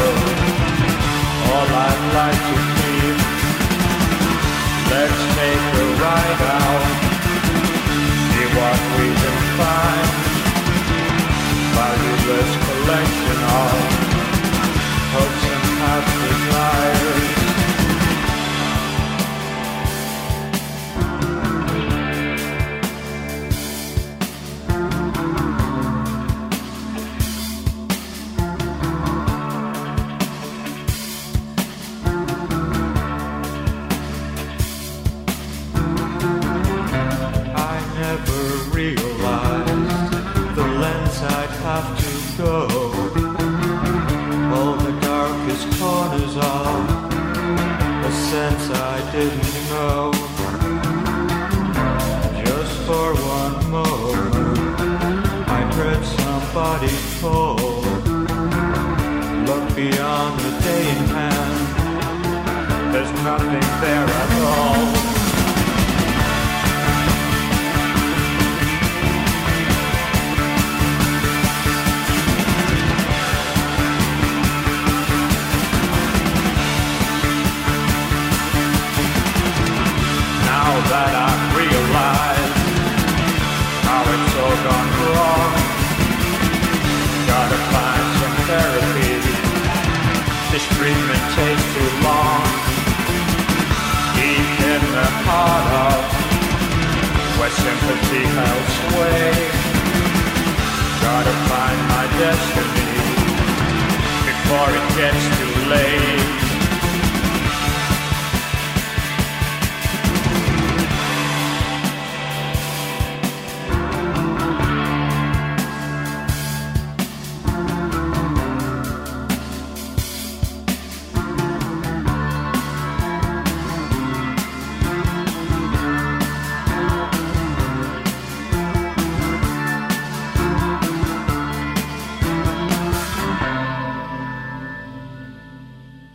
all 1.53 1.69
I'd 1.75 2.01
like 2.15 2.67
to 2.67 2.72
see 8.33 8.47
what 8.57 8.79
we 8.97 9.07
can 9.21 9.39
find. 9.59 10.09
Valueless 11.77 12.53
collection 12.65 13.39
of 13.61 13.73
hopes 15.13 15.45
and 15.53 15.65
past 15.79 16.13
desires. 16.23 17.42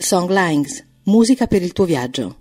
Songlines, 0.07 0.87
musica 1.03 1.47
per 1.47 1.61
il 1.61 1.73
tuo 1.73 1.83
viaggio. 1.83 2.37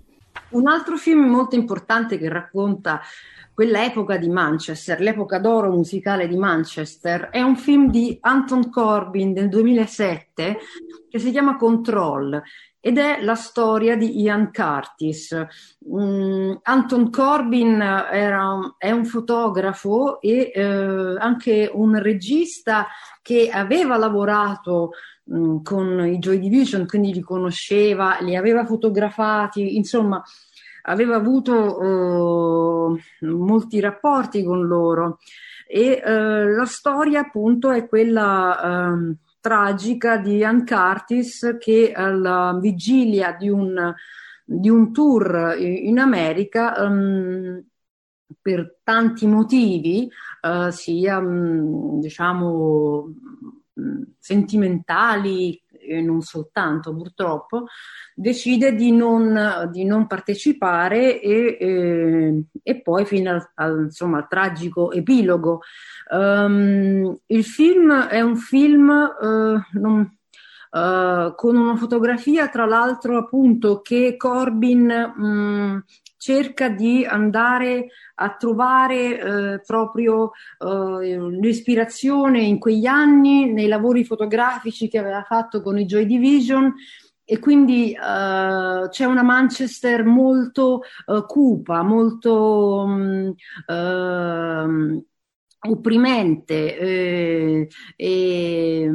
Un 0.51 0.69
altro 0.69 0.95
film 0.95 1.25
molto 1.25 1.55
importante 1.55 2.17
che 2.17 2.29
racconta 2.29 3.01
quell'epoca 3.53 4.15
di 4.15 4.29
Manchester, 4.29 5.01
l'epoca 5.01 5.37
d'oro 5.37 5.69
musicale 5.69 6.29
di 6.29 6.37
Manchester, 6.37 7.27
è 7.29 7.41
un 7.41 7.57
film 7.57 7.89
di 7.89 8.17
Anton 8.21 8.69
Corbin 8.69 9.33
del 9.33 9.49
2007 9.49 10.57
che 11.09 11.19
si 11.19 11.29
chiama 11.31 11.57
Control 11.57 12.41
ed 12.79 12.97
è 12.99 13.21
la 13.21 13.35
storia 13.35 13.97
di 13.97 14.21
Ian 14.21 14.49
Curtis. 14.53 15.35
Mm, 15.93 16.53
Anton 16.61 17.09
Corbin 17.09 17.81
era, 17.81 18.75
è 18.77 18.91
un 18.91 19.03
fotografo 19.03 20.21
e 20.21 20.53
eh, 20.55 20.63
anche 21.19 21.69
un 21.73 22.01
regista 22.01 22.87
che 23.21 23.49
aveva 23.49 23.97
lavorato 23.97 24.91
Mm, 25.33 25.57
con 25.61 26.05
i 26.07 26.19
Joy 26.19 26.39
Division, 26.39 26.87
quindi 26.87 27.13
li 27.13 27.19
conosceva, 27.19 28.17
li 28.21 28.35
aveva 28.37 28.65
fotografati, 28.65 29.75
insomma, 29.75 30.23
aveva 30.83 31.15
avuto 31.17 31.81
uh, 31.81 32.97
molti 33.25 33.81
rapporti 33.81 34.41
con 34.43 34.65
loro. 34.65 35.19
E 35.67 36.01
uh, 36.01 36.55
la 36.55 36.65
storia, 36.65 37.21
appunto, 37.21 37.71
è 37.71 37.87
quella 37.87 38.93
uh, 38.93 39.15
tragica 39.41 40.15
di 40.17 40.37
Ian 40.37 40.65
Curtis 40.65 41.57
che 41.59 41.91
alla 41.93 42.57
vigilia 42.61 43.33
di 43.33 43.49
un, 43.49 43.93
di 44.45 44.69
un 44.69 44.93
tour 44.93 45.55
in 45.57 45.99
America. 45.99 46.73
Um, 46.77 47.65
per 48.41 48.79
tanti 48.83 49.25
motivi, 49.25 50.09
sia 50.71 51.17
um, 51.17 51.99
diciamo 51.99 53.13
sentimentali 54.17 55.61
e 55.87 56.01
non 56.01 56.21
soltanto 56.21 56.93
purtroppo, 56.93 57.65
decide 58.13 58.75
di 58.75 58.91
non, 58.91 59.69
di 59.71 59.85
non 59.85 60.07
partecipare 60.07 61.21
e, 61.21 61.57
e, 61.59 62.43
e, 62.61 62.81
poi 62.81 63.05
fino 63.05 63.31
al, 63.31 63.51
al, 63.55 63.83
insomma, 63.85 64.17
al 64.17 64.27
tragico 64.27 64.91
epilogo. 64.91 65.61
Um, 66.09 67.17
il 67.27 67.43
film 67.45 67.93
è 67.93 68.21
un 68.21 68.35
film 68.35 68.89
uh, 68.89 69.79
non, 69.79 70.17
uh, 70.71 71.35
con 71.35 71.55
una 71.55 71.75
fotografia, 71.75 72.49
tra 72.49 72.65
l'altro, 72.65 73.17
appunto, 73.17 73.81
che 73.81 74.15
Corbin 74.17 75.13
um, 75.17 75.83
cerca 76.17 76.69
di 76.69 77.05
andare 77.05 77.87
a 78.15 78.35
trovare 78.35 79.19
eh, 79.19 79.61
proprio 79.65 80.31
eh, 80.59 81.17
l'ispirazione 81.39 82.41
in 82.41 82.59
quegli 82.59 82.85
anni 82.85 83.51
nei 83.51 83.67
lavori 83.67 84.03
fotografici 84.03 84.87
che 84.89 84.97
aveva 84.97 85.23
fatto 85.23 85.61
con 85.61 85.77
i 85.77 85.85
Joy 85.85 86.05
Division. 86.05 86.73
E 87.29 87.39
quindi 87.39 87.93
uh, 87.93 88.87
c'è 88.87 89.03
una 89.03 89.21
Manchester 89.21 90.05
molto 90.05 90.83
uh, 91.07 91.25
cupa, 91.25 91.81
molto 91.81 92.83
um, 92.85 93.35
uh, 93.67 95.05
opprimente. 95.67 96.77
Eh, 96.77 97.67
eh, 97.95 98.89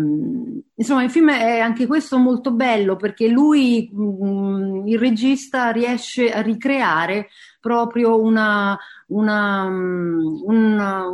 insomma, 0.75 1.05
il 1.05 1.11
film 1.11 1.31
è 1.31 1.59
anche 1.59 1.87
questo 1.87 2.19
molto 2.19 2.53
bello 2.53 2.97
perché 2.97 3.29
lui, 3.29 3.89
mh, 3.93 4.27
mm, 4.27 4.87
il 4.89 4.99
regista, 4.99 5.71
riesce 5.71 6.31
a 6.31 6.41
ricreare 6.41 7.29
proprio 7.61 8.21
una, 8.21 8.77
una, 9.09 9.65
una, 9.65 11.05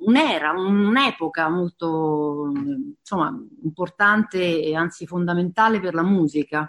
un'era, 0.00 0.52
un'epoca 0.52 1.48
molto 1.48 2.50
insomma, 2.98 3.34
importante 3.62 4.62
e 4.62 4.74
anzi 4.74 5.06
fondamentale 5.06 5.80
per 5.80 5.94
la 5.94 6.02
musica. 6.02 6.68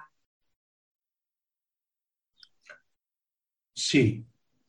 Sì, 3.74 4.26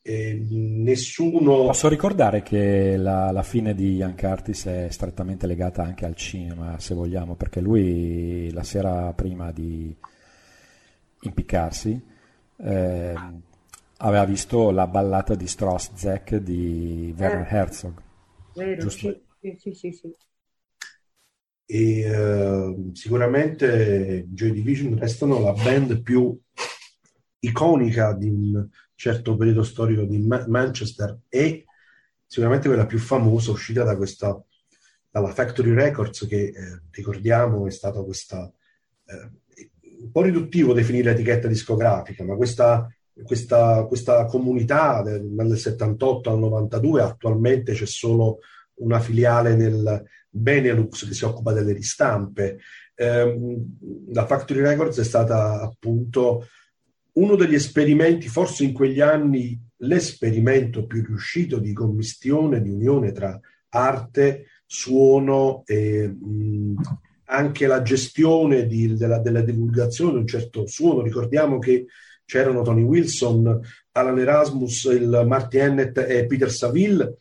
eh, 0.07 0.41
nessuno... 0.49 1.65
Posso 1.65 1.89
ricordare 1.89 2.41
che 2.41 2.95
la, 2.95 3.29
la, 3.31 3.43
fine 3.43 3.75
di 3.75 3.95
Ian 3.95 4.15
Curtis 4.15 4.65
è 4.65 4.87
strettamente 4.89 5.45
legata 5.47 5.83
anche 5.83 6.05
al 6.05 6.15
cinema, 6.15 6.79
se 6.79 6.95
vogliamo, 6.95 7.35
perché 7.35 7.59
lui 7.59 8.49
la 8.53 8.63
sera 8.63 9.11
prima 9.11 9.51
di 9.51 9.93
impiccarsi 11.19 12.01
eh, 12.55 13.15
aveva 13.97 14.23
visto 14.23 14.71
la 14.71 14.87
ballata 14.87 15.35
di 15.35 15.45
Strauss 15.45 15.91
Zeck 15.93 16.37
di 16.37 17.13
Werner 17.17 17.45
Eh, 17.45 17.55
Herzog. 17.57 18.01
vero, 18.53 18.81
Giusto? 18.81 19.21
sì, 19.41 19.57
sì, 19.57 19.73
sì, 19.73 19.91
sì. 19.91 20.15
E 21.65 21.99
eh, 21.99 22.75
sicuramente 22.93 24.23
Joy 24.29 24.51
Division 24.53 24.97
restano 24.97 25.41
la 25.41 25.51
band 25.51 26.01
più 26.01 26.39
iconica 27.39 28.13
di 28.13 28.29
un 28.29 28.69
certo 28.97 29.37
periodo 29.37 29.63
storico 29.63 30.03
di 30.03 30.17
Ma- 30.17 30.45
Manchester 30.47 31.17
e 31.29 31.65
sicuramente 32.25 32.67
quella 32.67 32.87
più 32.87 32.97
famosa 32.97 33.51
uscita 33.51 33.83
da 33.83 33.95
questa, 33.95 34.37
dalla 35.09 35.31
Factory 35.31 35.73
Records 35.73 36.25
che 36.27 36.47
eh, 36.47 36.81
ricordiamo 36.91 37.67
è 37.67 37.71
stata 37.71 38.01
questa 38.01 38.51
eh, 39.05 39.29
un 39.99 40.11
po' 40.11 40.21
riduttivo 40.21 40.73
definire 40.73 41.11
l'etichetta 41.11 41.47
discografica, 41.47 42.23
ma 42.23 42.35
questa, 42.35 42.87
questa, 43.23 43.85
questa 43.85 44.25
comunità 44.25 45.01
del, 45.01 45.27
dal 45.27 45.57
78 45.57 46.31
al 46.31 46.39
92 46.39 47.01
attualmente 47.01 47.73
c'è 47.73 47.85
solo 47.85 48.39
una 48.75 48.99
filiale 48.99 49.55
nel 49.55 50.03
Benelux 50.29 51.07
che 51.07 51.13
si 51.13 51.25
occupa 51.25 51.53
delle 51.53 51.73
ristampe. 51.73 52.59
Ehm, 52.95 53.77
la 54.11 54.25
Factory 54.25 54.61
Records 54.61 54.99
è 54.99 55.03
stata 55.03 55.61
appunto 55.61 56.47
uno 57.17 57.35
degli 57.35 57.55
esperimenti, 57.55 58.27
forse 58.27 58.63
in 58.63 58.73
quegli 58.73 59.01
anni 59.01 59.59
l'esperimento 59.77 60.85
più 60.85 61.03
riuscito 61.03 61.59
di 61.59 61.73
commistione, 61.73 62.61
di 62.61 62.69
unione 62.69 63.11
tra 63.11 63.39
arte, 63.69 64.45
suono 64.65 65.63
e 65.65 66.07
mh, 66.07 66.75
anche 67.25 67.67
la 67.67 67.81
gestione 67.81 68.65
di- 68.67 68.95
della, 68.95 69.19
della 69.19 69.41
divulgazione 69.41 70.13
di 70.13 70.17
un 70.19 70.27
certo 70.27 70.67
suono. 70.67 71.01
Ricordiamo 71.01 71.59
che 71.59 71.85
c'erano 72.25 72.61
Tony 72.61 72.83
Wilson, 72.83 73.59
Alan 73.91 74.19
Erasmus, 74.19 74.83
il 74.85 75.23
Marty 75.25 75.57
Hennett 75.57 75.97
e 75.97 76.25
Peter 76.25 76.51
Saville 76.51 77.17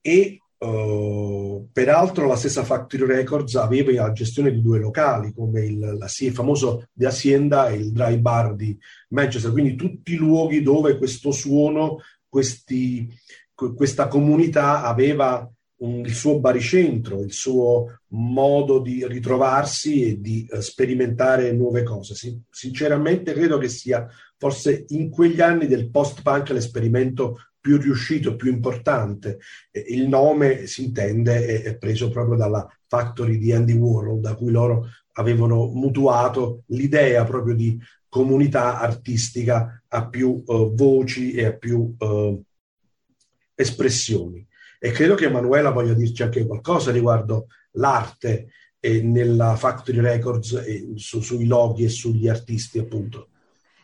e 0.00 0.39
eh, 0.62 1.64
peraltro 1.72 2.26
la 2.26 2.36
stessa 2.36 2.64
Factory 2.64 3.06
Records 3.06 3.54
aveva 3.54 3.92
la 3.92 4.12
gestione 4.12 4.52
di 4.52 4.60
due 4.60 4.78
locali 4.78 5.32
come 5.32 5.64
il, 5.64 5.78
la- 5.78 6.08
il 6.18 6.32
famoso 6.32 6.86
The 6.92 7.06
Hacienda 7.06 7.68
e 7.68 7.76
il 7.76 7.92
Dry 7.92 8.18
Bar 8.18 8.54
di 8.54 8.76
Manchester, 9.08 9.52
quindi 9.52 9.74
tutti 9.74 10.12
i 10.12 10.16
luoghi 10.16 10.62
dove 10.62 10.98
questo 10.98 11.30
suono, 11.32 11.98
questi- 12.28 13.08
que- 13.54 13.72
questa 13.74 14.06
comunità 14.08 14.82
aveva 14.84 15.50
un- 15.82 16.04
il 16.04 16.12
suo 16.14 16.38
baricentro, 16.40 17.22
il 17.22 17.32
suo 17.32 18.00
modo 18.08 18.80
di 18.80 19.06
ritrovarsi 19.06 20.02
e 20.04 20.20
di 20.20 20.46
eh, 20.50 20.60
sperimentare 20.60 21.52
nuove 21.52 21.82
cose. 21.84 22.14
Sin- 22.14 22.42
sinceramente 22.50 23.32
credo 23.32 23.56
che 23.56 23.68
sia 23.68 24.06
forse 24.36 24.84
in 24.88 25.08
quegli 25.08 25.40
anni 25.40 25.66
del 25.66 25.90
post-punk 25.90 26.50
l'esperimento 26.50 27.36
più 27.60 27.78
riuscito, 27.78 28.36
più 28.36 28.50
importante. 28.50 29.38
Eh, 29.70 29.84
Il 29.88 30.08
nome 30.08 30.66
si 30.66 30.84
intende 30.84 31.62
è, 31.62 31.76
preso 31.76 32.10
proprio 32.10 32.36
dalla 32.36 32.66
factory 32.86 33.38
di 33.38 33.52
Andy 33.52 33.74
Warhol, 33.74 34.20
da 34.20 34.34
cui 34.34 34.50
loro 34.50 34.88
avevano 35.14 35.66
mutuato 35.66 36.62
l'idea 36.66 37.24
proprio 37.24 37.54
di 37.54 37.78
comunità 38.08 38.80
artistica 38.80 39.82
a 39.86 40.08
più 40.08 40.42
eh, 40.46 40.70
voci 40.72 41.32
e 41.32 41.44
a 41.44 41.52
più 41.52 41.94
eh, 41.98 42.40
espressioni. 43.54 44.46
E 44.78 44.90
credo 44.92 45.14
che 45.14 45.26
Emanuela 45.26 45.70
voglia 45.70 45.92
dirci 45.92 46.22
anche 46.22 46.46
qualcosa 46.46 46.90
riguardo 46.90 47.48
l'arte 47.72 48.48
eh, 48.80 49.02
nella 49.02 49.54
Factory 49.56 50.00
Records 50.00 50.52
e 50.54 50.92
su- 50.96 51.20
sui 51.20 51.46
loghi 51.46 51.84
e 51.84 51.88
sugli 51.88 52.28
artisti, 52.28 52.78
appunto. 52.78 53.28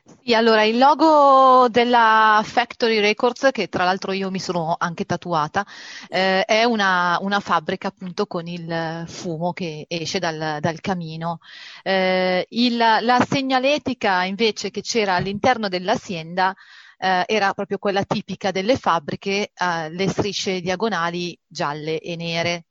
Sì, 0.09 0.35
allora 0.35 0.63
il 0.65 0.79
logo 0.79 1.69
della 1.69 2.41
Factory 2.45 3.01
Records, 3.01 3.49
che 3.53 3.69
tra 3.69 3.83
l'altro 3.85 4.13
io 4.13 4.31
mi 4.31 4.39
sono 4.39 4.75
anche 4.79 5.05
tatuata, 5.05 5.65
eh, 6.09 6.45
è 6.45 6.63
una, 6.65 7.19
una 7.21 7.41
fabbrica 7.41 7.89
appunto 7.89 8.27
con 8.27 8.47
il 8.47 9.05
fumo 9.09 9.53
che 9.53 9.85
esce 9.89 10.19
dal, 10.21 10.59
dal 10.61 10.81
camino. 10.81 11.39
Eh, 11.83 12.47
il- 12.51 12.77
la 12.77 13.25
segnaletica 13.29 14.23
invece 14.25 14.71
che 14.71 14.81
c'era 14.81 15.15
all'interno 15.17 15.69
dell'azienda 15.69 16.55
eh, 16.99 17.25
era 17.27 17.53
proprio 17.53 17.79
quella 17.79 18.05
tipica 18.05 18.51
delle 18.53 18.77
fabbriche, 18.77 19.51
eh, 19.55 19.91
le 19.91 20.09
strisce 20.09 20.61
diagonali 20.61 21.37
gialle 21.47 21.99
e 22.01 22.15
nere. 22.17 22.67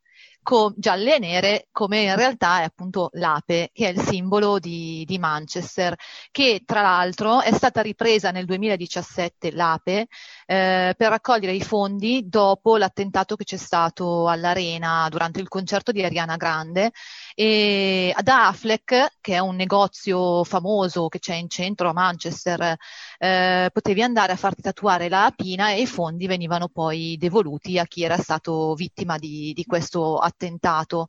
Co- 0.46 0.74
gialle 0.78 1.16
e 1.16 1.20
nere, 1.20 1.68
come 1.72 2.04
in 2.04 2.16
realtà 2.16 2.62
è 2.62 2.66
appunto 2.66 3.10
l'ape, 3.14 3.72
che 3.74 3.88
è 3.88 3.92
il 3.92 4.00
simbolo 4.00 4.60
di, 4.60 5.04
di 5.08 5.18
Manchester, 5.18 5.96
che 6.30 6.62
tra 6.64 6.82
l'altro 6.82 7.42
è 7.42 7.52
stata 7.52 7.82
ripresa 7.82 8.30
nel 8.30 8.46
2017 8.46 9.52
l'ape 9.52 10.06
eh, 10.46 10.94
per 10.96 11.10
raccogliere 11.10 11.54
i 11.54 11.62
fondi 11.62 12.24
dopo 12.28 12.78
l'attentato 12.78 13.36
che 13.36 13.44
c'è 13.44 13.58
stato 13.58 14.28
all'Arena 14.30 15.08
durante 15.10 15.40
il 15.40 15.48
concerto 15.48 15.92
di 15.92 16.04
Ariana 16.04 16.36
Grande 16.38 16.92
e 17.34 18.12
ad 18.16 18.28
Affleck, 18.28 19.18
che 19.22 19.34
è 19.34 19.40
un 19.40 19.56
negozio 19.56 20.44
famoso 20.44 21.08
che 21.08 21.20
c'è 21.20 21.36
in 21.36 21.50
centro 21.50 21.90
a 21.90 21.94
Manchester, 21.94 22.76
eh, 23.18 23.70
potevi 23.72 24.02
andare 24.02 24.34
a 24.34 24.36
farti 24.36 24.62
tatuare 24.62 25.10
la 25.10 25.26
apina 25.26 25.72
e 25.72 25.82
i 25.82 25.88
fondi 25.88 26.28
venivano 26.28 26.68
poi 26.68 27.18
devoluti 27.18 27.80
a 27.80 27.86
chi 27.86 28.04
era 28.04 28.18
stato 28.18 28.74
vittima 28.76 29.18
di, 29.18 29.54
di 29.54 29.66
questo 29.66 30.18
attentato. 30.18 31.08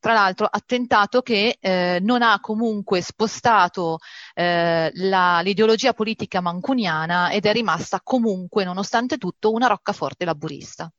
Tra 0.00 0.12
l'altro, 0.12 0.46
attentato 0.48 1.22
che 1.22 1.56
eh, 1.60 1.98
non 2.00 2.22
ha 2.22 2.38
comunque 2.40 3.00
spostato 3.00 3.98
eh, 4.34 4.90
la- 4.94 5.40
l'ideologia 5.40 5.92
politica 5.92 6.40
mancuniana 6.40 7.32
ed 7.32 7.46
è 7.46 7.52
rimasta 7.52 8.00
comunque, 8.02 8.64
nonostante 8.64 9.18
tutto, 9.18 9.52
una 9.52 9.66
roccaforte 9.66 10.24
laburista. 10.24 10.90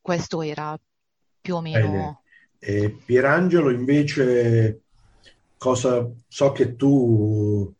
Questo 0.00 0.40
era 0.40 0.78
più 1.40 1.56
o 1.56 1.60
Bene. 1.60 1.82
meno. 1.82 2.22
E 2.58 2.96
Pierangelo, 3.04 3.70
invece, 3.70 4.80
cosa 5.58 6.08
so 6.28 6.52
che 6.52 6.74
tu 6.76 7.72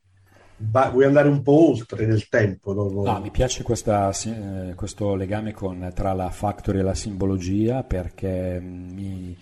va- 0.59 0.90
vuoi 0.90 1.05
andare 1.05 1.28
un 1.28 1.42
po' 1.42 1.70
oltre 1.70 2.07
nel 2.07 2.28
tempo. 2.28 2.72
no? 2.72 2.88
No, 3.03 3.20
mi 3.20 3.30
piace 3.30 3.62
questa 3.62 4.11
eh, 4.24 4.74
questo 4.74 5.14
legame 5.14 5.53
con- 5.53 5.90
tra 5.94 6.12
la 6.12 6.30
factory 6.30 6.78
e 6.78 6.82
la 6.82 6.94
simbologia 6.94 7.82
perché 7.82 8.61
mm, 8.61 8.90
mi, 8.92 9.36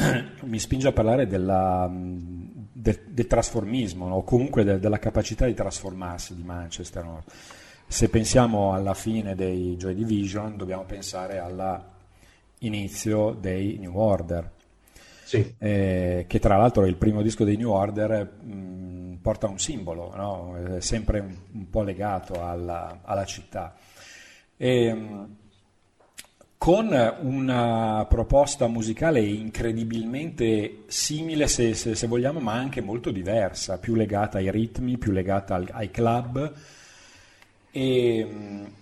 mi 0.44 0.58
spinge 0.58 0.88
a 0.88 0.92
parlare 0.92 1.26
della, 1.26 1.88
del, 1.90 3.00
del 3.06 3.26
trasformismo 3.26 4.08
no? 4.08 4.16
o 4.16 4.24
comunque 4.24 4.64
de- 4.64 4.78
della 4.78 4.98
capacità 4.98 5.46
di 5.46 5.54
trasformarsi 5.54 6.34
di 6.34 6.42
Manchester. 6.42 7.04
no? 7.04 7.24
Se 7.86 8.08
pensiamo 8.08 8.72
alla 8.72 8.94
fine 8.94 9.34
dei 9.34 9.76
Joy 9.76 9.94
Division, 9.94 10.56
dobbiamo 10.56 10.84
pensare 10.84 11.38
all'inizio 11.38 13.32
dei 13.32 13.78
New 13.78 13.96
Order 13.98 14.50
Sì, 15.24 15.54
eh, 15.58 16.24
che 16.26 16.38
tra 16.38 16.56
l'altro 16.56 16.84
è 16.84 16.88
il 16.88 16.96
primo 16.96 17.22
disco 17.22 17.44
dei 17.44 17.56
New 17.56 17.70
Order, 17.70 18.38
mh, 18.42 19.18
porta 19.20 19.48
un 19.48 19.58
simbolo, 19.58 20.14
no? 20.14 20.76
È 20.76 20.80
sempre 20.80 21.20
un, 21.20 21.36
un 21.52 21.68
po' 21.68 21.82
legato 21.82 22.44
alla, 22.44 23.00
alla 23.02 23.24
città. 23.24 23.74
E, 24.56 25.28
con 26.60 26.88
una 27.22 28.04
proposta 28.06 28.66
musicale 28.66 29.18
incredibilmente 29.20 30.82
simile, 30.88 31.48
se, 31.48 31.72
se- 31.72 31.94
se 31.94 32.06
vogliamo, 32.06 32.38
ma 32.38 32.52
anche 32.52 32.82
molto 32.82 33.10
diversa, 33.10 33.78
più 33.78 33.94
legata 33.94 34.36
ai 34.36 34.50
ritmi, 34.50 34.98
più 34.98 35.10
legata 35.10 35.54
al- 35.54 35.70
ai 35.72 35.90
club. 35.90 36.52
E 37.70 38.24
mh, 38.24 38.72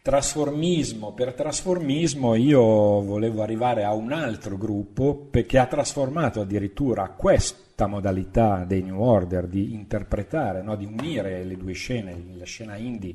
trasformismo 0.00 1.12
per 1.12 1.34
trasformismo 1.34 2.34
io 2.34 2.62
volevo 2.62 3.42
arrivare 3.42 3.84
a 3.84 3.92
un 3.92 4.12
altro 4.12 4.56
gruppo 4.56 5.28
che 5.30 5.58
ha 5.58 5.66
trasformato 5.66 6.40
addirittura 6.40 7.10
questa 7.10 7.86
modalità 7.86 8.64
dei 8.66 8.80
New 8.82 9.02
Order 9.02 9.46
di 9.48 9.74
interpretare, 9.74 10.62
no, 10.62 10.76
di 10.76 10.86
unire 10.86 11.44
le 11.44 11.58
due 11.58 11.74
scene, 11.74 12.24
la 12.38 12.46
scena 12.46 12.76
indie 12.76 13.12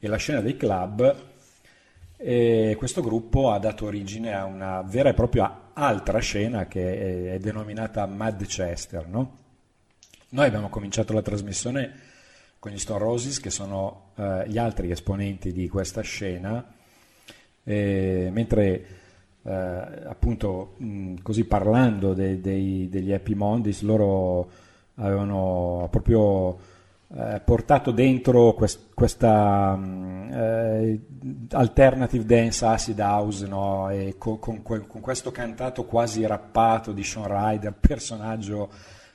e 0.00 0.08
la 0.08 0.16
scena 0.16 0.40
dei 0.40 0.56
club. 0.56 1.34
E 2.18 2.74
questo 2.78 3.02
gruppo 3.02 3.50
ha 3.50 3.58
dato 3.58 3.84
origine 3.84 4.34
a 4.34 4.46
una 4.46 4.80
vera 4.80 5.10
e 5.10 5.14
propria 5.14 5.70
altra 5.74 6.18
scena 6.18 6.66
che 6.66 7.34
è, 7.34 7.38
denominata 7.38 8.06
Madchester, 8.06 9.06
no? 9.06 9.36
Noi 10.30 10.46
abbiamo 10.46 10.70
cominciato 10.70 11.12
la 11.12 11.20
trasmissione 11.20 11.92
con 12.58 12.72
gli 12.72 12.78
Stone 12.78 12.98
Roses, 12.98 13.38
che 13.38 13.50
sono 13.50 14.12
eh, 14.16 14.44
gli 14.48 14.56
altri 14.56 14.90
esponenti 14.90 15.52
di 15.52 15.68
questa 15.68 16.00
scena, 16.00 16.72
e 17.62 18.28
mentre 18.32 18.86
eh, 19.42 19.52
appunto 19.52 20.74
mh, 20.78 21.16
così 21.22 21.44
parlando 21.44 22.14
dei- 22.14 22.40
dei- 22.40 22.88
degli 22.88 23.12
Happy 23.12 23.34
Mondays, 23.34 23.82
loro 23.82 24.50
avevano 24.94 25.86
proprio 25.90 26.58
eh, 27.14 27.40
portato 27.44 27.92
dentro 27.92 28.52
quest- 28.54 28.92
questa 28.92 29.74
um, 29.76 30.28
eh, 30.32 31.00
alternative 31.52 32.24
dance 32.24 32.64
acid 32.64 32.98
house 32.98 33.46
no? 33.46 33.88
e 33.90 34.16
co- 34.18 34.38
con, 34.38 34.62
que- 34.62 34.86
con, 34.86 35.00
questo 35.00 35.30
cantato 35.30 35.84
quasi 35.84 36.26
rappato 36.26 36.92
di 36.92 37.04
Sean 37.04 37.28
Ryder, 37.28 37.74
personaggio 37.74 38.70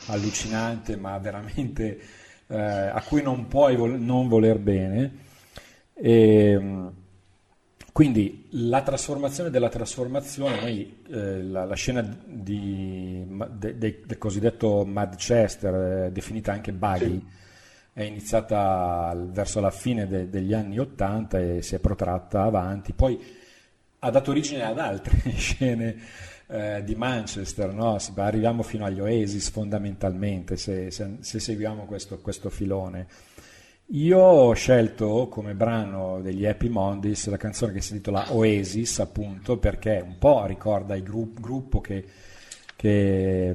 allucinante 0.07 0.95
ma 0.95 1.17
veramente 1.17 1.99
eh, 2.47 2.57
a 2.57 3.01
cui 3.05 3.21
non 3.21 3.47
puoi 3.47 3.75
vol- 3.75 3.99
non 3.99 4.27
voler 4.27 4.57
bene. 4.59 5.11
E, 5.93 6.55
um, 6.55 6.93
quindi 7.91 8.47
la 8.51 8.81
trasformazione 8.83 9.49
della 9.49 9.67
trasformazione, 9.67 10.61
noi, 10.61 11.03
eh, 11.09 11.43
la, 11.43 11.65
la, 11.65 11.75
scena 11.75 12.01
di, 12.01 13.25
de, 13.49 13.77
de, 13.77 14.01
del 14.05 14.17
cosiddetto 14.17 14.85
Madchester, 14.85 16.05
eh, 16.05 16.11
definita 16.11 16.53
anche 16.53 16.71
Buggy, 16.71 17.05
sì. 17.05 17.25
È 17.93 18.03
iniziata 18.03 19.13
verso 19.15 19.59
la 19.59 19.71
fine 19.71 20.07
de, 20.07 20.29
degli 20.29 20.53
anni 20.53 20.79
Ottanta 20.79 21.39
e 21.39 21.61
si 21.61 21.75
è 21.75 21.79
protratta 21.79 22.43
avanti, 22.43 22.93
poi 22.93 23.19
ha 23.99 24.09
dato 24.09 24.31
origine 24.31 24.63
ad 24.63 24.79
altre 24.79 25.19
scene 25.35 25.97
eh, 26.47 26.83
di 26.83 26.95
Manchester, 26.95 27.73
no? 27.73 27.97
arriviamo 28.15 28.63
fino 28.63 28.85
agli 28.85 28.99
Oasis 28.99 29.49
fondamentalmente 29.49 30.57
se, 30.57 30.91
se, 30.91 31.17
se 31.19 31.39
seguiamo 31.39 31.85
questo, 31.85 32.19
questo 32.19 32.49
filone. 32.49 33.07
Io 33.93 34.19
ho 34.19 34.53
scelto 34.53 35.27
come 35.27 35.53
brano 35.53 36.21
degli 36.21 36.45
Happy 36.45 36.69
Mondays 36.69 37.27
la 37.27 37.35
canzone 37.35 37.73
che 37.73 37.81
si 37.81 37.91
intitola 37.91 38.33
Oasis, 38.33 38.99
appunto, 38.99 39.57
perché 39.57 40.01
un 40.03 40.17
po' 40.17 40.45
ricorda 40.45 40.95
il 40.95 41.03
gru- 41.03 41.39
gruppo 41.39 41.81
che, 41.81 42.05
che, 42.77 43.53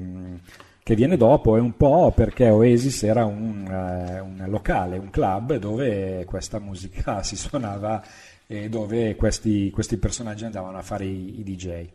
che, 0.86 0.94
viene 0.94 1.16
dopo 1.16 1.56
e 1.56 1.60
un 1.60 1.76
po' 1.76 2.12
perché 2.14 2.48
Oasis 2.48 3.02
era 3.02 3.24
un, 3.24 3.66
uh, 3.66 4.24
un, 4.24 4.44
locale, 4.48 4.98
un 4.98 5.10
club 5.10 5.56
dove 5.56 6.24
questa 6.24 6.60
musica 6.60 7.24
si 7.24 7.34
suonava 7.34 8.00
e 8.46 8.68
dove 8.68 9.16
questi, 9.16 9.70
questi 9.70 9.96
personaggi 9.96 10.44
andavano 10.44 10.78
a 10.78 10.82
fare 10.82 11.04
i, 11.04 11.40
i 11.40 11.42
DJ. 11.42 11.86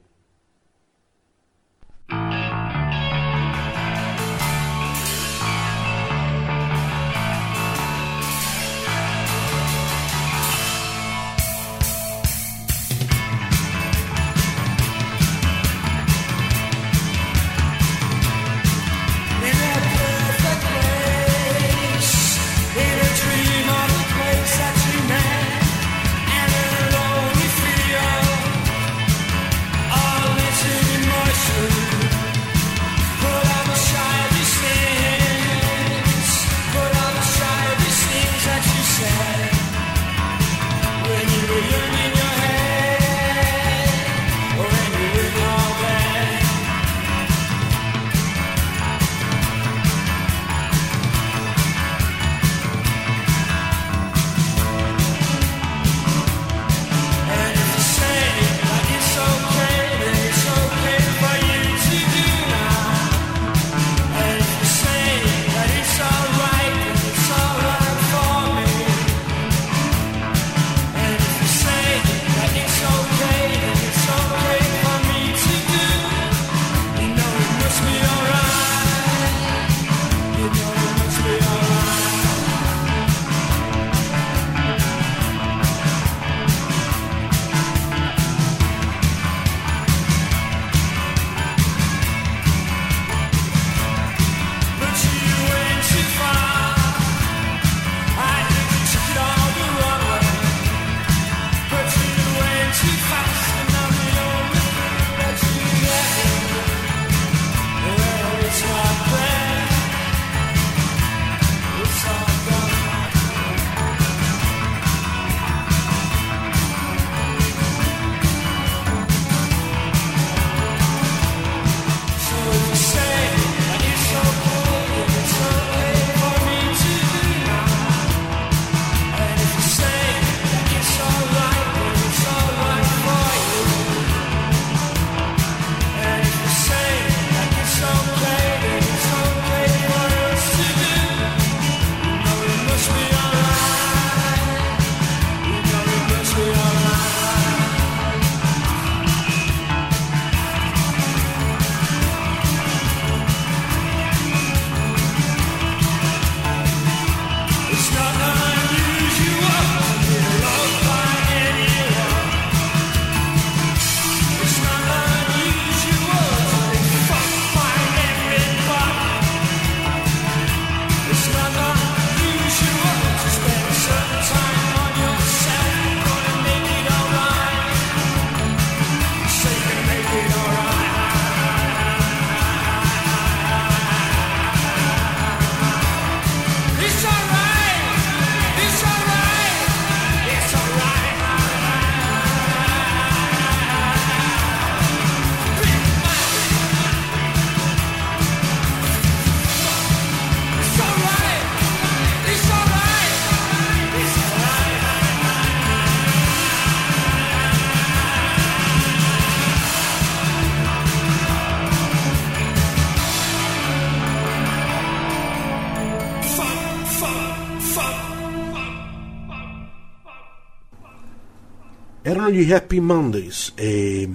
Erano 222.12 222.30
gli 222.30 222.52
Happy 222.52 222.80
Mondays 222.80 223.54
e 223.56 224.10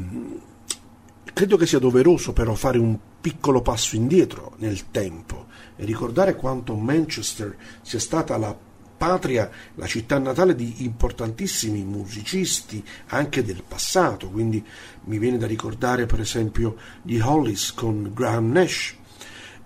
Credo 1.36 1.59
che 1.59 1.66
sia 1.66 1.78
doveroso 1.78 2.32
però 2.32 2.55
fare 2.55 2.78
un 2.78 2.97
piccolo 3.20 3.61
passo 3.61 3.94
indietro 3.94 4.55
nel 4.57 4.90
tempo 4.90 5.49
e 5.76 5.84
ricordare 5.84 6.34
quanto 6.34 6.74
Manchester 6.76 7.55
sia 7.82 7.99
stata 7.99 8.38
la 8.38 8.57
patria, 8.97 9.51
la 9.74 9.86
città 9.86 10.16
natale 10.18 10.55
di 10.55 10.84
importantissimi 10.84 11.84
musicisti 11.84 12.82
anche 13.09 13.44
del 13.44 13.62
passato, 13.68 14.30
quindi 14.30 14.64
mi 15.05 15.18
viene 15.18 15.36
da 15.36 15.47
ricordare 15.47 16.07
per 16.07 16.20
esempio 16.20 16.76
gli 17.03 17.18
Hollies 17.18 17.74
con 17.74 18.12
Graham 18.14 18.53
Nash, 18.53 18.97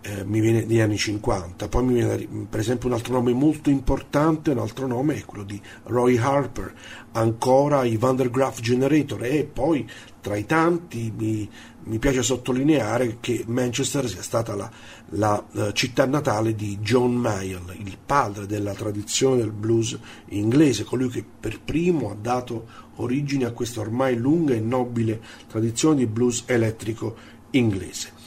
eh, 0.03 0.25
mi 0.25 0.41
viene 0.41 0.65
negli 0.65 0.81
anni 0.81 0.97
50, 0.97 1.69
poi 1.69 1.85
mi 1.85 1.95
viene 1.95 2.47
per 2.49 2.61
esempio 2.61 2.89
un 2.89 2.95
altro 2.95 3.15
nome 3.15 3.33
molto 3.33 3.69
importante, 3.69 4.51
un 4.51 4.59
altro 4.59 4.87
nome 4.87 5.17
è 5.17 5.25
quello 5.25 5.45
di 5.45 5.61
Roy 5.85 6.17
Harper, 6.17 6.73
ancora 7.13 7.85
i 7.85 7.97
Van 7.97 8.17
der 8.17 8.31
Graaf 8.31 8.61
Generator 8.61 9.23
e 9.25 9.45
poi 9.45 9.89
tra 10.21 10.37
i 10.37 10.47
tanti 10.47 11.13
mi, 11.15 11.49
mi 11.85 11.99
piace 11.99 12.23
sottolineare 12.23 13.19
che 13.21 13.45
Manchester 13.47 14.09
sia 14.09 14.23
stata 14.23 14.55
la, 14.55 14.71
la 15.11 15.45
uh, 15.53 15.73
città 15.73 16.07
natale 16.07 16.55
di 16.55 16.79
John 16.79 17.15
Mayall, 17.15 17.75
il 17.79 17.99
padre 18.05 18.47
della 18.47 18.73
tradizione 18.73 19.37
del 19.37 19.53
blues 19.53 19.99
inglese, 20.29 20.85
colui 20.85 21.09
che 21.09 21.25
per 21.41 21.61
primo 21.61 22.11
ha 22.11 22.17
dato 22.19 22.89
origine 22.97 23.45
a 23.45 23.53
questa 23.53 23.81
ormai 23.81 24.17
lunga 24.17 24.55
e 24.55 24.61
nobile 24.61 25.21
tradizione 25.47 25.97
di 25.97 26.07
blues 26.07 26.45
elettrico 26.47 27.17
inglese 27.51 28.19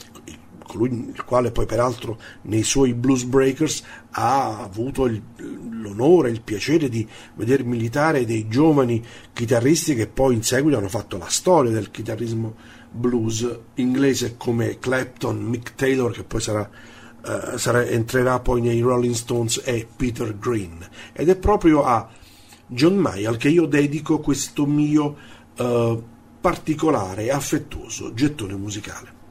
colui 0.73 1.11
il 1.13 1.23
quale 1.23 1.51
poi 1.51 1.65
peraltro 1.65 2.19
nei 2.43 2.63
suoi 2.63 2.93
Blues 2.93 3.23
Breakers 3.23 3.83
ha 4.11 4.61
avuto 4.61 5.05
il, 5.05 5.21
l'onore, 5.81 6.29
il 6.29 6.41
piacere 6.41 6.89
di 6.89 7.07
vedere 7.35 7.63
militare 7.63 8.25
dei 8.25 8.47
giovani 8.47 9.03
chitarristi 9.31 9.95
che 9.95 10.07
poi 10.07 10.33
in 10.35 10.43
seguito 10.43 10.77
hanno 10.77 10.89
fatto 10.89 11.17
la 11.17 11.29
storia 11.29 11.71
del 11.71 11.91
chitarrismo 11.91 12.55
blues 12.91 13.47
inglese 13.75 14.35
come 14.37 14.79
Clapton, 14.79 15.37
Mick 15.37 15.75
Taylor 15.75 16.11
che 16.11 16.23
poi 16.23 16.41
sarà, 16.41 16.69
uh, 17.25 17.57
sarà, 17.57 17.85
entrerà 17.85 18.39
poi 18.39 18.61
nei 18.61 18.81
Rolling 18.81 19.15
Stones 19.15 19.61
e 19.63 19.87
Peter 19.95 20.37
Green 20.37 20.85
ed 21.13 21.29
è 21.29 21.35
proprio 21.35 21.83
a 21.83 22.09
John 22.67 22.95
Mayall 22.95 23.37
che 23.37 23.49
io 23.49 23.65
dedico 23.65 24.19
questo 24.19 24.65
mio 24.65 25.15
uh, 25.57 26.03
particolare 26.41 27.31
affettuoso 27.31 28.13
gettone 28.13 28.55
musicale. 28.55 29.21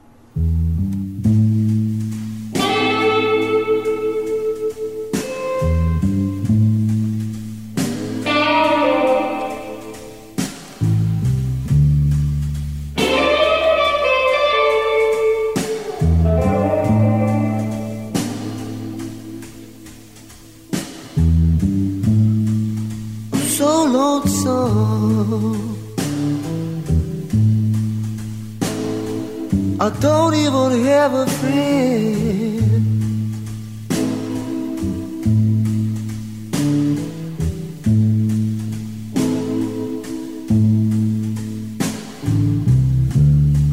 I 29.85 29.91
don't 29.99 30.33
even 30.33 30.85
have 30.85 31.13
a 31.13 31.27
friend. 31.27 32.63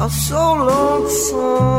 I'm 0.00 0.10
so 0.10 0.54
lonesome. 0.54 1.69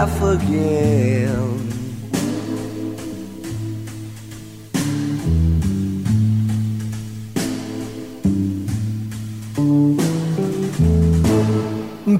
Laugh 0.00 0.22
again? 0.22 1.58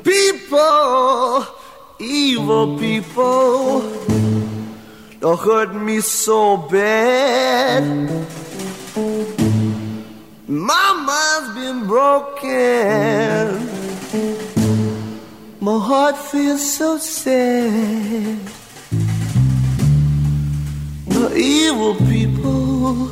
People, 0.04 1.46
evil 1.98 2.78
people, 2.78 3.80
don't 5.20 5.40
hurt 5.40 5.74
me 5.74 6.00
so 6.00 6.58
bad. 6.58 7.82
My 10.46 10.88
mind's 11.08 11.54
been 11.54 11.86
broken. 11.86 13.79
My 15.62 15.78
heart 15.78 16.16
feels 16.16 16.62
so 16.78 16.96
sad. 16.96 18.38
The 21.06 21.36
evil 21.36 21.96
people. 21.96 23.10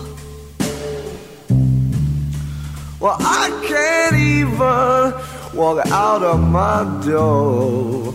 Well, 3.00 3.18
I 3.20 3.50
can't 3.68 4.16
even 4.16 5.58
walk 5.58 5.86
out 5.88 6.22
of 6.22 6.40
my 6.40 6.84
door. 7.04 8.14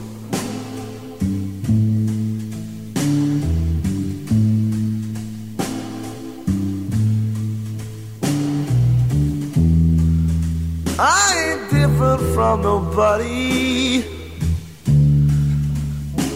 I 10.97 11.51
ain't 11.51 11.69
different 11.69 12.33
from 12.33 12.63
nobody. 12.63 14.12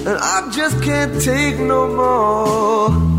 And 0.07 0.17
I 0.19 0.49
just 0.51 0.81
can't 0.83 1.21
take 1.21 1.59
no 1.59 1.85
more. 1.85 3.16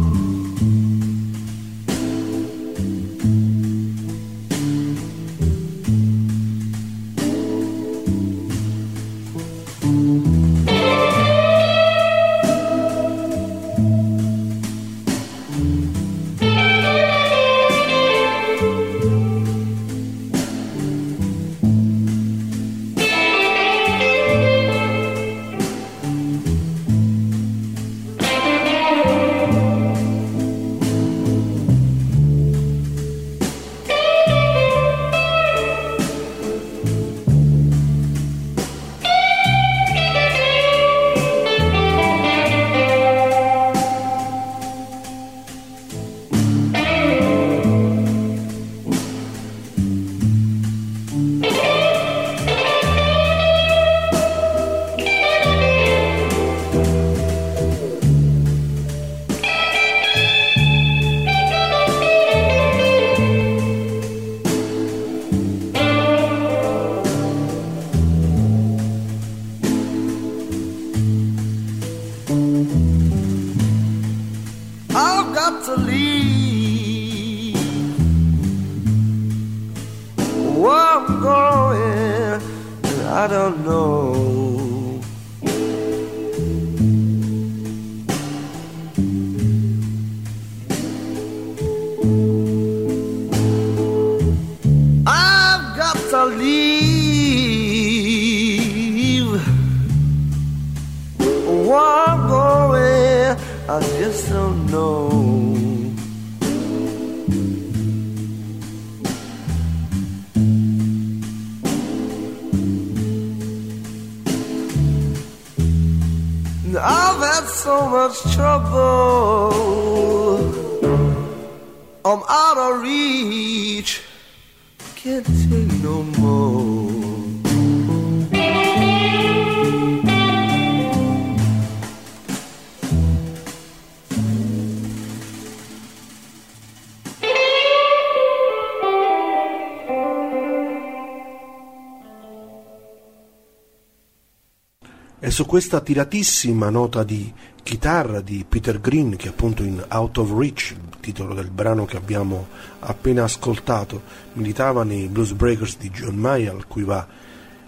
Su 145.38 145.46
questa 145.46 145.80
tiratissima 145.80 146.68
nota 146.68 147.04
di 147.04 147.32
chitarra 147.62 148.20
di 148.20 148.44
Peter 148.48 148.80
Green, 148.80 149.14
che 149.14 149.28
appunto 149.28 149.62
in 149.62 149.80
Out 149.88 150.18
of 150.18 150.36
Reach, 150.36 150.72
il 150.72 150.98
titolo 150.98 151.32
del 151.32 151.48
brano 151.48 151.84
che 151.84 151.96
abbiamo 151.96 152.48
appena 152.80 153.22
ascoltato, 153.22 154.02
militava 154.32 154.82
nei 154.82 155.06
Blues 155.06 155.34
Breakers 155.34 155.78
di 155.78 155.90
John 155.90 156.16
Mayer, 156.16 156.52
al 156.52 156.66
cui 156.66 156.82
va 156.82 157.06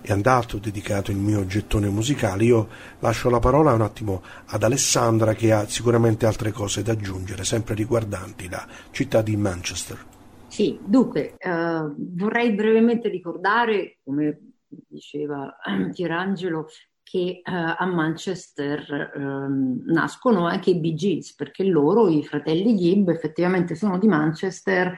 è 0.00 0.10
andato 0.10 0.58
dedicato 0.58 1.12
il 1.12 1.18
mio 1.18 1.46
gettone 1.46 1.88
musicale. 1.90 2.42
Io 2.42 2.68
lascio 2.98 3.30
la 3.30 3.38
parola 3.38 3.72
un 3.72 3.82
attimo 3.82 4.24
ad 4.46 4.64
Alessandra 4.64 5.34
che 5.34 5.52
ha 5.52 5.68
sicuramente 5.68 6.26
altre 6.26 6.50
cose 6.50 6.82
da 6.82 6.90
aggiungere, 6.90 7.44
sempre 7.44 7.76
riguardanti 7.76 8.48
la 8.48 8.66
città 8.90 9.22
di 9.22 9.36
Manchester. 9.36 10.04
Sì, 10.48 10.76
dunque, 10.84 11.36
eh, 11.38 11.92
vorrei 12.16 12.52
brevemente 12.52 13.08
ricordare, 13.08 13.98
come 14.02 14.40
diceva 14.88 15.56
Pierangelo, 15.94 16.66
che 17.10 17.42
eh, 17.42 17.42
a 17.44 17.84
Manchester 17.86 19.12
ehm, 19.16 19.82
nascono 19.86 20.46
anche 20.46 20.70
i 20.70 20.78
Bee 20.78 20.94
Gees, 20.94 21.34
perché 21.34 21.64
loro, 21.64 22.08
i 22.08 22.24
fratelli 22.24 22.76
Gibb, 22.76 23.08
effettivamente 23.08 23.74
sono 23.74 23.98
di 23.98 24.06
Manchester 24.06 24.96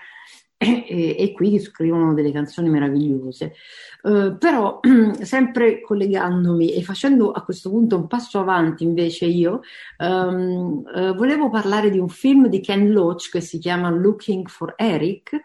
e, 0.59 0.85
e- 0.87 1.17
e 1.19 1.33
qui 1.33 1.59
scrivono 1.59 2.13
delle 2.13 2.31
canzoni 2.31 2.69
meravigliose. 2.69 3.55
Eh, 4.03 4.37
però, 4.39 4.81
sempre 5.23 5.81
collegandomi 5.81 6.75
e 6.75 6.83
facendo 6.83 7.31
a 7.33 7.43
questo 7.45 7.71
punto 7.71 7.97
un 7.97 8.07
passo 8.09 8.39
avanti 8.39 8.85
invece 8.85 9.25
io, 9.25 9.61
ehm, 9.97 10.83
eh, 10.95 11.13
volevo 11.15 11.49
parlare 11.49 11.89
di 11.89 11.99
un 11.99 12.11
film 12.11 12.49
di 12.49 12.61
Ken 12.61 12.93
Loach 12.93 13.31
che 13.31 13.41
si 13.41 13.59
chiama 13.59 13.89
Looking 13.89 14.49
for 14.49 14.75
Eric, 14.77 15.41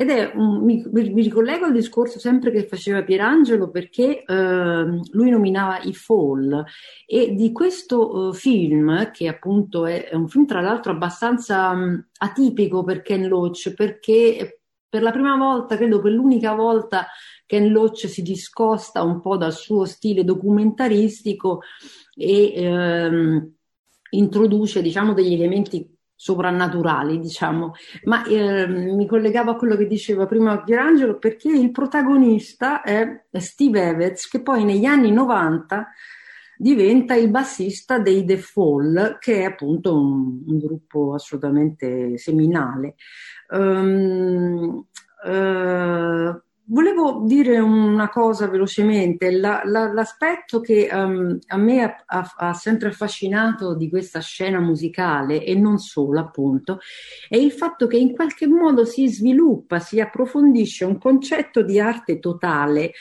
ed 0.00 0.08
è 0.08 0.32
un, 0.34 0.64
mi, 0.64 0.82
mi 0.90 1.20
ricollego 1.20 1.66
al 1.66 1.74
discorso 1.74 2.18
sempre 2.18 2.50
che 2.50 2.66
faceva 2.66 3.02
Pierangelo 3.02 3.68
perché 3.68 4.24
ehm, 4.24 5.02
lui 5.10 5.28
nominava 5.28 5.78
i 5.82 5.92
Fall. 5.92 6.64
E 7.04 7.34
di 7.34 7.52
questo 7.52 8.30
eh, 8.30 8.34
film, 8.34 9.10
che 9.10 9.28
appunto 9.28 9.84
è, 9.84 10.08
è 10.08 10.14
un 10.14 10.26
film 10.26 10.46
tra 10.46 10.62
l'altro 10.62 10.92
abbastanza 10.92 11.74
mh, 11.74 12.12
atipico 12.16 12.82
per 12.82 13.02
Ken 13.02 13.28
Loach, 13.28 13.74
perché 13.74 14.62
per 14.88 15.02
la 15.02 15.10
prima 15.10 15.36
volta, 15.36 15.76
credo 15.76 16.00
per 16.00 16.12
l'unica 16.12 16.54
volta, 16.54 17.06
Ken 17.44 17.70
Loach 17.70 18.08
si 18.08 18.22
discosta 18.22 19.02
un 19.02 19.20
po' 19.20 19.36
dal 19.36 19.52
suo 19.52 19.84
stile 19.84 20.24
documentaristico 20.24 21.60
e 22.16 22.54
ehm, 22.54 23.52
introduce 24.12 24.80
diciamo 24.80 25.12
degli 25.12 25.34
elementi 25.34 25.98
soprannaturali, 26.20 27.18
diciamo, 27.18 27.72
ma 28.04 28.22
eh, 28.26 28.68
mi 28.68 29.06
collegavo 29.06 29.52
a 29.52 29.56
quello 29.56 29.74
che 29.74 29.86
diceva 29.86 30.26
prima 30.26 30.62
Pierangelo 30.62 31.16
perché 31.16 31.48
il 31.48 31.70
protagonista 31.70 32.82
è 32.82 33.24
Steve 33.38 33.88
Evans, 33.88 34.28
che 34.28 34.42
poi 34.42 34.64
negli 34.64 34.84
anni 34.84 35.12
90 35.12 35.88
diventa 36.58 37.14
il 37.14 37.30
bassista 37.30 37.98
dei 37.98 38.26
The 38.26 38.36
Fall, 38.36 39.16
che 39.18 39.40
è 39.40 39.44
appunto 39.44 39.98
un, 39.98 40.42
un 40.46 40.58
gruppo 40.58 41.14
assolutamente 41.14 42.18
seminale. 42.18 42.96
Um, 43.48 44.84
uh, 45.24 46.40
Volevo 46.72 47.22
dire 47.26 47.58
una 47.58 48.08
cosa 48.10 48.46
velocemente, 48.46 49.32
La- 49.32 49.62
la- 49.64 49.92
l'aspetto 49.92 50.60
che 50.60 50.88
um, 50.92 51.36
a 51.48 51.56
me 51.56 51.82
ha, 51.82 51.96
ha- 52.06 52.32
ha 52.36 52.52
sempre 52.54 52.90
affascinato 52.90 53.74
di 53.74 53.88
questa 53.88 54.20
scena 54.20 54.60
musicale 54.60 55.42
e 55.44 55.56
non 55.56 55.78
solo 55.78 56.20
appunto, 56.20 56.78
è 57.28 57.36
il 57.36 57.50
fatto 57.50 57.88
che 57.88 57.96
in 57.96 58.12
qualche 58.12 58.46
modo 58.46 58.84
si 58.84 59.08
sviluppa, 59.08 59.80
si 59.80 59.98
approfondisce 59.98 60.84
un 60.84 60.98
concetto 60.98 61.62
di 61.62 61.80
arte 61.80 62.20
totale 62.20 62.92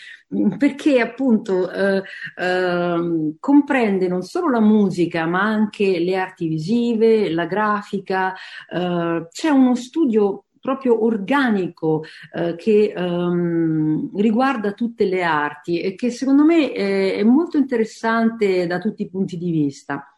perché 0.57 0.99
appunto 0.99 1.71
eh, 1.71 2.03
ehm, 2.37 3.35
comprende 3.39 4.07
non 4.07 4.21
solo 4.21 4.49
la 4.49 4.59
musica 4.59 5.25
ma 5.25 5.41
anche 5.41 5.99
le 5.99 6.15
arti 6.15 6.47
visive, 6.47 7.29
la 7.31 7.45
grafica, 7.45 8.33
eh, 8.71 9.27
c'è 9.31 9.49
uno 9.49 9.75
studio 9.75 10.45
proprio 10.59 11.03
organico 11.03 12.03
eh, 12.33 12.55
che 12.55 12.93
ehm, 12.95 14.17
riguarda 14.17 14.73
tutte 14.73 15.05
le 15.05 15.23
arti 15.23 15.81
e 15.81 15.95
che 15.95 16.09
secondo 16.11 16.43
me 16.43 16.71
è, 16.71 17.15
è 17.15 17.23
molto 17.23 17.57
interessante 17.57 18.67
da 18.67 18.79
tutti 18.79 19.03
i 19.03 19.09
punti 19.09 19.37
di 19.37 19.51
vista. 19.51 20.13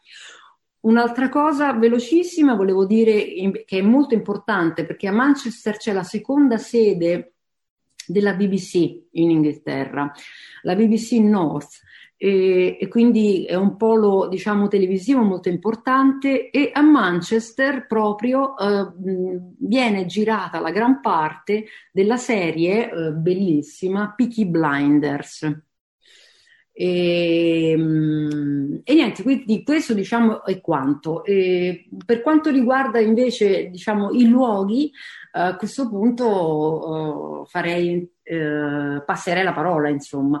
Un'altra 0.80 1.28
cosa 1.28 1.72
velocissima, 1.74 2.54
volevo 2.54 2.84
dire 2.84 3.64
che 3.64 3.78
è 3.78 3.82
molto 3.82 4.14
importante 4.14 4.84
perché 4.84 5.06
a 5.06 5.12
Manchester 5.12 5.76
c'è 5.76 5.92
la 5.92 6.02
seconda 6.02 6.58
sede 6.58 7.34
della 8.06 8.34
BBC 8.34 9.04
in 9.12 9.30
Inghilterra, 9.30 10.12
la 10.62 10.74
BBC 10.74 11.12
North, 11.12 11.80
e, 12.24 12.76
e 12.78 12.86
quindi 12.86 13.44
è 13.46 13.56
un 13.56 13.76
polo 13.76 14.28
diciamo 14.28 14.68
televisivo 14.68 15.22
molto 15.22 15.48
importante 15.48 16.50
e 16.50 16.70
a 16.72 16.80
Manchester 16.80 17.88
proprio 17.88 18.56
eh, 18.56 18.92
viene 19.58 20.06
girata 20.06 20.60
la 20.60 20.70
gran 20.70 21.00
parte 21.00 21.64
della 21.90 22.16
serie 22.16 22.88
eh, 22.88 23.10
bellissima 23.10 24.12
Peaky 24.14 24.46
Blinders. 24.46 25.50
E, 26.74 27.72
e 27.72 28.94
niente, 28.94 29.22
quindi 29.24 29.64
questo 29.64 29.92
diciamo 29.92 30.44
è 30.44 30.60
quanto. 30.60 31.24
E 31.24 31.88
per 32.06 32.22
quanto 32.22 32.50
riguarda 32.50 33.00
invece 33.00 33.68
diciamo 33.68 34.12
i 34.12 34.28
luoghi, 34.28 34.92
eh, 35.32 35.40
a 35.40 35.56
questo 35.56 35.88
punto 35.88 37.42
eh, 37.42 37.48
farei, 37.48 38.08
eh, 38.22 39.02
passerei 39.04 39.42
la 39.42 39.52
parola, 39.52 39.88
insomma. 39.88 40.40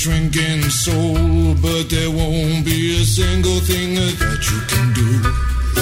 shrinking 0.00 0.62
soul, 0.70 1.54
but 1.60 1.90
there 1.90 2.08
won't 2.08 2.64
be 2.64 2.96
a 2.96 3.04
single 3.04 3.60
thing 3.60 3.94
that 3.96 4.40
you 4.48 4.60
can 4.72 4.94
do. 4.96 5.10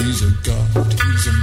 He's 0.03 0.23
a 0.23 0.33
god, 0.43 0.93
he's 0.93 1.27
a 1.29 1.38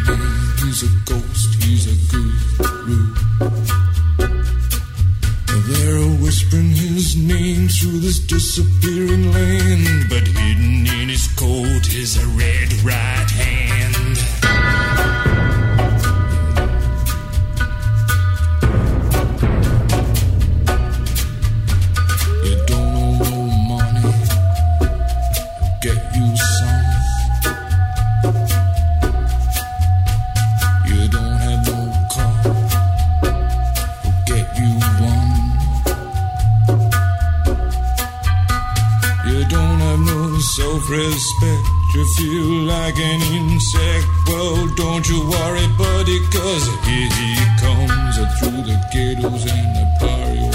respect. 40.89 41.67
You 41.93 42.05
feel 42.15 42.49
like 42.65 42.97
an 42.97 43.21
insect. 43.21 44.05
Well, 44.27 44.67
don't 44.75 45.07
you 45.07 45.21
worry, 45.21 45.67
buddy, 45.77 46.19
cause 46.29 46.67
here 46.85 47.09
he 47.19 47.35
comes 47.59 48.17
uh, 48.17 48.35
through 48.39 48.61
the 48.63 48.77
ghettos 48.91 49.45
and 49.51 49.75
the 49.75 49.85
barrios. 49.99 50.54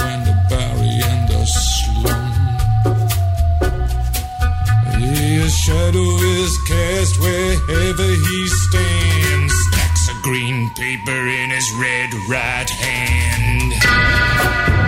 shadow 5.91 6.16
is 6.18 6.57
cast 6.62 7.20
wherever 7.20 8.03
he 8.03 8.49
stands. 8.49 9.53
Stacks 9.53 10.09
of 10.09 10.22
green 10.22 10.70
paper 10.70 11.11
in 11.11 11.51
his 11.51 11.68
red 11.72 12.14
right 12.28 12.70
hand. 12.70 14.79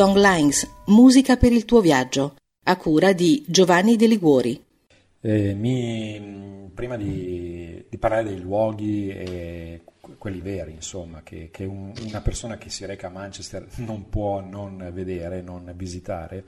Songlines, 0.00 0.66
musica 0.86 1.36
per 1.36 1.52
il 1.52 1.66
tuo 1.66 1.82
viaggio, 1.82 2.36
a 2.64 2.76
cura 2.78 3.12
di 3.12 3.44
Giovanni 3.46 3.96
De 3.96 4.06
Liguori. 4.06 4.64
Eh, 5.20 5.52
mi, 5.52 6.70
prima 6.72 6.96
di, 6.96 7.84
di, 7.86 7.98
parlare 7.98 8.24
dei 8.24 8.40
luoghi, 8.40 9.10
eh, 9.10 9.82
quelli 10.16 10.40
veri, 10.40 10.72
insomma, 10.72 11.20
che, 11.22 11.50
che 11.52 11.66
un, 11.66 11.92
una 12.08 12.22
persona 12.22 12.56
che 12.56 12.70
si 12.70 12.86
reca 12.86 13.08
a 13.08 13.10
Manchester 13.10 13.66
non 13.84 14.08
può 14.08 14.40
non 14.40 14.88
vedere, 14.90 15.42
non 15.42 15.70
visitare, 15.76 16.44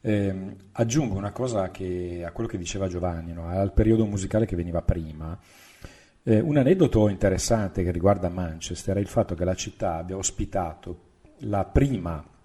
eh, 0.00 0.54
aggiungo 0.70 1.16
una 1.16 1.32
cosa 1.32 1.72
che, 1.72 2.22
a 2.24 2.30
quello 2.30 2.48
che 2.48 2.58
diceva 2.58 2.86
Giovanni, 2.86 3.32
no? 3.32 3.48
al 3.48 3.72
periodo 3.72 4.06
musicale 4.06 4.46
che 4.46 4.54
veniva 4.54 4.82
prima. 4.82 5.36
Eh, 6.22 6.38
un 6.38 6.56
aneddoto 6.56 7.08
interessante 7.08 7.82
che 7.82 7.90
riguarda 7.90 8.28
Manchester 8.28 8.98
è 8.98 9.00
il 9.00 9.08
fatto 9.08 9.34
che 9.34 9.44
la 9.44 9.56
città 9.56 9.96
abbia 9.96 10.16
ospitato 10.16 11.06
la 11.38 11.64
prima 11.64 12.36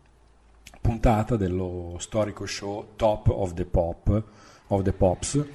puntata 0.84 1.38
dello 1.38 1.95
storico 1.97 2.45
show 2.45 2.89
Top 2.97 3.30
of 3.30 3.53
the 3.53 3.64
Pop, 3.64 4.23
of 4.68 4.81
the 4.81 4.91
Pops. 4.91 5.45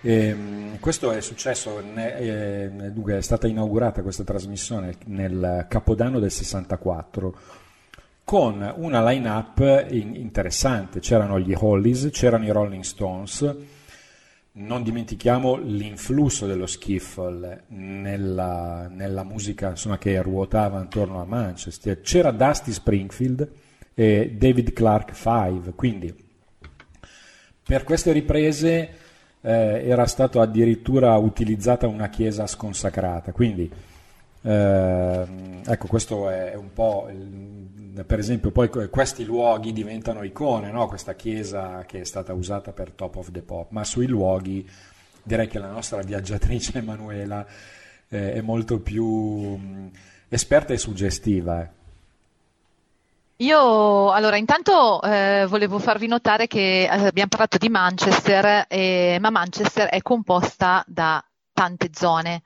E, 0.00 0.36
questo 0.78 1.10
è 1.10 1.20
successo, 1.20 1.80
è, 1.80 2.70
dunque 2.92 3.16
è 3.16 3.20
stata 3.20 3.48
inaugurata 3.48 4.02
questa 4.02 4.22
trasmissione 4.22 4.94
nel 5.06 5.66
Capodanno 5.68 6.20
del 6.20 6.30
64 6.30 7.38
con 8.22 8.72
una 8.76 9.04
line-up 9.04 9.88
interessante, 9.90 11.00
c'erano 11.00 11.40
gli 11.40 11.52
Hollies, 11.54 12.08
c'erano 12.12 12.44
i 12.44 12.50
Rolling 12.50 12.84
Stones, 12.84 13.56
non 14.52 14.84
dimentichiamo 14.84 15.56
l'influsso 15.56 16.46
dello 16.46 16.66
skiffle 16.66 17.64
nella, 17.68 18.88
nella 18.88 19.24
musica 19.24 19.70
insomma, 19.70 19.98
che 19.98 20.22
ruotava 20.22 20.80
intorno 20.80 21.20
a 21.20 21.24
Manchester, 21.24 22.00
c'era 22.00 22.30
Dusty 22.30 22.70
Springfield 22.70 23.50
e 23.94 24.34
David 24.36 24.72
Clark 24.72 25.14
5, 25.14 25.72
quindi 25.74 26.14
per 27.66 27.84
queste 27.84 28.12
riprese 28.12 28.90
eh, 29.40 29.88
era 29.88 30.06
stata 30.06 30.40
addirittura 30.40 31.16
utilizzata 31.16 31.86
una 31.86 32.08
chiesa 32.08 32.46
sconsacrata, 32.46 33.32
quindi 33.32 33.70
eh, 34.46 35.26
ecco 35.64 35.86
questo 35.86 36.28
è 36.28 36.54
un 36.54 36.72
po' 36.72 37.08
per 38.04 38.18
esempio 38.18 38.50
poi 38.50 38.68
questi 38.90 39.24
luoghi 39.24 39.72
diventano 39.72 40.22
icone, 40.22 40.70
no? 40.70 40.86
questa 40.86 41.14
chiesa 41.14 41.84
che 41.86 42.00
è 42.00 42.04
stata 42.04 42.32
usata 42.34 42.72
per 42.72 42.90
Top 42.90 43.16
of 43.16 43.30
the 43.30 43.42
Pop, 43.42 43.70
ma 43.70 43.84
sui 43.84 44.06
luoghi 44.06 44.68
direi 45.22 45.46
che 45.46 45.58
la 45.58 45.70
nostra 45.70 46.02
viaggiatrice 46.02 46.78
Emanuela 46.78 47.46
eh, 48.08 48.34
è 48.34 48.40
molto 48.40 48.80
più 48.80 49.06
mh, 49.06 49.90
esperta 50.28 50.72
e 50.72 50.78
suggestiva. 50.78 51.62
Eh. 51.62 51.73
Io 53.44 54.10
allora 54.10 54.36
intanto 54.38 55.02
eh, 55.02 55.44
volevo 55.48 55.78
farvi 55.78 56.06
notare 56.06 56.46
che 56.46 56.84
eh, 56.84 56.88
abbiamo 56.88 57.28
parlato 57.28 57.58
di 57.58 57.68
Manchester, 57.68 58.64
eh, 58.68 59.18
ma 59.20 59.28
Manchester 59.30 59.88
è 59.88 60.00
composta 60.00 60.82
da 60.86 61.22
tante 61.52 61.90
zone. 61.92 62.42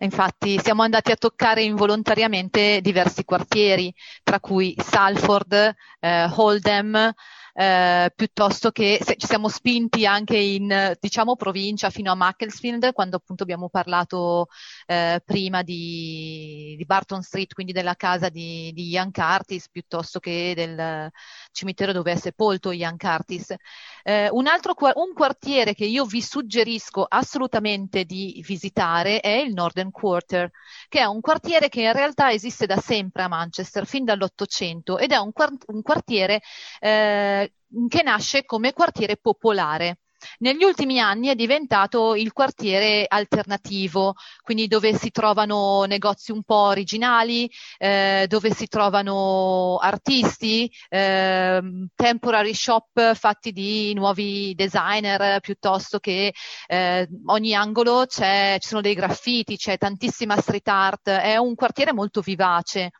Infatti 0.00 0.58
siamo 0.60 0.82
andati 0.82 1.10
a 1.10 1.16
toccare 1.16 1.62
involontariamente 1.62 2.80
diversi 2.80 3.24
quartieri, 3.24 3.92
tra 4.22 4.38
cui 4.38 4.74
Salford, 4.78 5.74
eh, 6.00 6.30
Holdham, 6.36 7.12
eh, 7.58 8.12
piuttosto 8.14 8.70
che 8.70 8.98
se, 9.02 9.16
ci 9.16 9.26
siamo 9.26 9.48
spinti 9.48 10.04
anche 10.04 10.36
in 10.36 10.94
diciamo 11.00 11.36
provincia 11.36 11.88
fino 11.88 12.12
a 12.12 12.14
Macclesfield 12.14 12.92
quando 12.92 13.16
appunto 13.16 13.44
abbiamo 13.44 13.70
parlato 13.70 14.48
eh, 14.84 15.22
prima 15.24 15.62
di, 15.62 16.74
di, 16.76 16.84
Barton 16.84 17.22
Street, 17.22 17.54
quindi 17.54 17.72
della 17.72 17.94
casa 17.94 18.28
di, 18.28 18.70
di 18.74 18.88
Ian 18.88 19.10
Curtis 19.10 19.70
piuttosto 19.70 20.18
che 20.18 20.52
del 20.54 21.10
cimitero 21.50 21.92
dove 21.92 22.12
è 22.12 22.16
sepolto 22.16 22.72
Ian 22.72 22.98
Curtis. 22.98 23.54
Eh, 24.02 24.28
un 24.30 24.46
altro 24.46 24.74
un 24.78 25.14
quartiere 25.14 25.72
che 25.72 25.86
io 25.86 26.04
vi 26.04 26.20
suggerisco 26.20 27.06
assolutamente 27.08 28.04
di 28.04 28.42
visitare 28.46 29.20
è 29.20 29.30
il 29.30 29.54
Northern 29.54 29.90
Quarter, 29.90 30.50
che 30.88 31.00
è 31.00 31.04
un 31.04 31.20
quartiere 31.20 31.70
che 31.70 31.80
in 31.80 31.92
realtà 31.92 32.30
esiste 32.30 32.66
da 32.66 32.76
sempre 32.76 33.22
a 33.22 33.28
Manchester, 33.28 33.86
fin 33.86 34.04
dall'Ottocento, 34.04 34.98
ed 34.98 35.12
è 35.12 35.16
un, 35.16 35.32
un 35.66 35.82
quartiere 35.82 36.42
eh, 36.80 37.45
che 37.88 38.02
nasce 38.02 38.44
come 38.44 38.72
quartiere 38.72 39.16
popolare. 39.16 39.98
Negli 40.38 40.64
ultimi 40.64 40.98
anni 40.98 41.28
è 41.28 41.34
diventato 41.34 42.14
il 42.14 42.32
quartiere 42.32 43.04
alternativo, 43.06 44.14
quindi 44.42 44.66
dove 44.66 44.94
si 44.94 45.10
trovano 45.10 45.84
negozi 45.84 46.32
un 46.32 46.42
po' 46.42 46.54
originali, 46.54 47.50
eh, 47.78 48.26
dove 48.28 48.50
si 48.52 48.66
trovano 48.66 49.76
artisti, 49.76 50.70
eh, 50.88 51.60
temporary 51.94 52.54
shop 52.54 53.14
fatti 53.14 53.52
di 53.52 53.94
nuovi 53.94 54.54
designer, 54.54 55.40
piuttosto 55.40 55.98
che 55.98 56.32
eh, 56.66 57.08
ogni 57.26 57.54
angolo 57.54 58.06
ci 58.06 58.24
sono 58.60 58.80
dei 58.80 58.94
graffiti, 58.94 59.56
c'è 59.56 59.78
tantissima 59.78 60.40
street 60.40 60.68
art, 60.68 61.08
è 61.10 61.36
un 61.36 61.54
quartiere 61.54 61.92
molto 61.92 62.20
vivace. 62.20 62.90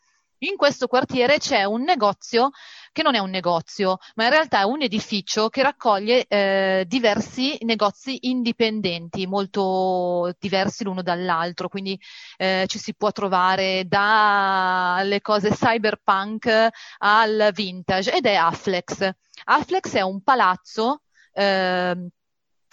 In 0.40 0.56
questo 0.56 0.86
quartiere 0.86 1.38
c'è 1.38 1.64
un 1.64 1.82
negozio 1.82 2.50
che 2.96 3.02
non 3.02 3.14
è 3.14 3.18
un 3.18 3.28
negozio, 3.28 3.98
ma 4.14 4.24
in 4.24 4.30
realtà 4.30 4.60
è 4.60 4.62
un 4.62 4.80
edificio 4.80 5.50
che 5.50 5.62
raccoglie 5.62 6.24
eh, 6.26 6.84
diversi 6.88 7.58
negozi 7.60 8.16
indipendenti, 8.22 9.26
molto 9.26 10.32
diversi 10.38 10.82
l'uno 10.82 11.02
dall'altro, 11.02 11.68
quindi 11.68 12.00
eh, 12.38 12.64
ci 12.66 12.78
si 12.78 12.94
può 12.94 13.12
trovare 13.12 13.84
dalle 13.86 15.20
cose 15.20 15.50
cyberpunk 15.50 16.68
al 17.00 17.50
vintage 17.52 18.14
ed 18.14 18.24
è 18.24 18.34
Afflex. 18.34 19.10
Afflex 19.44 19.92
è 19.92 20.00
un 20.00 20.22
palazzo 20.22 21.02
eh, 21.34 21.94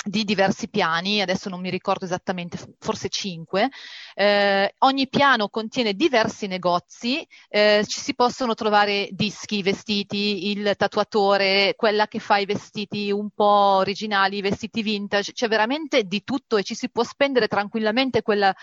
di 0.04 0.24
diversi 0.24 0.68
piani, 0.70 1.22
adesso 1.22 1.50
non 1.50 1.62
mi 1.62 1.70
ricordo 1.70 2.06
esattamente, 2.06 2.58
forse 2.80 3.10
cinque. 3.10 3.70
Eh, 4.14 4.74
ogni 4.80 5.08
piano 5.08 5.50
contiene 5.50 5.94
diversi 5.94 6.48
negozi, 6.48 7.26
eh, 7.50 7.84
ci 7.88 8.00
si 8.00 8.14
possono 8.14 8.54
trovare 8.54 9.08
dischi, 9.12 9.62
vestiti, 9.62 10.52
il 10.52 10.74
tatuatore, 10.76 11.74
quella 11.76 12.08
che 12.08 12.20
fa 12.20 12.38
i 12.38 12.46
vestiti 12.46 13.12
un 13.12 13.30
po' 13.30 13.78
originali, 13.78 14.38
i 14.38 14.42
vestiti 14.42 14.82
vintage, 14.82 15.32
c'è 15.32 15.48
veramente 15.48 16.04
di 16.04 16.24
tutto 16.24 16.58
e 16.58 16.64
ci 16.64 16.76
si 16.76 16.90
può 16.90 17.04
spendere 17.04 17.48
tranquillamente 17.48 18.22
quella 18.22 18.54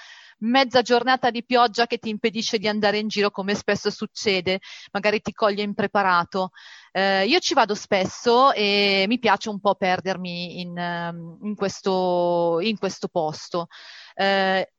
mezza 0.40 0.82
giornata 0.82 1.30
di 1.30 1.44
pioggia 1.44 1.86
che 1.86 1.98
ti 1.98 2.08
impedisce 2.08 2.58
di 2.58 2.68
andare 2.68 2.98
in 2.98 3.08
giro 3.08 3.30
come 3.30 3.54
spesso 3.54 3.90
succede, 3.90 4.60
magari 4.92 5.20
ti 5.20 5.32
coglie 5.32 5.62
impreparato. 5.62 6.50
Eh, 6.92 7.26
io 7.26 7.38
ci 7.38 7.54
vado 7.54 7.74
spesso 7.74 8.52
e 8.52 9.04
mi 9.08 9.18
piace 9.18 9.48
un 9.48 9.60
po' 9.60 9.74
perdermi 9.74 10.60
in, 10.60 10.76
ehm, 10.76 11.38
in, 11.42 11.54
questo, 11.54 12.58
in 12.60 12.78
questo, 12.78 13.08
posto. 13.08 13.68
Eh, 14.14 14.72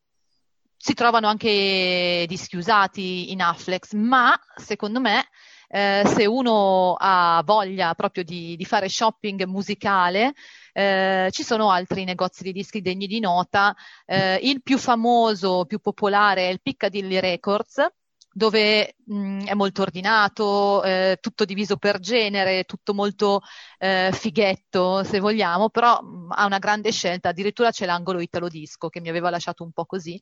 si 0.77 0.93
trovano 0.93 1.27
anche 1.27 2.25
dischi 2.27 2.57
usati 2.57 3.31
in 3.31 3.41
Afflex, 3.41 3.93
ma 3.93 4.37
secondo 4.55 4.99
me 4.99 5.27
eh, 5.73 6.03
se 6.05 6.25
uno 6.25 6.95
ha 6.99 7.41
voglia 7.45 7.93
proprio 7.95 8.23
di, 8.25 8.55
di 8.57 8.65
fare 8.65 8.89
shopping 8.89 9.45
musicale, 9.45 10.33
eh, 10.73 11.29
ci 11.31 11.43
sono 11.43 11.71
altri 11.71 12.03
negozi 12.03 12.43
di 12.43 12.51
dischi 12.51 12.81
degni 12.81 13.07
di 13.07 13.19
nota. 13.21 13.73
Eh, 14.05 14.35
il 14.43 14.61
più 14.61 14.77
famoso, 14.77 15.65
più 15.65 15.79
popolare 15.79 16.47
è 16.47 16.51
il 16.51 16.61
Piccadilly 16.61 17.19
Records, 17.19 17.87
dove 18.33 18.95
mh, 19.05 19.45
è 19.45 19.53
molto 19.53 19.81
ordinato, 19.81 20.83
eh, 20.83 21.17
tutto 21.21 21.45
diviso 21.45 21.77
per 21.77 21.99
genere, 21.99 22.63
tutto 22.63 22.93
molto 22.93 23.41
eh, 23.77 24.09
fighetto 24.13 25.03
se 25.03 25.19
vogliamo, 25.19 25.69
però 25.69 26.01
mh, 26.01 26.31
ha 26.31 26.45
una 26.45 26.59
grande 26.59 26.91
scelta, 26.91 27.29
addirittura 27.29 27.71
c'è 27.71 27.85
l'angolo 27.85 28.19
italo 28.21 28.47
disco 28.47 28.89
che 28.89 29.01
mi 29.01 29.09
aveva 29.09 29.29
lasciato 29.29 29.63
un 29.63 29.71
po' 29.71 29.85
così, 29.85 30.21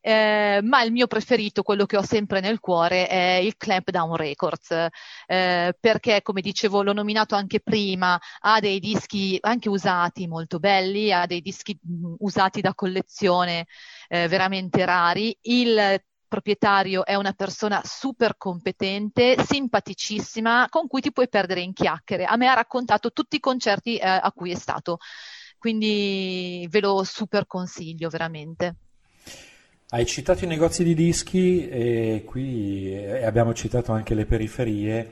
eh, 0.00 0.60
ma 0.62 0.82
il 0.82 0.92
mio 0.92 1.06
preferito, 1.06 1.62
quello 1.62 1.86
che 1.86 1.96
ho 1.96 2.02
sempre 2.02 2.40
nel 2.40 2.60
cuore, 2.60 3.06
è 3.06 3.34
il 3.42 3.56
Clampdown 3.56 4.16
Records, 4.16 4.70
eh, 5.26 5.76
perché 5.78 6.22
come 6.22 6.40
dicevo 6.40 6.82
l'ho 6.82 6.92
nominato 6.92 7.34
anche 7.34 7.60
prima, 7.60 8.18
ha 8.40 8.60
dei 8.60 8.78
dischi 8.80 9.38
anche 9.40 9.68
usati 9.68 10.26
molto 10.26 10.58
belli, 10.58 11.12
ha 11.12 11.26
dei 11.26 11.40
dischi 11.40 11.78
mh, 11.80 12.14
usati 12.18 12.60
da 12.60 12.74
collezione 12.74 13.66
eh, 14.08 14.28
veramente 14.28 14.84
rari, 14.84 15.36
il 15.42 16.00
proprietario 16.28 17.04
è 17.04 17.14
una 17.14 17.32
persona 17.32 17.80
super 17.84 18.36
competente, 18.36 19.36
simpaticissima, 19.42 20.66
con 20.68 20.86
cui 20.86 21.00
ti 21.00 21.10
puoi 21.10 21.28
perdere 21.28 21.60
in 21.62 21.72
chiacchiere. 21.72 22.24
A 22.24 22.36
me 22.36 22.46
ha 22.46 22.54
raccontato 22.54 23.12
tutti 23.12 23.36
i 23.36 23.40
concerti 23.40 23.96
eh, 23.96 24.06
a 24.06 24.30
cui 24.32 24.52
è 24.52 24.54
stato, 24.54 24.98
quindi 25.58 26.66
ve 26.70 26.80
lo 26.80 27.02
super 27.02 27.46
consiglio 27.46 28.08
veramente. 28.08 28.76
Hai 29.90 30.04
citato 30.04 30.44
i 30.44 30.48
negozi 30.48 30.84
di 30.84 30.94
dischi 30.94 31.66
e 31.66 32.22
qui 32.26 32.92
eh, 32.92 33.24
abbiamo 33.24 33.54
citato 33.54 33.92
anche 33.92 34.14
le 34.14 34.26
periferie. 34.26 35.10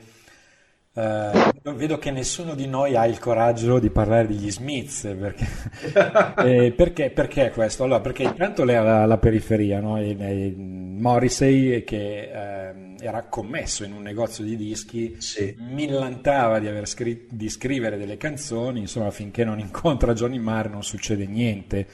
Uh, 0.97 1.75
vedo 1.75 1.99
che 1.99 2.09
nessuno 2.09 2.55
di 2.55 2.65
noi 2.65 2.95
ha 2.95 3.05
il 3.05 3.19
coraggio 3.19 3.77
di 3.77 3.91
parlare 3.91 4.25
degli 4.25 4.49
Smiths 4.49 5.15
perché, 5.15 5.45
eh, 6.43 6.71
perché, 6.71 7.11
perché, 7.11 7.51
questo? 7.51 7.83
Allora, 7.83 8.01
perché 8.01 8.23
intanto 8.23 8.63
lei 8.63 8.83
la, 8.83 9.05
la 9.05 9.17
periferia, 9.19 9.79
no? 9.79 9.99
e, 9.99 10.17
e 10.17 10.55
Morrissey 10.57 11.83
che 11.83 12.31
eh, 12.31 12.95
era 12.99 13.25
commesso 13.25 13.83
in 13.83 13.93
un 13.93 14.01
negozio 14.01 14.43
di 14.43 14.55
dischi, 14.55 15.17
sì. 15.19 15.55
millantava 15.59 16.57
di, 16.57 16.67
scr- 16.85 17.27
di, 17.29 17.47
scrivere 17.47 17.97
delle 17.97 18.17
canzoni, 18.17 18.79
insomma 18.79 19.11
finché 19.11 19.43
non 19.43 19.59
incontra 19.59 20.13
Johnny 20.13 20.39
Marr 20.39 20.67
non 20.67 20.83
succede 20.83 21.27
niente. 21.27 21.85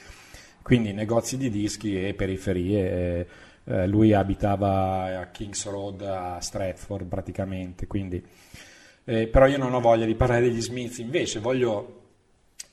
quindi 0.62 0.94
negozi 0.94 1.36
di 1.36 1.50
dischi 1.50 2.06
e 2.06 2.14
periferie. 2.14 2.90
eh, 2.90 3.26
eh, 3.66 3.86
lui 3.86 4.12
abitava 4.12 5.20
a 5.20 5.26
Kings 5.28 5.66
Road 5.66 6.02
a 6.02 6.38
Stratford 6.40 7.06
praticamente, 7.06 7.86
quindi, 7.86 8.22
eh, 9.04 9.26
però 9.26 9.46
io 9.46 9.58
non 9.58 9.74
ho 9.74 9.80
voglia 9.80 10.06
di 10.06 10.14
parlare 10.14 10.42
degli 10.42 10.62
Smith, 10.62 10.98
invece 10.98 11.38
voglio 11.40 12.02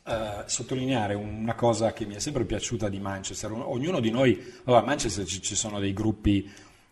eh, 0.03 0.43
sottolineare 0.45 1.13
una 1.13 1.55
cosa 1.55 1.93
che 1.93 2.05
mi 2.05 2.15
è 2.15 2.19
sempre 2.19 2.45
piaciuta 2.45 2.89
di 2.89 2.99
Manchester. 2.99 3.51
Ognuno 3.51 3.99
di 3.99 4.09
noi, 4.09 4.41
allora 4.65 4.81
a 4.81 4.85
Manchester 4.85 5.25
ci, 5.25 5.41
ci 5.41 5.55
sono 5.55 5.79
dei 5.79 5.93
gruppi 5.93 6.49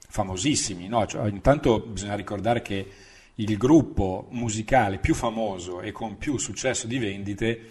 famosissimi, 0.07 0.87
no? 0.87 1.05
Cioè, 1.05 1.27
intanto 1.29 1.79
bisogna 1.79 2.15
ricordare 2.15 2.61
che 2.61 2.87
il 3.35 3.57
gruppo 3.57 4.27
musicale 4.31 4.97
più 4.97 5.15
famoso 5.15 5.81
e 5.81 5.91
con 5.91 6.17
più 6.17 6.37
successo 6.37 6.87
di 6.87 6.97
vendite 6.97 7.67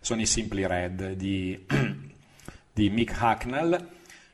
sono 0.00 0.20
i 0.20 0.26
Simply 0.26 0.66
Red 0.66 1.12
di, 1.12 1.64
di 2.72 2.90
Mick 2.90 3.14
Hacknell, 3.20 3.88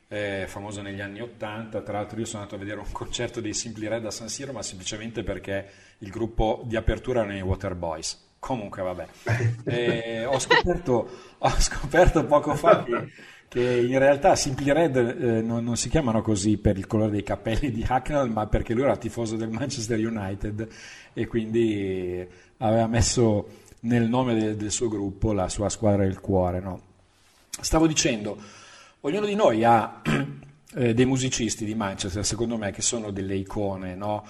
eh, 0.09 0.45
famoso 0.47 0.81
negli 0.81 0.99
anni 0.99 1.21
80. 1.21 1.81
Tra 1.81 1.93
l'altro 1.93 2.19
io 2.19 2.25
sono 2.25 2.41
andato 2.41 2.55
a 2.55 2.59
vedere 2.59 2.79
un 2.79 2.91
concerto 2.91 3.39
dei 3.39 3.53
Simply 3.53 3.87
Red 3.87 4.05
a 4.05 4.11
San 4.11 4.27
Siro, 4.27 4.51
ma 4.51 4.61
semplicemente 4.61 5.23
perché 5.23 5.69
il 5.99 6.09
gruppo 6.09 6.61
di 6.65 6.75
apertura 6.75 7.21
erano 7.21 7.37
i 7.37 7.41
Waterboys. 7.41 8.27
Comunque 8.39 8.81
vabbè, 8.81 9.07
eh, 9.65 10.25
ho, 10.25 10.39
scoperto, 10.39 11.09
ho, 11.37 11.49
scoperto, 11.59 12.25
poco 12.25 12.55
fa 12.55 12.83
che, 12.83 13.11
che 13.49 13.61
in 13.61 13.99
realtà 13.99 14.35
Simply 14.35 14.71
Red 14.71 14.95
eh, 14.95 15.41
non, 15.41 15.61
non, 15.61 15.75
si 15.75 15.89
chiamano 15.89 16.21
così 16.21 16.57
per 16.57 16.77
il 16.77 16.87
colore 16.87 17.11
dei 17.11 17.23
capelli 17.23 17.69
di 17.69 17.85
Hacknell, 17.85 18.31
ma 18.31 18.47
perché 18.47 18.73
lui 18.73 18.83
era 18.83 18.95
tifoso 18.95 19.35
del 19.35 19.49
Manchester 19.49 19.99
United 19.99 20.67
e 21.13 21.27
quindi 21.27 22.25
aveva 22.57 22.87
messo 22.87 23.47
nel 23.81 24.07
nome 24.07 24.33
del, 24.33 24.55
del 24.55 24.71
suo 24.71 24.87
gruppo 24.87 25.33
la 25.33 25.49
sua 25.49 25.67
squadra 25.67 26.03
del 26.03 26.21
cuore. 26.21 26.61
No? 26.61 26.81
Stavo 27.59 27.87
dicendo, 27.87 28.41
ognuno 29.01 29.25
di 29.25 29.35
noi 29.35 29.63
ha 29.63 30.01
eh, 30.75 30.93
dei 30.93 31.05
musicisti 31.05 31.65
di 31.65 31.75
Manchester, 31.75 32.25
secondo 32.25 32.57
me, 32.57 32.71
che 32.71 32.81
sono 32.81 33.11
delle 33.11 33.35
icone, 33.35 33.95
no? 33.95 34.25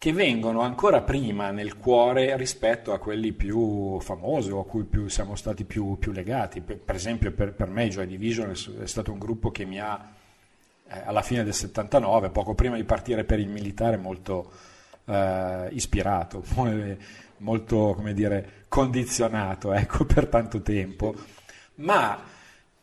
che 0.00 0.14
vengono 0.14 0.62
ancora 0.62 1.02
prima 1.02 1.50
nel 1.50 1.76
cuore 1.76 2.34
rispetto 2.38 2.94
a 2.94 2.98
quelli 2.98 3.32
più 3.32 4.00
famosi 4.00 4.50
o 4.50 4.60
a 4.60 4.64
cui 4.64 4.84
più 4.84 5.08
siamo 5.08 5.36
stati 5.36 5.64
più, 5.64 5.98
più 5.98 6.10
legati. 6.10 6.62
Per, 6.62 6.94
esempio 6.94 7.32
per, 7.32 7.52
per, 7.52 7.68
me 7.68 7.86
Joy 7.86 8.06
Division 8.06 8.50
è 8.50 8.86
stato 8.86 9.12
un 9.12 9.18
gruppo 9.18 9.50
che 9.50 9.66
mi 9.66 9.78
ha, 9.78 10.10
eh, 10.88 11.02
alla 11.04 11.20
fine 11.20 11.44
del 11.44 11.52
79, 11.52 12.30
poco 12.30 12.54
prima 12.54 12.76
di 12.76 12.84
partire 12.84 13.24
per 13.24 13.40
il 13.40 13.48
militare, 13.50 13.98
molto 13.98 14.50
eh, 15.04 15.68
ispirato, 15.72 16.42
molto, 17.36 17.92
come 17.94 18.14
dire, 18.14 18.64
condizionato 18.68 19.74
ecco, 19.74 20.06
per 20.08 20.28
tanto 20.28 20.62
tempo. 20.62 21.14
Ma 21.74 22.18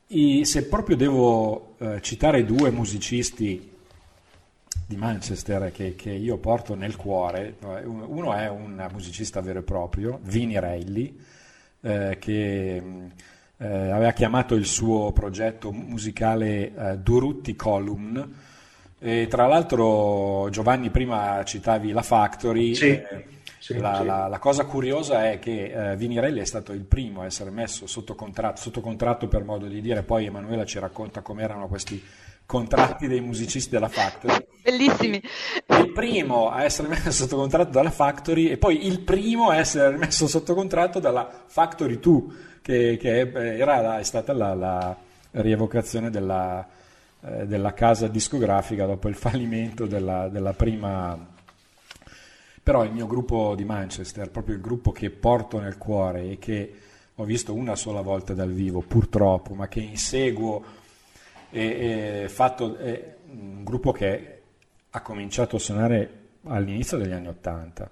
i, 0.07 0.45
se 0.45 0.67
proprio 0.67 0.95
devo 0.95 1.75
eh, 1.79 2.01
citare 2.01 2.45
due 2.45 2.71
musicisti 2.71 3.75
di 4.85 4.95
Manchester 4.95 5.71
che, 5.71 5.95
che, 5.95 6.11
io 6.11 6.37
porto 6.37 6.73
nel 6.75 6.95
cuore. 6.95 7.55
Uno 7.83 8.33
è 8.33 8.49
un 8.49 8.87
musicista 8.91 9.41
vero 9.41 9.59
e 9.59 9.63
proprio, 9.63 10.19
Vini 10.23 10.59
Reilly, 10.59 11.19
eh, 11.81 12.17
che 12.19 12.75
eh, 12.75 13.67
aveva 13.67 14.11
chiamato 14.11 14.55
il 14.55 14.65
suo 14.65 15.11
progetto 15.11 15.71
musicale 15.71 16.73
eh, 16.73 16.97
Durutti 16.99 17.55
Column. 17.55 18.35
E 18.99 19.27
tra 19.29 19.45
l'altro, 19.45 20.49
Giovanni, 20.49 20.89
prima 20.89 21.43
citavi 21.43 21.91
la 21.91 22.01
Factory. 22.01 22.73
Sì, 22.73 22.85
eh, 22.85 23.25
sì, 23.73 23.79
la, 23.79 23.97
sì. 23.99 24.05
la, 24.05 24.27
la, 24.27 24.39
cosa 24.39 24.65
curiosa 24.65 25.29
è 25.29 25.39
che 25.39 25.91
eh, 25.91 25.95
Vinirelli 25.97 26.39
è 26.39 26.45
stato 26.45 26.71
il 26.71 26.83
primo 26.83 27.21
a 27.21 27.25
essere 27.25 27.49
messo 27.49 27.85
sotto 27.85 28.15
contratto, 28.15 28.61
sotto 28.61 28.79
contratto 28.79 29.27
per 29.27 29.43
modo 29.43 29.67
di 29.67 29.81
dire, 29.81 30.03
poi 30.03 30.25
Emanuela 30.25 30.63
ci 30.63 30.79
racconta 30.79 31.21
com'erano 31.21 31.67
questi 31.67 32.01
contratti 32.45 33.07
dei 33.07 33.19
musicisti 33.19 33.69
della 33.69 33.89
Factory. 33.89 34.45
Bellissimi. 34.63 35.21
Il 35.67 35.91
primo 35.91 36.49
a 36.49 36.63
essere 36.63 36.87
messo 36.87 37.11
sotto 37.11 37.35
contratto 37.35 37.71
dalla 37.71 37.91
Factory 37.91 38.47
e 38.47 38.57
poi 38.57 38.87
il 38.87 39.01
primo 39.01 39.49
a 39.49 39.57
essere 39.57 39.97
messo 39.97 40.27
sotto 40.27 40.53
contratto 40.53 40.99
dalla 40.99 41.43
Factory 41.45 41.99
2, 41.99 42.23
che, 42.61 42.97
che 42.97 43.31
era, 43.59 43.99
è 43.99 44.03
stata 44.03 44.31
la, 44.31 44.53
la 44.53 44.95
rievocazione 45.31 46.09
della, 46.09 46.65
eh, 47.21 47.45
della, 47.45 47.73
casa 47.73 48.07
discografica 48.07 48.85
dopo 48.85 49.09
il 49.09 49.15
fallimento 49.15 49.85
della, 49.85 50.29
della 50.29 50.53
prima 50.53 51.35
però 52.67 52.83
il 52.83 52.91
mio 52.91 53.07
gruppo 53.07 53.55
di 53.55 53.63
Manchester, 53.63 54.29
proprio 54.29 54.55
il 54.55 54.61
gruppo 54.61 54.91
che 54.91 55.09
porto 55.09 55.57
nel 55.57 55.77
cuore 55.77 56.31
e 56.31 56.37
che 56.37 56.73
ho 57.15 57.23
visto 57.23 57.53
una 57.53 57.77
sola 57.77 58.01
volta 58.01 58.33
dal 58.33 58.51
vivo, 58.51 58.81
purtroppo, 58.81 59.53
ma 59.53 59.69
che 59.69 59.79
inseguo 59.79 60.61
e, 61.49 62.23
e 62.23 62.27
fatto, 62.27 62.75
è 62.75 63.15
un 63.29 63.63
gruppo 63.63 63.93
che 63.93 64.41
ha 64.89 65.01
cominciato 65.01 65.55
a 65.55 65.59
suonare 65.59 66.23
all'inizio 66.43 66.97
degli 66.97 67.13
anni 67.13 67.29
Ottanta, 67.29 67.89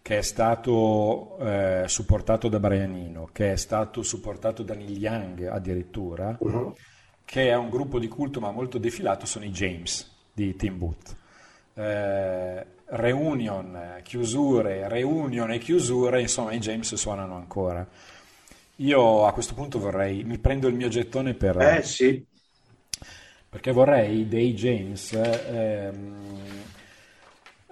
che 0.00 0.18
è 0.18 0.22
stato 0.22 1.36
eh, 1.38 1.82
supportato 1.88 2.48
da 2.48 2.60
Brianino, 2.60 3.30
che 3.32 3.50
è 3.50 3.56
stato 3.56 4.04
supportato 4.04 4.62
da 4.62 4.74
Neil 4.74 4.96
Young 4.96 5.48
addirittura, 5.48 6.36
uh-huh. 6.38 6.76
che 7.24 7.48
è 7.48 7.56
un 7.56 7.70
gruppo 7.70 7.98
di 7.98 8.06
culto 8.06 8.38
ma 8.38 8.52
molto 8.52 8.78
defilato, 8.78 9.26
sono 9.26 9.46
i 9.46 9.50
James 9.50 10.08
di 10.32 10.54
Tim 10.54 10.78
Booth. 10.78 11.16
Eh, 11.74 12.74
reunion, 12.88 14.00
chiusure, 14.02 14.88
reunion 14.88 15.50
e 15.52 15.58
chiusure, 15.58 16.20
insomma 16.20 16.52
i 16.52 16.58
James 16.58 16.94
suonano 16.94 17.34
ancora. 17.34 17.86
Io 18.76 19.26
a 19.26 19.32
questo 19.32 19.54
punto 19.54 19.78
vorrei, 19.78 20.22
mi 20.24 20.38
prendo 20.38 20.68
il 20.68 20.74
mio 20.74 20.88
gettone 20.88 21.34
per... 21.34 21.58
Eh 21.60 21.82
sì. 21.82 22.24
Perché 23.48 23.72
vorrei 23.72 24.28
dei 24.28 24.52
James 24.52 25.12
ehm, 25.12 26.14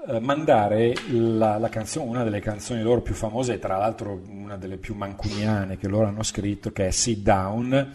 eh, 0.09 0.21
mandare 0.21 0.95
la, 1.11 1.59
la 1.59 1.69
canzone, 1.69 2.09
una 2.09 2.25
delle 2.25 2.41
canzoni 2.41 2.81
loro 2.81 3.03
più 3.03 3.13
famose, 3.13 3.59
tra 3.59 3.77
l'altro 3.77 4.19
una 4.29 4.57
delle 4.57 4.79
più 4.79 4.95
mancuniane 4.95 5.77
che 5.77 5.89
loro 5.89 6.07
hanno 6.07 6.23
scritto, 6.23 6.73
che 6.73 6.87
è 6.87 6.91
Sit 6.91 7.19
Down, 7.19 7.93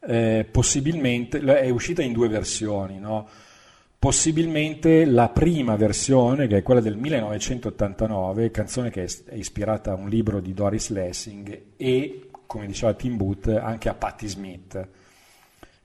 eh, 0.00 0.48
possibilmente, 0.50 1.38
è 1.38 1.68
uscita 1.68 2.02
in 2.02 2.12
due 2.12 2.28
versioni, 2.28 2.98
no? 2.98 3.28
Possibilmente 4.02 5.04
la 5.04 5.28
prima 5.28 5.76
versione, 5.76 6.48
che 6.48 6.56
è 6.56 6.62
quella 6.64 6.80
del 6.80 6.96
1989, 6.96 8.50
canzone 8.50 8.90
che 8.90 9.04
è 9.04 9.34
ispirata 9.34 9.92
a 9.92 9.94
un 9.94 10.08
libro 10.08 10.40
di 10.40 10.52
Doris 10.52 10.88
Lessing 10.88 11.66
e, 11.76 12.30
come 12.44 12.66
diceva 12.66 12.94
Tim 12.94 13.16
Booth, 13.16 13.46
anche 13.46 13.88
a 13.88 13.94
Patti 13.94 14.26
Smith. 14.26 14.88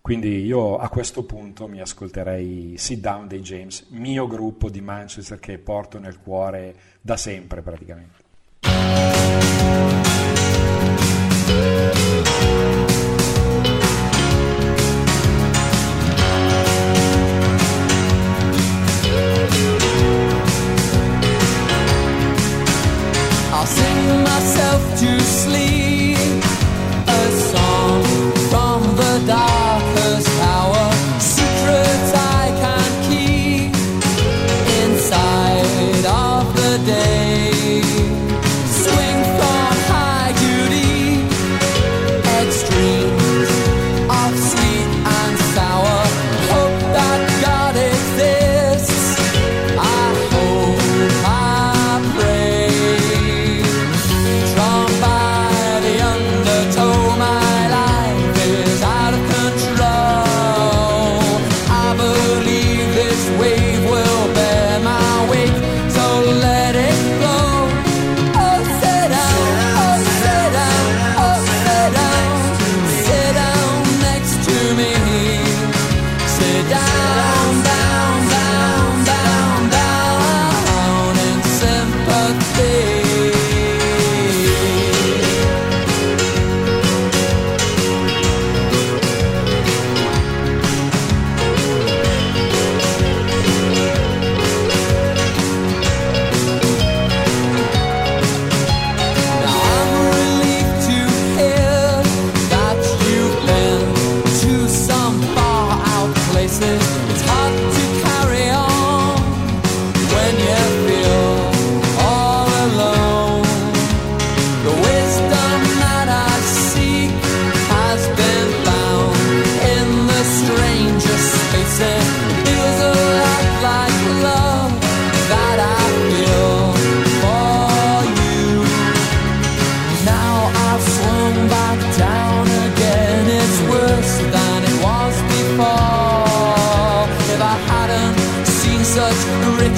Quindi 0.02 0.44
io 0.44 0.78
a 0.78 0.90
questo 0.90 1.26
punto 1.26 1.68
mi 1.68 1.80
ascolterei 1.80 2.74
Sit 2.76 3.02
Down 3.02 3.28
dei 3.28 3.42
James, 3.42 3.86
mio 3.90 4.26
gruppo 4.26 4.72
di 4.72 4.82
Manchester 4.82 5.38
che 5.38 5.60
porto 5.60 6.00
nel 6.00 6.18
cuore 6.20 6.74
da 7.00 7.18
sempre 7.18 7.62
praticamente. 7.62 8.26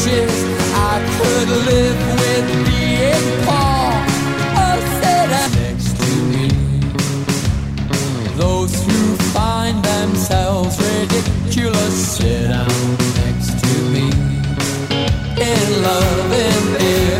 wishes 0.09 0.43
I 0.73 0.99
could 1.17 1.49
live 1.69 1.99
with 2.21 2.47
being 2.67 3.25
poor 3.45 3.89
or 4.63 4.75
sit 4.99 5.25
next 5.59 5.91
to 5.99 6.09
me. 6.31 6.47
Those 8.35 8.73
who 8.85 9.15
find 9.33 9.83
themselves 9.83 10.77
ridiculous 10.79 12.17
sit 12.17 12.47
down 12.47 12.97
next 13.21 13.59
to 13.63 13.73
me. 13.93 14.07
In 15.41 15.83
love 15.83 16.31
and 16.31 16.77
fear. 16.77 17.18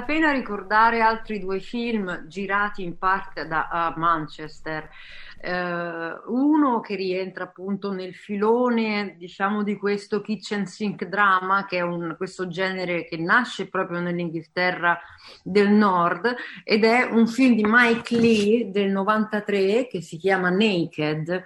la 0.00 0.06
pena 0.06 0.32
ricordare 0.32 1.02
altri 1.02 1.38
due 1.38 1.60
film 1.60 2.26
girati 2.26 2.82
in 2.82 2.96
parte 2.96 3.46
da, 3.46 3.68
a 3.68 3.92
Manchester. 3.96 4.88
Eh, 5.42 6.12
uno 6.26 6.80
che 6.80 6.94
rientra 6.94 7.44
appunto 7.44 7.92
nel 7.92 8.14
filone, 8.14 9.16
diciamo, 9.18 9.62
di 9.62 9.76
questo 9.76 10.22
kitchen 10.22 10.64
sink 10.66 11.04
drama, 11.04 11.66
che 11.66 11.78
è 11.78 11.82
un, 11.82 12.14
questo 12.16 12.48
genere 12.48 13.04
che 13.04 13.18
nasce 13.18 13.68
proprio 13.68 14.00
nell'Inghilterra 14.00 14.98
del 15.42 15.68
Nord, 15.68 16.34
ed 16.64 16.84
è 16.84 17.02
un 17.02 17.26
film 17.26 17.54
di 17.54 17.64
Mike 17.66 18.16
Lee 18.16 18.70
del 18.70 18.90
93 18.90 19.86
che 19.86 20.00
si 20.00 20.16
chiama 20.16 20.48
Naked 20.48 21.44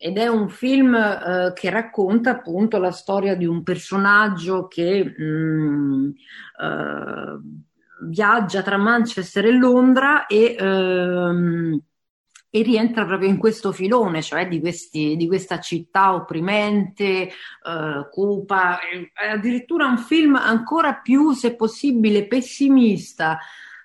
ed 0.00 0.16
è 0.16 0.28
un 0.28 0.48
film 0.48 0.94
eh, 0.94 1.52
che 1.54 1.70
racconta 1.70 2.30
appunto 2.30 2.78
la 2.78 2.92
storia 2.92 3.34
di 3.34 3.46
un 3.46 3.64
personaggio 3.64 4.68
che 4.68 5.04
mh, 5.04 6.14
eh, 6.60 7.40
viaggia 8.02 8.62
tra 8.62 8.76
Manchester 8.76 9.46
e 9.46 9.52
Londra 9.52 10.26
e, 10.26 10.56
ehm, 10.58 11.80
e, 12.50 12.62
rientra 12.62 13.04
proprio 13.04 13.28
in 13.28 13.38
questo 13.38 13.72
filone, 13.72 14.22
cioè 14.22 14.48
di, 14.48 14.60
questi, 14.60 15.16
di 15.16 15.26
questa 15.26 15.60
città 15.60 16.14
opprimente, 16.14 17.28
eh, 17.28 18.08
cupa, 18.10 18.78
addirittura 19.14 19.86
un 19.86 19.98
film 19.98 20.36
ancora 20.36 20.94
più, 20.94 21.32
se 21.32 21.54
possibile, 21.54 22.26
pessimista 22.26 23.38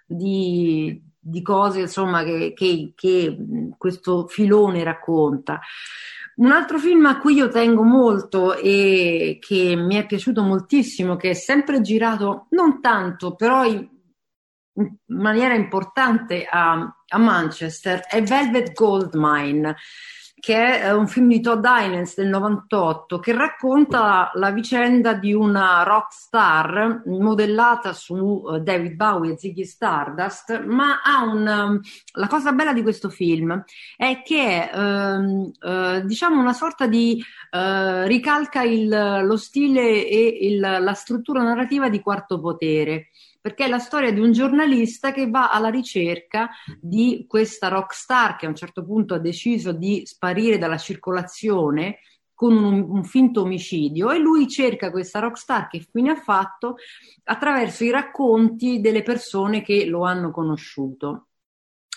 di, 0.06 1.02
di 1.20 1.42
cose 1.42 1.82
insomma, 1.82 2.24
che, 2.24 2.54
che, 2.56 2.94
che 2.96 3.38
questo 3.78 4.28
filone 4.28 4.84
racconta. 4.84 5.60
Un 6.36 6.52
altro 6.52 6.80
film 6.80 7.06
a 7.06 7.20
cui 7.20 7.36
io 7.36 7.48
tengo 7.48 7.84
molto 7.84 8.56
e 8.56 9.38
che 9.40 9.76
mi 9.76 9.96
è 9.96 10.06
piaciuto 10.08 10.42
moltissimo, 10.42 11.16
che 11.16 11.32
è 11.32 11.34
sempre 11.34 11.80
girato 11.82 12.48
non 12.50 12.82
tanto, 12.82 13.36
però 13.36 13.64
in, 13.66 13.88
in 14.76 14.96
maniera 15.08 15.54
importante 15.54 16.46
a, 16.50 16.74
a 17.08 17.18
Manchester, 17.18 18.02
è 18.08 18.22
Velvet 18.22 18.74
Goldmine 18.74 19.76
che 20.44 20.82
è 20.82 20.92
un 20.92 21.08
film 21.08 21.30
di 21.30 21.40
Todd 21.40 21.64
Haynes 21.64 22.18
del 22.18 22.28
98 22.28 23.18
che 23.20 23.32
racconta 23.32 24.30
la 24.34 24.52
vicenda 24.52 25.14
di 25.14 25.32
una 25.32 25.84
rock 25.84 26.12
star 26.12 27.04
modellata 27.06 27.94
su 27.94 28.44
eh, 28.52 28.60
David 28.60 28.96
Bowie 28.96 29.32
e 29.32 29.38
Ziggy 29.38 29.64
Stardust, 29.64 30.66
ma 30.66 31.00
ha 31.02 31.24
un 31.24 31.48
um, 31.48 31.80
la 32.16 32.28
cosa 32.28 32.52
bella 32.52 32.74
di 32.74 32.82
questo 32.82 33.08
film 33.08 33.64
è 33.96 34.22
che 34.22 34.70
ehm, 34.70 35.52
eh, 35.62 36.02
diciamo 36.04 36.42
una 36.42 36.52
sorta 36.52 36.88
di 36.88 37.24
eh, 37.50 38.06
ricalca 38.06 38.64
il, 38.64 39.22
lo 39.24 39.38
stile 39.38 40.06
e 40.06 40.40
il, 40.42 40.60
la 40.60 40.94
struttura 40.94 41.42
narrativa 41.42 41.88
di 41.88 42.02
Quarto 42.02 42.42
Potere 42.42 43.12
perché 43.44 43.66
è 43.66 43.68
la 43.68 43.80
storia 43.80 44.14
di 44.14 44.22
un 44.22 44.32
giornalista 44.32 45.12
che 45.12 45.30
va 45.30 45.50
alla 45.50 45.68
ricerca 45.68 46.50
di 46.80 47.26
questa 47.28 47.68
rock 47.68 47.94
star 47.94 48.38
che 48.38 48.46
a 48.46 48.50
un 48.50 48.56
certo 48.56 48.86
punto 48.86 49.16
ha 49.16 49.20
deciso 49.20 49.74
di 49.74 50.04
sparire 50.06 50.58
dalla 50.58 50.78
circolazione 50.78 52.00
con 52.34 52.56
un, 52.56 52.86
un, 52.90 53.04
finto 53.04 53.42
omicidio 53.42 54.12
e 54.12 54.20
lui 54.20 54.48
cerca 54.48 54.92
questa 54.92 55.20
rockstar 55.20 55.68
che 55.68 55.86
fine 55.92 56.12
ha 56.12 56.16
fatto 56.16 56.78
attraverso 57.26 57.84
i 57.84 57.90
racconti 57.90 58.80
delle 58.80 59.04
persone 59.04 59.62
che 59.62 59.88
lo 59.88 60.06
hanno 60.06 60.32
conosciuto. 60.32 61.28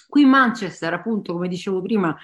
Qui 0.09 0.25
Manchester, 0.25 0.95
appunto, 0.95 1.33
come 1.35 1.47
dicevo 1.47 1.81
prima, 1.81 2.17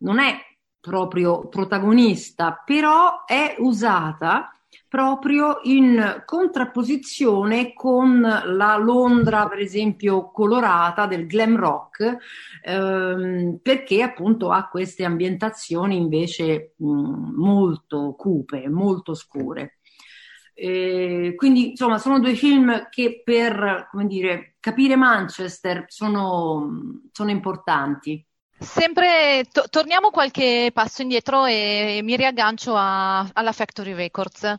non 0.00 0.20
è 0.20 0.38
proprio 0.78 1.48
protagonista, 1.48 2.62
però 2.64 3.24
è 3.24 3.56
usata 3.58 4.52
proprio 4.88 5.60
in 5.64 6.22
contrapposizione 6.24 7.72
con 7.74 8.20
la 8.20 8.76
Londra, 8.76 9.46
per 9.48 9.58
esempio, 9.58 10.30
colorata 10.30 11.06
del 11.06 11.26
glam 11.26 11.56
rock, 11.56 12.16
ehm, 12.62 13.58
perché 13.62 14.02
appunto 14.02 14.50
ha 14.50 14.68
queste 14.68 15.04
ambientazioni 15.04 15.96
invece 15.96 16.74
mh, 16.76 16.86
molto 16.86 18.14
cupe, 18.16 18.68
molto 18.68 19.14
scure. 19.14 19.78
Eh, 20.54 21.34
quindi 21.36 21.70
insomma 21.70 21.98
sono 21.98 22.18
due 22.18 22.34
film 22.34 22.88
che 22.90 23.22
per 23.24 23.90
dire, 24.06 24.56
capire 24.58 24.96
Manchester 24.96 25.84
sono, 25.86 27.00
sono 27.12 27.30
importanti. 27.30 28.26
Sempre 28.60 29.44
to- 29.52 29.68
torniamo 29.70 30.10
qualche 30.10 30.70
passo 30.74 31.02
indietro 31.02 31.44
e 31.46 32.00
mi 32.02 32.16
riaggancio 32.16 32.74
a- 32.74 33.20
alla 33.32 33.52
Factory 33.52 33.94
Records. 33.94 34.52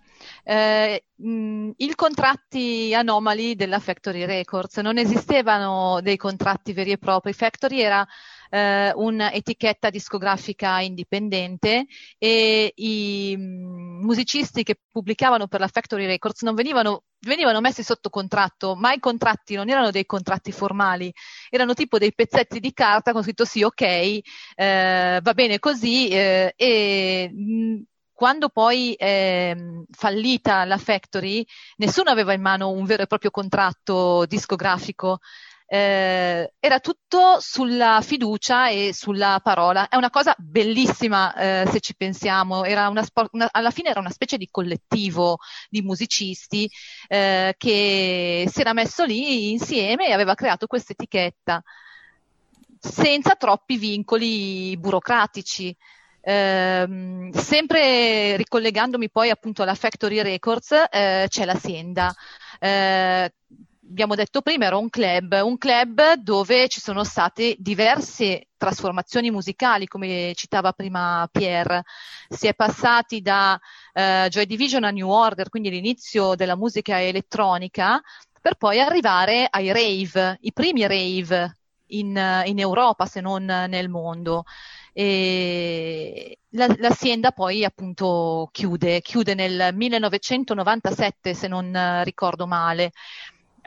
Eh, 0.44 1.04
I 1.22 1.96
contratti 1.96 2.94
anomali 2.96 3.56
della 3.56 3.80
Factory 3.80 4.24
Records 4.26 4.78
non 4.78 4.98
esistevano 4.98 6.00
dei 6.02 6.16
contratti 6.16 6.72
veri 6.72 6.92
e 6.92 6.98
propri. 6.98 7.34
Factory 7.34 7.82
era 7.82 8.08
eh, 8.50 8.92
un'etichetta 8.94 9.90
discografica 9.90 10.80
indipendente 10.80 11.86
e 12.18 12.72
i 12.76 13.36
mh, 13.38 14.04
musicisti 14.04 14.64
che 14.64 14.80
pubblicavano 14.92 15.48
per 15.48 15.60
la 15.60 15.68
Factory 15.68 16.06
Records 16.06 16.42
non 16.42 16.56
venivano 16.56 17.04
venivano 17.22 17.60
messi 17.60 17.84
sotto 17.84 18.10
contratto, 18.10 18.76
ma 18.76 18.94
i 18.94 19.00
contratti 19.00 19.56
non 19.56 19.70
erano 19.70 19.92
dei 19.92 20.06
contratti 20.06 20.52
formali, 20.54 21.12
erano 21.50 21.74
tipo 21.74 21.98
dei 21.98 22.14
pezzetti 22.14 22.60
di 22.60 22.72
carta 22.74 23.12
con 23.12 23.24
scritto 23.24 23.44
sì, 23.46 23.62
ok, 23.62 23.82
eh, 23.82 25.20
va 25.22 25.34
bene 25.34 25.60
così 25.60 26.08
eh, 26.08 26.54
e 26.56 27.30
mh, 27.30 27.82
quando 28.14 28.50
poi 28.50 28.96
è 28.96 29.56
fallita 29.92 30.66
la 30.66 30.78
Factory, 30.78 31.46
nessuno 31.78 32.10
aveva 32.10 32.34
in 32.34 32.42
mano 32.42 32.70
un 32.70 32.84
vero 32.84 33.04
e 33.04 33.08
proprio 33.08 33.32
contratto 33.32 34.26
discografico 34.26 35.20
eh, 35.72 36.54
era 36.60 36.80
tutto 36.80 37.38
sulla 37.40 38.02
fiducia 38.02 38.70
e 38.70 38.90
sulla 38.92 39.40
parola. 39.44 39.88
È 39.88 39.96
una 39.96 40.10
cosa 40.10 40.34
bellissima 40.38 41.36
eh, 41.36 41.68
se 41.70 41.80
ci 41.80 41.96
pensiamo, 41.96 42.62
una 42.62 43.04
sport, 43.04 43.30
una, 43.34 43.48
alla 43.52 43.70
fine 43.70 43.90
era 43.90 44.00
una 44.00 44.10
specie 44.10 44.38
di 44.38 44.48
collettivo 44.50 45.38
di 45.70 45.84
musicisti 45.84 46.68
eh, 47.08 47.54
che 47.56 48.50
si 48.52 48.62
era 48.62 48.74
messo 48.74 49.06
lì 49.06 49.52
insieme 49.52 50.08
e 50.08 50.12
aveva 50.12 50.34
creato 50.34 50.66
questa 50.66 50.94
etichetta 50.94 51.62
senza 52.80 53.36
troppi 53.36 53.78
vincoli 53.78 54.76
burocratici. 54.76 55.76
Eh, 56.22 57.30
sempre 57.32 58.38
ricollegandomi 58.38 59.10
poi 59.12 59.30
appunto 59.30 59.62
alla 59.62 59.76
Factory 59.76 60.22
Records, 60.22 60.72
eh, 60.90 61.28
c'è 61.30 61.46
l'azienda. 61.46 62.12
Eh, 62.60 63.32
abbiamo 63.90 64.16
detto 64.16 64.42
prima, 64.42 64.66
era 64.66 64.78
un 64.78 64.90
club, 64.90 65.40
un 65.44 65.58
club 65.58 66.14
dove 66.14 66.68
ci 66.68 66.80
sono 66.80 67.04
state 67.04 67.56
diverse 67.58 68.50
trasformazioni 68.56 69.32
musicali, 69.32 69.88
come 69.88 70.34
citava 70.36 70.74
prima 70.74 71.28
Pierre. 71.32 71.84
Si 72.28 72.48
è 72.48 72.54
passati 72.54 73.22
da 73.22 73.60
uh, 73.94 74.28
Joy 74.28 74.46
Division 74.46 74.84
a 74.84 74.92
New 74.92 75.10
Order, 75.10 75.50
quindi 75.50 75.70
l'inizio 75.70 76.36
della 76.36 76.56
musica 76.56 77.02
elettronica, 77.02 78.00
per 78.40 78.56
poi 78.56 78.80
arrivare 78.80 79.48
ai 79.50 79.72
rave, 79.72 80.38
i 80.42 80.54
primi 80.54 80.84
rave 80.84 81.58
in, 81.88 82.44
in 82.46 82.60
Europa, 82.60 83.06
se 83.06 83.22
non 83.22 83.44
nel 83.46 83.90
mondo. 83.90 84.44
E 84.94 86.40
la, 86.50 86.68
l'azienda 86.78 87.32
poi 87.32 87.64
appunto 87.64 88.50
chiude, 88.52 89.02
chiude 89.02 89.34
nel 89.34 89.70
1997 89.74 91.34
se 91.34 91.48
non 91.48 92.02
ricordo 92.04 92.48
male 92.48 92.92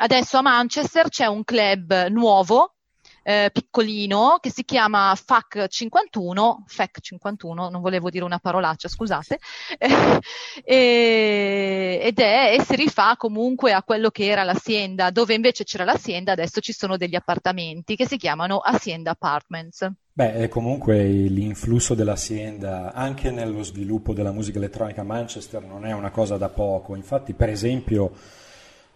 adesso 0.03 0.39
a 0.39 0.43
Manchester 0.43 1.09
c'è 1.09 1.27
un 1.27 1.45
club 1.45 2.09
nuovo, 2.09 2.75
eh, 3.23 3.51
piccolino, 3.53 4.39
che 4.41 4.51
si 4.51 4.65
chiama 4.65 5.15
FAC 5.15 5.69
51, 5.69 6.65
FAC 6.67 7.01
51, 7.01 7.69
non 7.69 7.81
volevo 7.81 8.11
dire 8.11 8.25
una 8.25 8.41
parolaccia, 8.41 8.89
scusate, 8.89 9.39
e, 10.65 12.01
ed 12.03 12.19
è, 12.19 12.57
e 12.59 12.65
si 12.65 12.75
rifà 12.75 13.15
comunque 13.17 13.73
a 13.73 13.85
quello 13.85 14.11
che 14.11 14.27
era 14.27 14.43
l'azienda, 14.43 15.11
dove 15.11 15.35
invece 15.35 15.63
c'era 15.63 15.85
l'azienda, 15.85 16.33
adesso 16.33 16.61
ci 16.61 16.73
sono 16.73 16.97
degli 16.97 17.15
appartamenti 17.15 17.95
che 17.95 18.07
si 18.07 18.17
chiamano 18.17 18.59
Azienda 18.59 19.13
Apartments. 19.13 19.89
Beh, 20.15 20.49
comunque 20.49 21.05
l'influsso 21.05 21.95
dell'azienda 21.95 22.93
anche 22.93 23.31
nello 23.31 23.63
sviluppo 23.63 24.13
della 24.13 24.33
musica 24.33 24.59
elettronica 24.59 25.01
a 25.01 25.05
Manchester 25.05 25.63
non 25.63 25.87
è 25.87 25.93
una 25.93 26.11
cosa 26.11 26.37
da 26.37 26.51
poco, 26.51 26.97
infatti 26.97 27.33
per 27.33 27.49
esempio 27.49 28.13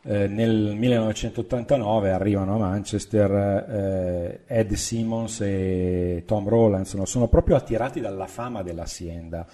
eh, 0.08 0.28
nel 0.28 0.76
1989 0.76 2.12
arrivano 2.12 2.54
a 2.54 2.58
Manchester 2.58 3.30
eh, 3.68 4.40
Ed 4.46 4.72
Simmons 4.74 5.40
e 5.40 6.22
Tom 6.24 6.48
Rowlands, 6.48 6.94
no? 6.94 7.04
sono 7.06 7.26
proprio 7.26 7.56
attirati 7.56 8.00
dalla 8.00 8.28
fama 8.28 8.62
dell'azienda, 8.62 9.44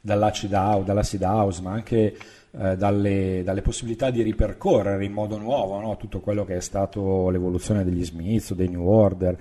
dall'acid 0.00 0.52
house, 0.52 0.84
dall'acid 0.84 1.22
house 1.22 1.60
ma 1.62 1.72
anche 1.72 2.16
eh, 2.52 2.76
dalle, 2.76 3.42
dalle, 3.44 3.60
possibilità 3.60 4.10
di 4.10 4.22
ripercorrere 4.22 5.04
in 5.04 5.12
modo 5.12 5.36
nuovo 5.36 5.80
no? 5.80 5.96
tutto 5.96 6.20
quello 6.20 6.44
che 6.44 6.54
è 6.54 6.60
stato 6.60 7.28
l'evoluzione 7.30 7.82
degli 7.82 8.04
Smiths, 8.04 8.54
dei 8.54 8.68
New 8.68 8.86
Order. 8.86 9.36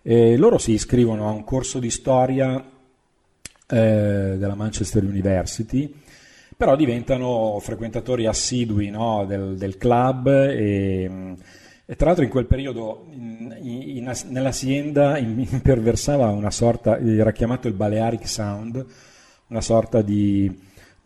E 0.00 0.36
loro 0.38 0.56
si 0.56 0.72
iscrivono 0.72 1.28
a 1.28 1.32
un 1.32 1.44
corso 1.44 1.78
di 1.78 1.90
storia 1.90 2.64
eh, 3.68 4.34
della 4.38 4.54
Manchester 4.54 5.04
University 5.04 6.00
però 6.62 6.76
diventano 6.76 7.58
frequentatori 7.58 8.26
assidui 8.26 8.88
no, 8.88 9.24
del, 9.26 9.56
del, 9.56 9.76
club 9.76 10.28
e, 10.28 11.34
E 11.84 11.96
tra 11.96 12.06
l'altro 12.06 12.22
in 12.22 12.30
quel 12.30 12.46
periodo 12.46 13.06
in, 13.10 13.52
in, 13.60 14.12
nell'azienda 14.28 15.18
imperversava 15.18 16.28
una 16.28 16.52
sorta, 16.52 17.00
era 17.00 17.32
chiamato 17.32 17.66
il 17.66 17.74
Balearic 17.74 18.28
Sound, 18.28 18.86
una 19.48 19.60
sorta 19.60 20.02
di, 20.02 20.56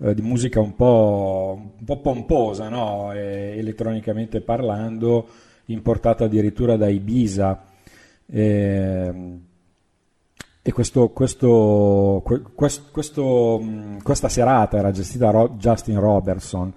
eh, 0.02 0.14
di 0.14 0.20
musica 0.20 0.60
un 0.60 0.76
po', 0.76 1.72
un 1.78 1.84
po 1.86 2.00
pomposa, 2.00 2.68
no? 2.68 3.12
elettronicamente 3.12 4.42
parlando, 4.42 5.26
importata 5.68 6.24
addirittura 6.24 6.76
da 6.76 6.88
Ibiza. 6.88 7.64
E, 8.26 9.38
e 10.66 10.72
questo, 10.72 11.10
questo, 11.10 12.24
questo, 12.90 13.62
questa 14.02 14.28
serata 14.28 14.76
era 14.76 14.90
gestita 14.90 15.30
da 15.30 15.48
Justin 15.51 16.01
Robertson 16.01 16.72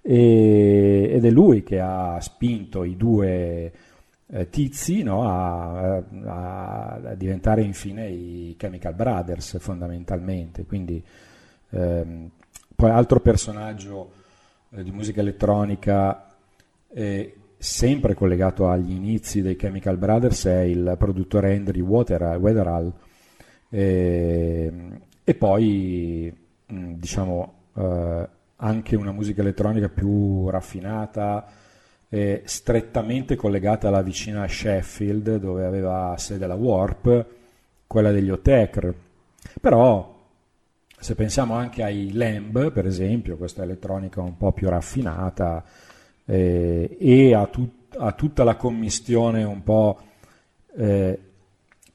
e, 0.00 1.10
ed 1.12 1.22
è 1.22 1.28
lui 1.28 1.62
che 1.62 1.78
ha 1.78 2.18
spinto 2.18 2.82
i 2.82 2.96
due 2.96 3.72
eh, 4.26 4.48
tizi 4.48 5.02
no, 5.02 5.28
a, 5.28 5.96
a, 5.96 7.00
a, 7.04 7.14
diventare 7.14 7.60
infine 7.60 8.08
i 8.08 8.54
Chemical 8.56 8.94
Brothers 8.94 9.58
fondamentalmente. 9.58 10.64
Quindi, 10.64 11.04
ehm, 11.72 12.30
poi 12.74 12.90
altro 12.90 13.20
personaggio 13.20 14.12
eh, 14.70 14.82
di 14.82 14.90
musica 14.92 15.20
elettronica 15.20 16.34
eh, 16.88 17.36
sempre 17.58 18.14
collegato 18.14 18.66
agli 18.66 18.92
inizi 18.92 19.42
dei 19.42 19.56
Chemical 19.56 19.98
Brothers 19.98 20.46
è 20.46 20.60
il 20.60 20.94
produttore 20.98 21.52
Henry 21.52 21.80
Weatherall 21.80 22.94
e, 23.76 24.72
e 25.22 25.34
poi 25.34 26.34
diciamo 26.66 27.54
eh, 27.76 28.28
anche 28.56 28.96
una 28.96 29.12
musica 29.12 29.42
elettronica 29.42 29.90
più 29.90 30.48
raffinata 30.48 31.46
e 32.08 32.40
strettamente 32.46 33.36
collegata 33.36 33.88
alla 33.88 34.00
vicina 34.00 34.48
Sheffield 34.48 35.36
dove 35.36 35.66
aveva 35.66 36.14
sede 36.16 36.46
la 36.46 36.54
Warp, 36.54 37.26
quella 37.86 38.12
degli 38.12 38.30
Otecr. 38.30 38.94
Però 39.60 40.24
se 40.98 41.14
pensiamo 41.14 41.52
anche 41.52 41.82
ai 41.82 42.12
Lamb, 42.14 42.72
per 42.72 42.86
esempio, 42.86 43.36
questa 43.36 43.62
elettronica 43.62 44.22
un 44.22 44.38
po' 44.38 44.52
più 44.52 44.70
raffinata 44.70 45.62
eh, 46.24 46.96
e 46.98 47.34
a, 47.34 47.46
tut- 47.46 47.94
a, 47.98 48.12
tutta 48.12 48.42
la 48.42 48.56
commistione 48.56 49.44
un 49.44 49.62
po' 49.62 50.00
eh, 50.78 51.25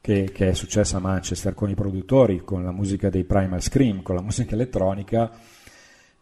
che, 0.02 0.32
che, 0.34 0.50
è 0.50 0.54
successa 0.54 0.98
a 0.98 1.00
Manchester 1.00 1.54
con 1.54 1.70
i 1.70 1.76
produttori, 1.76 2.44
con 2.44 2.64
la 2.64 2.72
musica 2.72 3.10
dei 3.10 3.24
Primal 3.24 3.62
Scream, 3.62 4.02
con 4.02 4.16
la 4.16 4.22
musica 4.22 4.56
elettronica, 4.56 5.32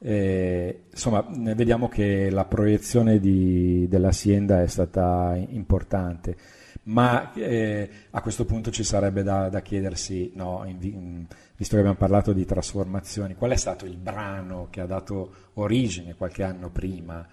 eh, 0.02 0.84
insomma, 0.92 1.26
vediamo 1.30 1.90
che 1.90 2.30
la 2.30 2.46
proiezione 2.46 3.20
di, 3.20 3.88
dell'azienda 3.90 4.62
è 4.62 4.68
stata 4.68 5.36
importante, 5.36 6.36
ma 6.84 7.34
eh, 7.34 7.90
a 8.10 8.22
questo 8.22 8.46
punto 8.46 8.72
ci 8.72 8.84
sarebbe 8.84 9.24
da, 9.24 9.50
da 9.50 9.62
chiedersi, 9.62 10.32
no, 10.36 10.64
in, 10.66 10.78
in, 10.82 11.26
visto 11.56 11.74
che 11.74 11.82
abbiamo 11.82 11.98
parlato 11.98 12.32
di 12.32 12.46
trasformazioni, 12.46 13.36
qual 13.36 13.52
è 13.52 13.58
stato 13.58 13.86
il 13.86 13.98
brano 13.98 14.68
che 14.70 14.82
ha 14.82 14.86
dato 14.86 15.34
origine 15.56 16.16
qualche 16.16 16.44
anno 16.44 16.70
prima 16.70 17.28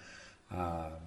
a, 0.48 0.98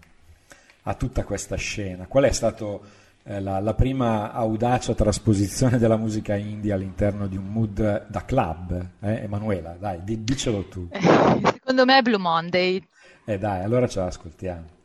a 0.83 0.93
tutta 0.95 1.23
questa 1.23 1.57
scena? 1.57 2.07
Qual 2.07 2.23
è 2.23 2.31
stato 2.31 3.07
la, 3.23 3.59
la, 3.59 3.73
prima 3.73 4.31
audacia 4.31 4.93
trasposizione 4.95 5.77
della 5.77 5.97
musica 5.97 6.35
indie 6.35 6.73
all'interno 6.73 7.27
di 7.27 7.37
un 7.37 7.47
mood 7.47 8.07
da 8.07 8.25
club. 8.25 8.89
Eh? 9.01 9.23
Emanuela, 9.23 9.75
dai, 9.79 10.01
dicelo 10.03 10.63
tu. 10.65 10.87
Secondo 10.91 11.85
me 11.85 11.97
è 11.97 12.01
Blue 12.01 12.17
Monday. 12.17 12.83
Eh 13.25 13.37
dai, 13.37 13.63
allora 13.63 13.87
ce 13.87 13.99
l'ascoltiamo. 13.99 14.77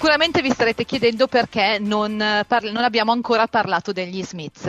Sicuramente 0.00 0.40
vi 0.40 0.50
starete 0.50 0.86
chiedendo 0.86 1.26
perché 1.26 1.76
non, 1.78 2.18
eh, 2.18 2.44
parli- 2.48 2.72
non 2.72 2.84
abbiamo 2.84 3.12
ancora 3.12 3.46
parlato 3.48 3.92
degli 3.92 4.24
Smiths. 4.24 4.64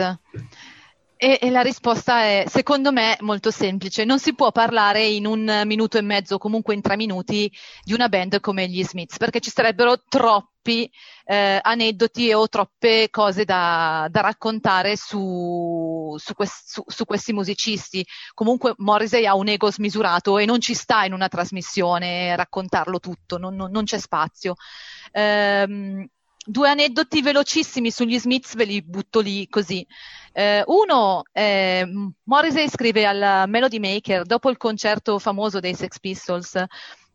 E, 1.16 1.38
e, 1.40 1.50
la 1.50 1.62
risposta 1.62 2.20
è, 2.20 2.44
secondo 2.48 2.92
me, 2.92 3.16
molto 3.20 3.50
semplice. 3.50 4.04
Non 4.04 4.18
si 4.18 4.34
può 4.34 4.52
parlare 4.52 5.06
in 5.06 5.24
un 5.24 5.62
minuto 5.64 5.96
e 5.96 6.02
mezzo, 6.02 6.36
comunque 6.36 6.74
in 6.74 6.82
tre 6.82 6.96
minuti, 6.96 7.50
di 7.82 7.94
una 7.94 8.10
band 8.10 8.40
come 8.40 8.68
gli 8.68 8.84
Smiths, 8.84 9.16
perché 9.16 9.40
ci 9.40 9.48
sarebbero 9.48 10.02
troppi 10.06 10.90
eh, 11.32 11.58
aneddoti 11.62 12.30
o 12.34 12.46
troppe 12.46 13.08
cose 13.10 13.46
da, 13.46 14.06
da 14.10 14.20
raccontare 14.20 14.96
su, 14.96 16.14
su, 16.18 16.34
quest, 16.34 16.68
su, 16.68 16.82
su, 16.86 17.06
questi 17.06 17.32
musicisti. 17.32 18.04
Comunque 18.34 18.74
Morrissey 18.76 19.24
ha 19.24 19.34
un 19.34 19.48
ego 19.48 19.70
smisurato 19.70 20.36
e 20.36 20.44
non 20.44 20.60
ci 20.60 20.74
sta 20.74 21.04
in 21.06 21.14
una 21.14 21.28
trasmissione 21.28 22.36
raccontarlo 22.36 23.00
tutto, 23.00 23.38
non, 23.38 23.54
non, 23.54 23.70
non 23.70 23.84
c'è 23.84 23.98
spazio. 23.98 24.56
Ehm, 25.10 26.06
due 26.44 26.68
aneddoti 26.68 27.22
velocissimi 27.22 27.90
sugli 27.90 28.18
Smiths 28.18 28.54
ve 28.54 28.64
li 28.64 28.82
butto 28.82 29.20
lì 29.20 29.48
così. 29.48 29.86
Eh, 30.34 30.62
uno, 30.66 31.22
eh, 31.32 31.86
Morrissey 32.24 32.68
scrive 32.68 33.06
al 33.06 33.48
Melody 33.48 33.78
Maker 33.78 34.24
dopo 34.24 34.50
il 34.50 34.58
concerto 34.58 35.18
famoso 35.18 35.60
dei 35.60 35.74
Sex 35.74 35.98
Pistols. 35.98 36.62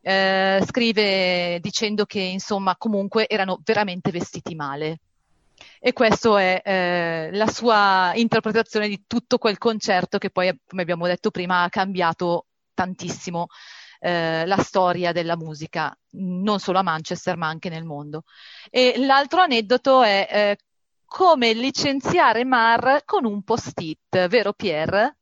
Eh, 0.07 0.63
scrive 0.65 1.59
dicendo 1.59 2.05
che 2.05 2.21
insomma 2.21 2.77
comunque 2.77 3.27
erano 3.27 3.59
veramente 3.61 4.09
vestiti 4.09 4.55
male 4.55 4.99
e 5.81 5.91
questa 5.91 6.39
è 6.39 6.61
eh, 6.63 7.29
la 7.33 7.47
sua 7.47 8.13
interpretazione 8.15 8.87
di 8.87 9.03
tutto 9.05 9.37
quel 9.37 9.57
concerto 9.57 10.17
che 10.17 10.29
poi 10.29 10.57
come 10.65 10.81
abbiamo 10.83 11.07
detto 11.07 11.29
prima 11.29 11.63
ha 11.63 11.67
cambiato 11.69 12.45
tantissimo 12.73 13.47
eh, 13.99 14.45
la 14.45 14.57
storia 14.59 15.11
della 15.11 15.35
musica 15.35 15.93
non 16.11 16.59
solo 16.61 16.79
a 16.79 16.83
Manchester 16.83 17.35
ma 17.35 17.47
anche 17.47 17.67
nel 17.67 17.83
mondo 17.83 18.23
e 18.69 18.93
l'altro 18.99 19.41
aneddoto 19.41 20.03
è 20.03 20.25
eh, 20.31 20.57
come 21.03 21.51
licenziare 21.51 22.45
Mar 22.45 23.01
con 23.03 23.25
un 23.25 23.43
post-it, 23.43 24.27
vero 24.29 24.53
Pierre? 24.53 25.16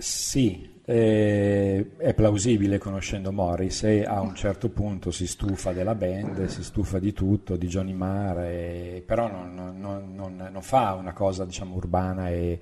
Sì, 0.00 0.80
eh, 0.86 1.90
è 1.98 2.14
plausibile 2.14 2.78
conoscendo 2.78 3.32
Morris 3.32 3.82
e 3.82 4.02
a 4.02 4.22
un 4.22 4.34
certo 4.34 4.70
punto 4.70 5.10
si 5.10 5.26
stufa 5.26 5.72
della 5.72 5.94
band, 5.94 6.46
si 6.46 6.64
stufa 6.64 6.98
di 6.98 7.12
tutto, 7.12 7.56
di 7.56 7.66
Johnny 7.66 7.92
Marr, 7.92 8.38
e, 8.38 9.04
però 9.04 9.30
non, 9.30 9.54
non, 9.78 10.14
non, 10.14 10.48
non, 10.50 10.62
fa 10.62 10.94
una 10.94 11.12
cosa 11.12 11.44
diciamo 11.44 11.74
urbana 11.74 12.30
e, 12.30 12.58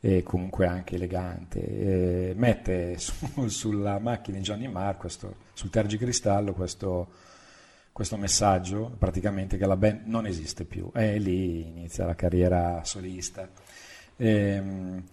e 0.00 0.22
comunque 0.22 0.66
anche 0.66 0.94
elegante. 0.94 1.60
Eh, 1.60 2.32
mette 2.36 2.96
su, 2.96 3.12
sulla 3.48 3.98
macchina 3.98 4.38
di 4.38 4.42
Johnny 4.42 4.66
Marr, 4.66 4.96
questo, 4.96 5.34
sul 5.52 5.68
tergicristallo, 5.68 6.54
questo 6.54 7.08
questo 7.92 8.16
messaggio 8.16 8.90
praticamente 8.98 9.58
che 9.58 9.66
la 9.66 9.76
band 9.76 10.06
non 10.06 10.24
esiste 10.24 10.64
più 10.64 10.90
e 10.94 11.18
lì 11.18 11.68
inizia 11.68 12.06
la 12.06 12.14
carriera 12.14 12.80
solista. 12.84 13.46
E, 14.16 14.28
ehm, 14.28 15.04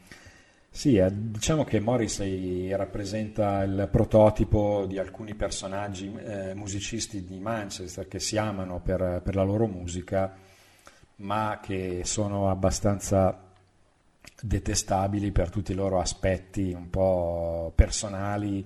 sì, 0.72 0.96
eh, 0.96 1.12
diciamo 1.12 1.64
che 1.64 1.80
Morrissey 1.80 2.70
rappresenta 2.76 3.64
il 3.64 3.90
prototipo 3.92 4.86
di 4.86 4.98
alcuni 4.98 5.34
personaggi 5.36 6.14
eh, 6.14 6.54
musicisti 6.54 7.24
di 7.26 7.40
Manchester 7.40 8.08
che 8.08 8.20
si 8.20 8.38
amano 8.38 8.80
per, 8.80 9.22
per, 9.24 9.36
la 9.36 9.44
loro 9.44 9.68
musica, 9.68 10.34
ma 11.18 11.60
che 11.62 12.02
sono 12.06 12.50
abbastanza 12.50 13.48
detestabili 14.42 15.32
per 15.32 15.50
tutti 15.50 15.72
i 15.72 15.76
loro 15.76 16.00
aspetti 16.00 16.72
un 16.72 16.90
po' 16.90 17.74
personali, 17.76 18.66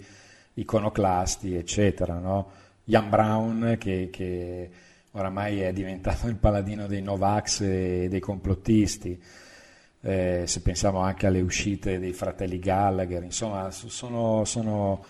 iconoclasti, 0.56 1.56
eccetera. 1.56 2.20
No? 2.20 2.52
Ian 2.86 3.10
Brown 3.10 3.78
che, 3.80 4.10
che 4.12 4.70
oramai 5.12 5.62
è 5.62 5.74
diventato 5.74 6.28
il 6.28 6.36
paladino 6.36 6.86
dei 6.86 7.02
Novax 7.02 7.62
e 7.62 8.08
dei 8.10 8.20
complottisti. 8.20 9.22
Eh, 10.06 10.44
se 10.48 10.62
pensiamo 10.62 11.00
anche 11.00 11.28
alle 11.28 11.40
uscite 11.40 11.98
dei 11.98 12.12
fratelli 12.12 12.60
Gallagher, 12.60 13.24
insomma, 13.24 13.72
sono, 13.72 14.44
sono, 14.44 15.06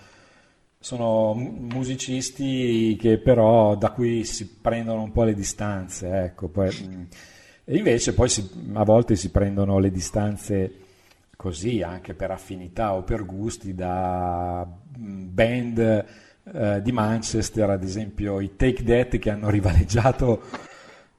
sono, 0.77 1.33
musicisti 1.33 2.95
che 2.99 3.17
però 3.17 3.75
da 3.75 3.89
cui 3.89 4.23
si 4.23 4.47
prendono 4.61 5.01
un 5.01 5.11
po' 5.11 5.23
le 5.23 5.33
distanze, 5.33 6.25
ecco. 6.25 6.47
poi, 6.47 6.69
mm, 6.87 7.03
e 7.65 7.75
invece 7.75 8.13
poi 8.13 8.29
si, 8.29 8.47
a 8.73 8.83
volte 8.83 9.15
si 9.15 9.31
prendono 9.31 9.79
le 9.79 9.89
distanze 9.89 10.71
così, 11.35 11.81
anche 11.81 12.13
per 12.13 12.29
affinità 12.29 12.93
o 12.93 13.01
per 13.01 13.25
gusti, 13.25 13.73
da 13.73 14.63
mm, 14.99 15.33
band 15.33 16.05
eh, 16.53 16.81
di 16.83 16.91
Manchester, 16.91 17.67
ad 17.71 17.83
esempio 17.83 18.39
i 18.39 18.55
Take 18.55 18.83
That 18.83 19.17
che 19.17 19.31
hanno 19.31 19.49
rivaleggiato 19.49 20.43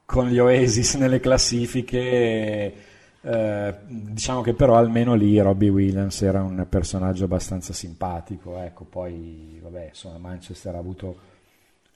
con 0.05 0.29
gli 0.29 0.39
Oasis 0.39 0.95
nelle 0.95 1.19
classifiche. 1.19 2.93
Eh, 3.27 3.73
diciamo 3.87 4.41
che 4.41 4.53
però 4.53 4.75
almeno 4.75 5.15
lì 5.15 5.39
Robbie 5.39 5.69
Williams 5.69 6.21
era 6.21 6.43
un 6.43 6.63
personaggio 6.69 7.23
abbastanza 7.23 7.73
simpatico. 7.73 8.59
Ecco, 8.59 8.83
poi 8.83 9.59
vabbè, 9.63 9.87
insomma, 9.87 10.19
Manchester 10.19 10.75
ha 10.75 10.77
avuto 10.77 11.17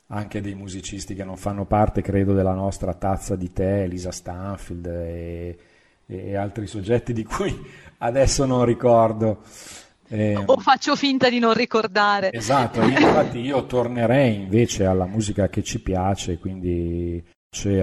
anche 0.07 0.41
dei 0.41 0.55
musicisti 0.55 1.13
che 1.13 1.23
non 1.23 1.37
fanno 1.37 1.65
parte, 1.65 2.01
credo, 2.01 2.33
della 2.33 2.55
nostra 2.55 2.95
tazza 2.95 3.35
di 3.35 3.53
tè, 3.53 3.85
Lisa 3.85 4.11
Stanfield 4.11 4.87
e, 4.87 5.59
e 6.07 6.35
altri 6.35 6.65
soggetti 6.65 7.13
di 7.13 7.23
cui 7.23 7.55
adesso 7.99 8.45
non 8.45 8.65
ricordo. 8.65 9.43
Eh, 10.07 10.35
o 10.43 10.57
faccio 10.57 10.95
finta 10.95 11.29
di 11.29 11.37
non 11.37 11.53
ricordare. 11.53 12.31
Esatto, 12.31 12.81
infatti 12.81 13.37
io 13.37 13.67
tornerei 13.67 14.33
invece 14.33 14.85
alla 14.85 15.05
musica 15.05 15.47
che 15.47 15.61
ci 15.61 15.79
piace, 15.79 16.39
quindi 16.39 17.23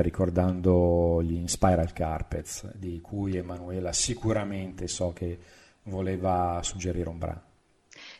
ricordando 0.00 1.20
gli 1.22 1.46
Spiral 1.46 1.92
Carpets, 1.92 2.74
di 2.76 3.00
cui 3.00 3.36
Emanuela 3.36 3.92
sicuramente 3.92 4.86
so 4.86 5.12
che 5.12 5.38
voleva 5.84 6.60
suggerire 6.62 7.08
un 7.08 7.18
brano. 7.18 7.42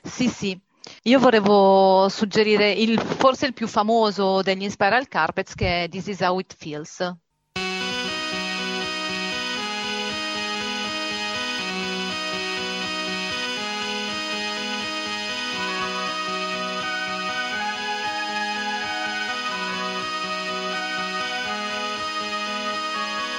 Sì, 0.02 0.28
sì. 0.28 0.58
Io 1.04 1.18
volevo 1.18 2.08
suggerire 2.08 2.72
il, 2.72 2.98
forse 3.00 3.46
il 3.46 3.52
più 3.52 3.66
famoso 3.66 4.42
degli 4.42 4.68
Spiral 4.70 5.08
Carpets 5.08 5.54
che 5.54 5.84
è 5.84 5.88
This 5.88 6.06
Is 6.08 6.20
How 6.20 6.38
It 6.38 6.54
Feels. 6.56 7.16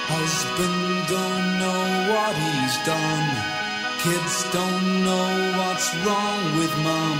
Husband 0.08 1.06
don't 1.06 1.46
know 1.60 1.84
what 2.08 2.34
he's 2.34 2.76
done. 2.88 3.28
Kids 4.00 4.36
don't 4.56 5.04
know 5.04 5.28
what's 5.58 5.88
wrong 6.00 6.42
with 6.58 6.72
mum. 6.80 7.18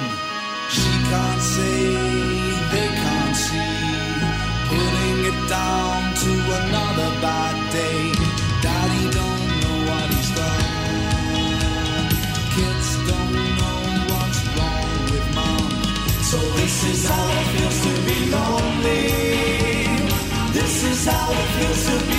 She 0.72 0.88
can't 1.12 1.42
say, 1.42 1.84
they 2.72 2.88
can't 3.04 3.36
see. 3.36 3.76
Putting 4.72 5.18
it 5.30 5.38
down 5.52 6.00
to 6.24 6.32
another 6.60 7.10
bad 7.20 7.56
day. 7.76 8.00
Daddy 8.64 9.04
don't 9.20 9.44
know 9.60 9.76
what 9.88 10.08
he's 10.14 10.30
done. 10.32 12.08
Kids 12.56 12.88
don't 13.04 13.36
know 13.60 13.80
what's 14.16 14.40
wrong 14.56 14.88
with 15.12 15.28
mum. 15.36 15.68
So 16.24 16.38
this 16.56 16.76
is 16.88 17.00
how 17.04 17.26
it 17.36 17.46
feels 17.52 17.78
to 17.84 17.92
be 18.08 18.18
lonely. 18.32 19.28
This 20.56 20.84
is 20.84 21.04
how 21.04 21.28
it 21.32 21.48
feels 21.56 21.82
to 21.88 21.96
be 22.08 22.17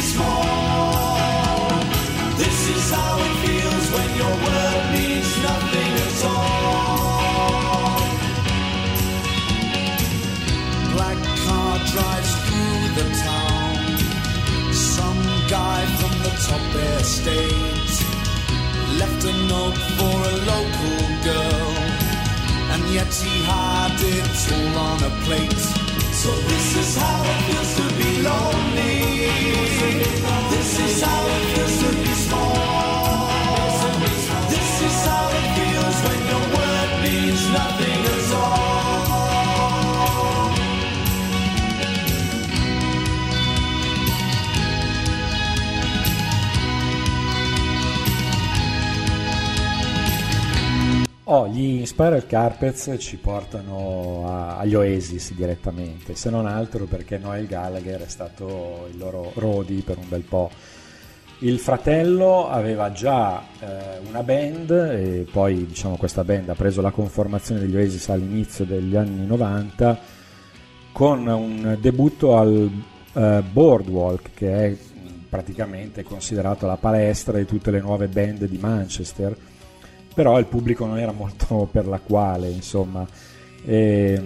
and 23.10 23.15
yet 23.15 23.31
he 23.31 23.44
had 23.44 23.99
it 24.02 24.53
all 24.53 24.77
on 24.77 25.03
a 25.03 25.10
plate. 25.26 25.61
So 26.14 26.30
this 26.30 26.76
is 26.77 26.98
how 26.98 27.23
it 27.23 27.41
feels 27.48 27.76
to 27.77 27.84
be 27.98 28.22
lonely. 28.22 29.27
This 30.49 30.80
is 30.80 31.02
how 31.02 31.27
it 31.27 31.44
feels 31.56 31.80
to 31.84 31.90
be 31.98 32.14
small. 32.14 33.30
This 34.49 34.81
is 34.81 35.06
how 35.06 35.30
it 35.30 35.48
feels 35.57 35.98
when 36.06 36.19
your 36.27 36.45
word 36.56 36.90
means 37.03 37.49
nothing 37.49 37.89
Oh, 51.31 51.47
gli 51.47 51.77
Inspiral 51.77 52.26
Carpets 52.26 52.95
ci 52.97 53.18
portano 53.18 54.23
a- 54.26 54.57
agli 54.57 54.73
Oasis 54.73 55.35
direttamente, 55.35 56.15
se 56.15 56.31
non 56.31 56.47
altro 56.47 56.85
perché 56.85 57.19
Noel 57.19 57.45
Gallagher 57.45 58.01
è 58.01 58.07
stato 58.07 58.88
il 58.91 58.97
loro 58.97 59.31
roadie 59.35 59.84
per 59.84 59.99
un 59.99 60.10
bel 60.10 60.23
po'. 60.23 60.49
Il 61.41 61.60
fratello 61.60 62.49
aveva 62.49 62.91
già 62.91 63.43
eh, 63.60 63.99
una 64.07 64.23
band 64.23 64.72
e 64.72 65.27
poi 65.31 65.68
diciamo, 65.68 65.97
questa 65.97 66.23
band 66.23 66.49
ha 66.49 66.56
preso 66.56 66.81
la 66.81 66.89
conformazione 66.89 67.61
degli 67.61 67.76
Oasis 67.76 68.10
all'inizio 68.10 68.65
degli 68.65 68.95
anni 68.95 69.23
90 69.27 69.99
con 70.91 71.27
un 71.27 71.77
debutto 71.80 72.38
al 72.38 72.72
eh, 73.14 73.43
Boardwalk 73.51 74.31
che 74.34 74.65
è 74.65 74.77
praticamente 75.30 76.01
considerato 76.01 76.65
la 76.65 76.77
palestra 76.77 77.38
di 77.38 77.45
tutte 77.45 77.69
le 77.69 77.81
nuove 77.81 78.07
band 78.07 78.45
di 78.45 78.57
Manchester 78.57 79.38
però 80.19 80.37
il 80.37 80.47
pubblico 80.47 80.85
non 80.85 80.99
era 80.99 81.13
molto 81.13 81.65
per 81.71 81.87
la 81.87 81.99
quale, 81.99 82.49
insomma. 82.49 83.07
E, 83.63 84.21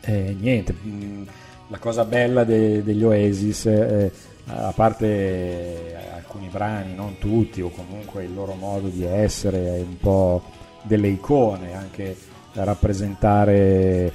e 0.00 0.36
niente, 0.40 0.72
mh, 0.72 1.26
la 1.68 1.76
cosa 1.76 2.06
bella 2.06 2.42
de- 2.44 2.82
degli 2.82 3.04
Oasis, 3.04 3.66
eh, 3.66 4.10
a 4.46 4.72
parte 4.74 5.06
eh, 5.06 6.08
alcuni 6.14 6.48
brani, 6.48 6.94
non 6.94 7.18
tutti, 7.18 7.60
o 7.60 7.68
comunque 7.68 8.24
il 8.24 8.32
loro 8.32 8.54
modo 8.54 8.88
di 8.88 9.04
essere, 9.04 9.76
è 9.76 9.80
un 9.80 9.98
po' 9.98 10.44
delle 10.80 11.08
icone, 11.08 11.74
anche 11.74 12.16
rappresentare 12.54 14.10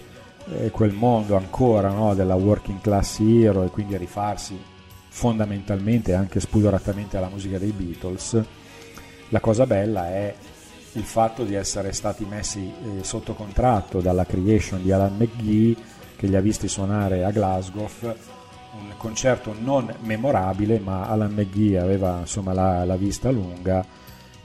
eh, 0.50 0.72
quel 0.72 0.94
mondo 0.94 1.36
ancora 1.36 1.90
no, 1.90 2.16
della 2.16 2.34
working 2.34 2.82
class 2.82 3.20
hero 3.20 3.64
e 3.66 3.68
quindi 3.68 3.96
rifarsi 3.98 4.60
fondamentalmente 5.10 6.16
anche 6.16 6.40
spudoratamente 6.40 7.18
alla 7.18 7.30
musica 7.30 7.60
dei 7.60 7.72
Beatles 7.72 8.44
la 9.32 9.40
cosa 9.40 9.66
bella 9.66 10.10
è 10.10 10.34
il 10.94 11.04
fatto 11.04 11.46
di 11.46 11.56
essere 11.56 11.94
stati 11.94 12.26
messi 12.26 12.60
eh, 12.70 13.04
sotto 13.04 13.34
contratto 13.34 14.02
dalla 14.02 14.26
creation 14.26 14.84
di 14.84 14.92
Alan 14.92 15.16
McGee 15.18 15.76
che 16.18 16.28
li 16.28 16.36
ha 16.36 16.42
visti 16.42 16.68
suonare 16.68 17.24
a 17.24 17.32
Glasgow. 17.32 17.88
Un 18.74 18.94
concerto 18.98 19.56
non 19.58 19.94
memorabile 20.02 20.80
ma 20.80 21.08
Alan 21.08 21.32
McGee 21.32 21.80
aveva 21.80 22.20
insomma 22.20 22.54
la, 22.54 22.84
la 22.84 22.98
vista 22.98 23.32
lunga 23.32 23.86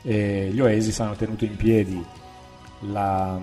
e 0.02 0.50
gli 0.52 0.60
Oasis 0.60 1.00
hanno 1.00 1.16
tenuto 1.16 1.44
in 1.44 1.56
piedi 1.56 2.04
la, 2.80 3.40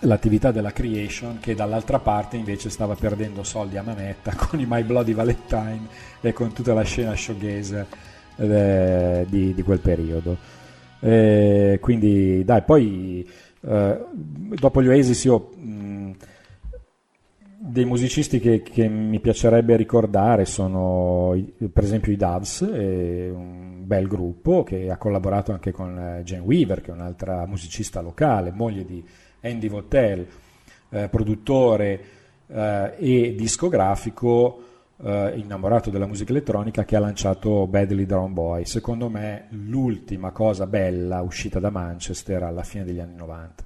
l'attività 0.00 0.50
della 0.52 0.72
creation 0.72 1.38
che 1.38 1.54
dall'altra 1.54 1.98
parte 1.98 2.36
invece 2.36 2.70
stava 2.70 2.94
perdendo 2.94 3.42
soldi 3.42 3.76
a 3.76 3.82
manetta 3.82 4.34
con 4.36 4.58
i 4.58 4.66
My 4.66 4.82
Bloody 4.82 5.12
Valentine 5.12 5.86
e 6.22 6.32
con 6.32 6.54
tutta 6.54 6.72
la 6.72 6.82
scena 6.82 7.14
showgaze 7.14 7.86
eh, 8.38 9.26
di, 9.28 9.54
di, 9.54 9.62
quel 9.62 9.80
periodo. 9.80 10.36
Eh, 11.00 11.78
quindi 11.80 12.42
dai, 12.44 12.62
poi 12.62 13.28
eh, 13.60 14.04
dopo 14.58 14.82
gli 14.82 14.88
Oasis 14.88 15.24
io 15.24 15.50
mh, 15.54 16.10
dei 17.60 17.84
musicisti 17.84 18.40
che, 18.40 18.62
che, 18.62 18.88
mi 18.88 19.20
piacerebbe 19.20 19.76
ricordare 19.76 20.44
sono 20.44 21.34
per 21.72 21.84
esempio 21.84 22.12
i 22.12 22.16
Doves, 22.16 22.60
un 22.60 23.82
bel 23.84 24.06
gruppo 24.06 24.62
che 24.62 24.90
ha 24.90 24.96
collaborato 24.96 25.52
anche 25.52 25.72
con 25.72 25.98
eh, 25.98 26.22
Jane 26.22 26.42
Weaver, 26.42 26.80
che 26.80 26.90
è 26.90 26.94
un'altra 26.94 27.46
musicista 27.46 28.00
locale, 28.00 28.52
moglie 28.52 28.84
di 28.84 29.04
Andy 29.40 29.68
Vottel, 29.68 30.26
eh, 30.90 31.08
produttore 31.08 32.00
eh, 32.46 32.94
e 32.98 33.34
discografico 33.36 34.62
eh, 35.02 35.32
innamorato 35.36 35.90
della 35.90 36.06
musica 36.06 36.30
elettronica 36.30 36.84
che 36.84 36.96
ha 36.96 37.00
lanciato 37.00 37.66
Badly 37.66 38.06
Drawn 38.06 38.32
Boy. 38.32 38.64
Secondo 38.64 39.08
me 39.08 39.46
l'ultima 39.50 40.30
cosa 40.30 40.66
bella 40.66 41.22
uscita 41.22 41.60
da 41.60 41.70
Manchester 41.70 42.42
alla 42.42 42.62
fine 42.62 42.84
degli 42.84 43.00
anni 43.00 43.16
90. 43.16 43.64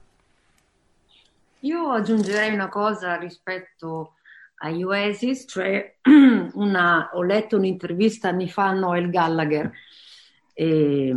Io 1.61 1.91
aggiungerei 1.91 2.53
una 2.53 2.69
cosa 2.69 3.17
rispetto 3.17 4.15
agli 4.57 4.83
Oasis, 4.83 5.45
cioè 5.49 5.97
una, 6.55 7.11
ho 7.13 7.23
letto 7.23 7.57
un'intervista 7.57 8.29
anni 8.29 8.49
fa 8.49 8.69
a 8.69 8.73
Noel 8.73 9.11
Gallagher 9.11 9.71
e, 10.53 11.15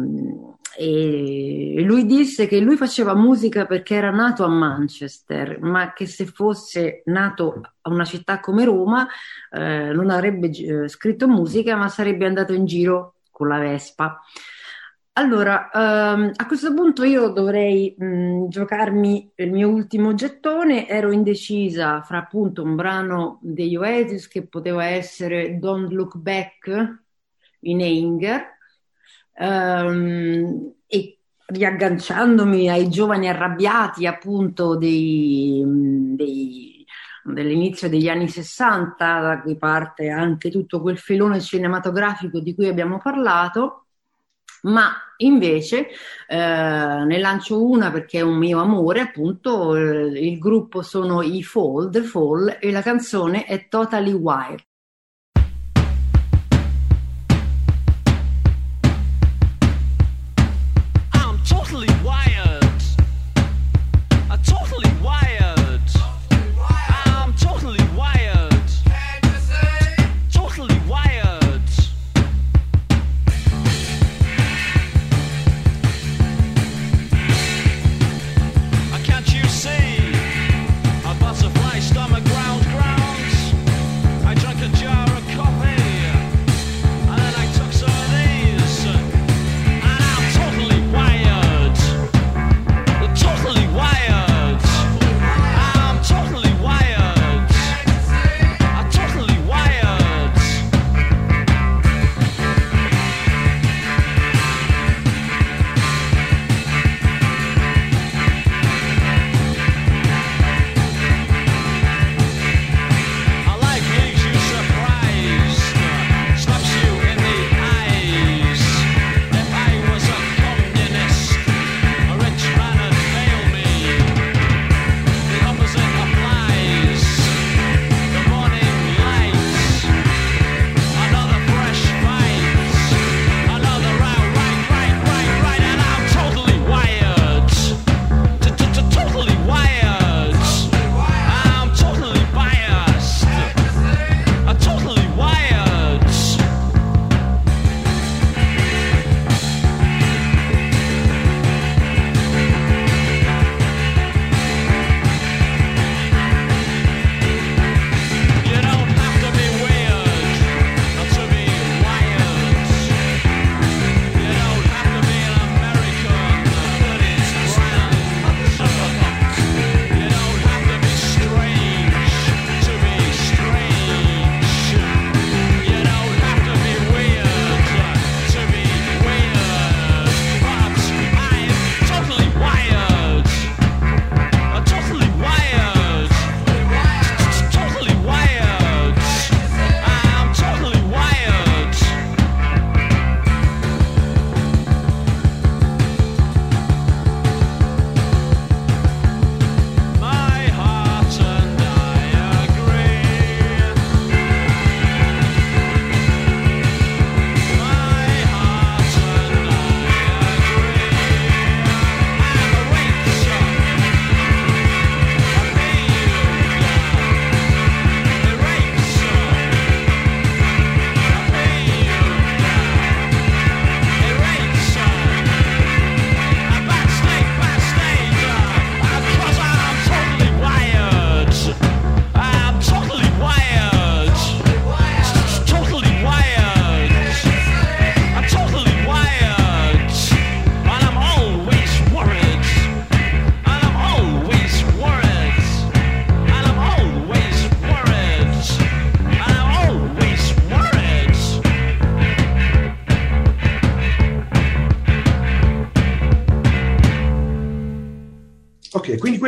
e 0.77 1.81
lui 1.83 2.05
disse 2.05 2.47
che 2.47 2.59
lui 2.59 2.75
faceva 2.77 3.15
musica 3.15 3.65
perché 3.65 3.95
era 3.95 4.11
nato 4.11 4.43
a 4.43 4.49
Manchester, 4.49 5.59
ma 5.61 5.93
che 5.93 6.05
se 6.05 6.25
fosse 6.25 7.01
nato 7.05 7.61
a 7.81 7.89
una 7.89 8.05
città 8.05 8.39
come 8.39 8.65
Roma 8.65 9.07
eh, 9.51 9.91
non 9.93 10.09
avrebbe 10.09 10.49
eh, 10.49 10.87
scritto 10.87 11.27
musica, 11.27 11.75
ma 11.75 11.87
sarebbe 11.87 12.25
andato 12.25 12.53
in 12.53 12.65
giro 12.65 13.15
con 13.31 13.47
la 13.47 13.59
Vespa. 13.59 14.19
Allora, 15.17 15.69
ehm, 15.71 16.31
a 16.35 16.45
questo 16.45 16.73
punto 16.73 17.03
io 17.03 17.29
dovrei 17.29 17.95
mh, 17.97 18.47
giocarmi 18.49 19.31
il 19.35 19.51
mio 19.51 19.69
ultimo 19.69 20.13
gettone, 20.13 20.89
ero 20.89 21.11
indecisa 21.11 22.01
fra 22.01 22.17
appunto 22.17 22.63
un 22.63 22.75
brano 22.75 23.39
degli 23.41 23.77
Oasis 23.77 24.27
che 24.27 24.45
poteva 24.45 24.85
essere 24.85 25.57
Don't 25.57 25.89
Look 25.91 26.17
Back 26.17 26.99
in 27.61 27.81
Anger, 27.81 28.54
um, 29.37 30.73
e 30.87 31.17
riagganciandomi 31.45 32.69
ai 32.69 32.89
giovani 32.89 33.29
arrabbiati 33.29 34.07
appunto 34.07 34.75
dei, 34.75 35.63
dei, 36.15 36.85
dell'inizio 37.23 37.89
degli 37.89 38.07
anni 38.07 38.27
60, 38.27 39.19
da 39.19 39.41
cui 39.41 39.57
parte 39.57 40.09
anche 40.09 40.49
tutto 40.49 40.81
quel 40.81 40.97
filone 40.97 41.41
cinematografico 41.41 42.39
di 42.39 42.55
cui 42.55 42.67
abbiamo 42.67 42.99
parlato, 42.99 43.85
ma 44.63 44.91
invece 45.17 45.89
eh, 46.27 46.35
ne 46.35 47.19
lancio 47.19 47.63
una 47.63 47.91
perché 47.91 48.19
è 48.19 48.21
un 48.21 48.37
mio 48.37 48.59
amore, 48.59 49.01
appunto 49.01 49.75
eh, 49.75 50.19
il 50.19 50.39
gruppo 50.39 50.81
sono 50.81 51.21
i 51.21 51.43
Fall, 51.43 51.89
The 51.91 52.01
Fall 52.01 52.57
e 52.59 52.71
la 52.71 52.81
canzone 52.81 53.45
è 53.45 53.67
Totally 53.67 54.11
Wild. 54.11 54.63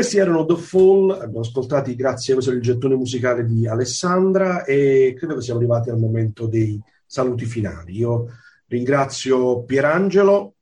Questi 0.07 0.19
erano 0.19 0.45
The 0.45 0.55
Fall, 0.55 1.11
abbiamo 1.11 1.41
ascoltati 1.41 1.93
grazie 1.93 2.33
questo 2.33 2.51
il 2.51 2.61
gettone 2.61 2.95
musicale 2.95 3.45
di 3.45 3.67
Alessandra 3.67 4.63
e 4.63 5.13
credo 5.17 5.35
che 5.35 5.41
siamo 5.41 5.59
arrivati 5.59 5.89
al 5.89 5.99
momento 5.99 6.47
dei 6.47 6.81
saluti 7.05 7.43
finali. 7.45 7.97
Io 7.97 8.27
ringrazio 8.67 9.63
Pierangelo. 9.63 10.53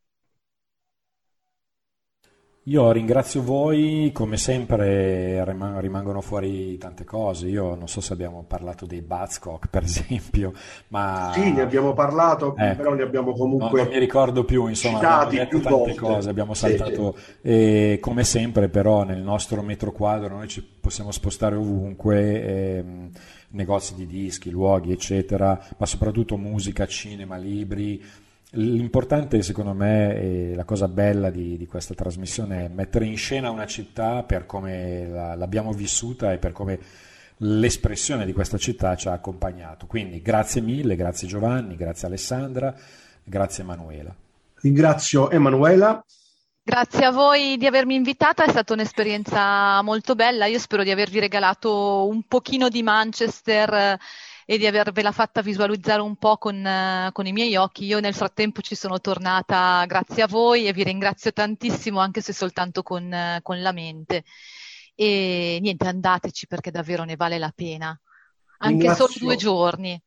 Io 2.68 2.92
ringrazio 2.92 3.44
voi, 3.44 4.10
come 4.12 4.38
sempre 4.38 5.44
rimangono 5.46 6.20
fuori 6.20 6.76
tante 6.80 7.04
cose. 7.04 7.46
Io 7.48 7.76
non 7.76 7.88
so 7.88 8.02
se 8.02 8.12
abbiamo 8.14 8.44
parlato 8.48 8.88
dei 8.88 9.04
Buzzcock, 9.04 9.68
per 9.70 9.84
esempio, 9.84 10.52
ma... 10.88 11.30
Sì, 11.36 11.52
ne 11.52 11.62
abbiamo 11.62 11.94
parlato, 11.94 12.56
Ecco. 12.58 12.76
però 12.76 12.96
ne 12.96 13.04
abbiamo 13.04 13.34
comunque... 13.34 13.82
No, 13.82 13.84
non 13.84 13.94
mi 13.94 14.00
ricordo 14.00 14.46
più, 14.46 14.66
insomma, 14.66 14.98
citati 14.98 15.38
abbiamo 15.38 15.44
detto 15.44 15.62
tante 15.62 15.78
volte. 15.78 15.96
cose, 15.96 16.30
abbiamo 16.30 16.54
Sì, 16.56 16.60
saltato, 16.76 17.18
e 17.42 18.00
come 18.02 18.24
sempre 18.24 18.68
però 18.68 19.04
nel 19.04 19.22
nostro 19.22 19.62
metro 19.62 19.92
quadro 19.92 20.30
noi 20.30 20.48
ci 20.48 20.64
possiamo 20.64 21.12
spostare 21.12 21.56
ovunque, 21.56 22.78
ehm, 22.78 23.10
negozi 23.50 23.94
di 23.94 24.08
dischi, 24.08 24.50
luoghi, 24.50 24.92
eccetera, 24.92 25.64
ma 25.78 25.86
soprattutto 25.86 26.36
musica, 26.36 26.88
cinema, 26.88 27.38
libri. 27.38 28.04
L'importante 28.56 29.42
secondo 29.42 29.74
me 29.74 30.16
e 30.16 30.56
la 30.56 30.64
cosa 30.64 30.88
bella 30.88 31.30
di, 31.30 31.58
di 31.58 31.68
questa 31.68 31.94
trasmissione 31.94 32.66
è 32.66 32.68
mettere 32.70 33.06
in 33.06 33.18
scena 33.18 33.50
una 33.50 33.66
città 33.66 34.24
per 34.24 34.46
come 34.46 35.08
la- 35.08 35.36
l'abbiamo 35.36 35.74
vissuta 35.74 36.32
e 36.32 36.38
per 36.38 36.52
come 36.54 36.80
l'espressione 37.38 38.26
di 38.26 38.32
questa 38.32 38.58
città 38.58 38.96
ci 38.96 39.08
ha 39.10 39.12
accompagnato. 39.12 39.88
Quindi 39.88 40.22
grazie 40.22 40.62
mille, 40.62 40.96
grazie 40.96 41.28
Giovanni, 41.28 41.76
grazie 41.76 42.08
Alessandra, 42.08 42.74
grazie 43.24 43.64
Emanuela. 43.64 44.16
Ringrazio 44.62 45.30
Emanuela. 45.30 46.04
Grazie 46.68 47.06
a 47.06 47.12
voi 47.12 47.58
di 47.58 47.68
avermi 47.68 47.94
invitata, 47.94 48.44
è 48.44 48.50
stata 48.50 48.74
un'esperienza 48.74 49.84
molto 49.84 50.16
bella. 50.16 50.48
Io 50.48 50.58
spero 50.58 50.82
di 50.82 50.90
avervi 50.90 51.20
regalato 51.20 52.08
un 52.08 52.24
pochino 52.24 52.70
di 52.70 52.82
Manchester 52.82 53.72
eh, 53.72 54.00
e 54.46 54.60
di 54.60 54.68
avervela 54.68 55.12
fatta 55.12 55.42
visualizzare 55.42 56.02
un 56.02 56.16
po' 56.18 56.38
con, 56.38 56.56
eh, 56.64 57.10
con 57.12 57.26
i 57.26 57.32
miei 57.32 57.56
occhi. 57.56 57.86
Io 57.86 58.00
nel 58.00 58.14
frattempo 58.14 58.62
ci 58.62 58.76
sono 58.76 59.02
tornata 59.02 59.84
grazie 59.88 60.22
a 60.22 60.28
voi 60.28 60.68
e 60.68 60.74
vi 60.74 60.84
ringrazio 60.84 61.34
tantissimo, 61.34 62.00
anche 62.00 62.22
se 62.22 62.32
soltanto 62.32 62.84
con, 62.84 63.12
eh, 63.12 63.40
con 63.42 63.60
la 63.62 63.72
mente. 63.72 64.24
E 64.94 65.58
niente, 65.62 65.88
andateci 65.88 66.46
perché 66.46 66.70
davvero 66.70 67.04
ne 67.04 67.16
vale 67.16 67.40
la 67.40 67.52
pena. 67.54 68.00
Anche 68.60 68.94
solo 68.94 69.08
Ringrazio- 69.08 69.26
due 69.26 69.36
giorni. 69.36 70.04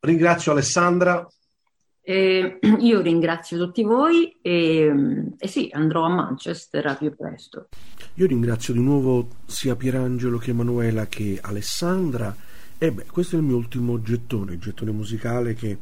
Ringrazio 0.00 0.50
Alessandra. 0.50 1.26
E 2.04 2.58
io 2.80 3.00
ringrazio 3.00 3.56
tutti 3.58 3.84
voi 3.84 4.36
e, 4.42 4.92
e 5.38 5.48
sì, 5.48 5.70
andrò 5.72 6.02
a 6.02 6.08
Manchester 6.08 6.84
a 6.86 6.96
più 6.96 7.14
presto. 7.14 7.68
Io 8.14 8.26
ringrazio 8.26 8.74
di 8.74 8.80
nuovo 8.80 9.28
sia 9.46 9.76
Pierangelo 9.76 10.38
che 10.38 10.50
Emanuela 10.50 11.06
che 11.06 11.38
Alessandra. 11.40 12.34
E 12.82 12.90
beh, 12.90 13.04
questo 13.12 13.36
è 13.36 13.38
il 13.38 13.44
mio 13.44 13.54
ultimo 13.54 14.02
gettone, 14.02 14.54
il 14.54 14.58
gettone 14.58 14.90
musicale 14.90 15.54
che 15.54 15.78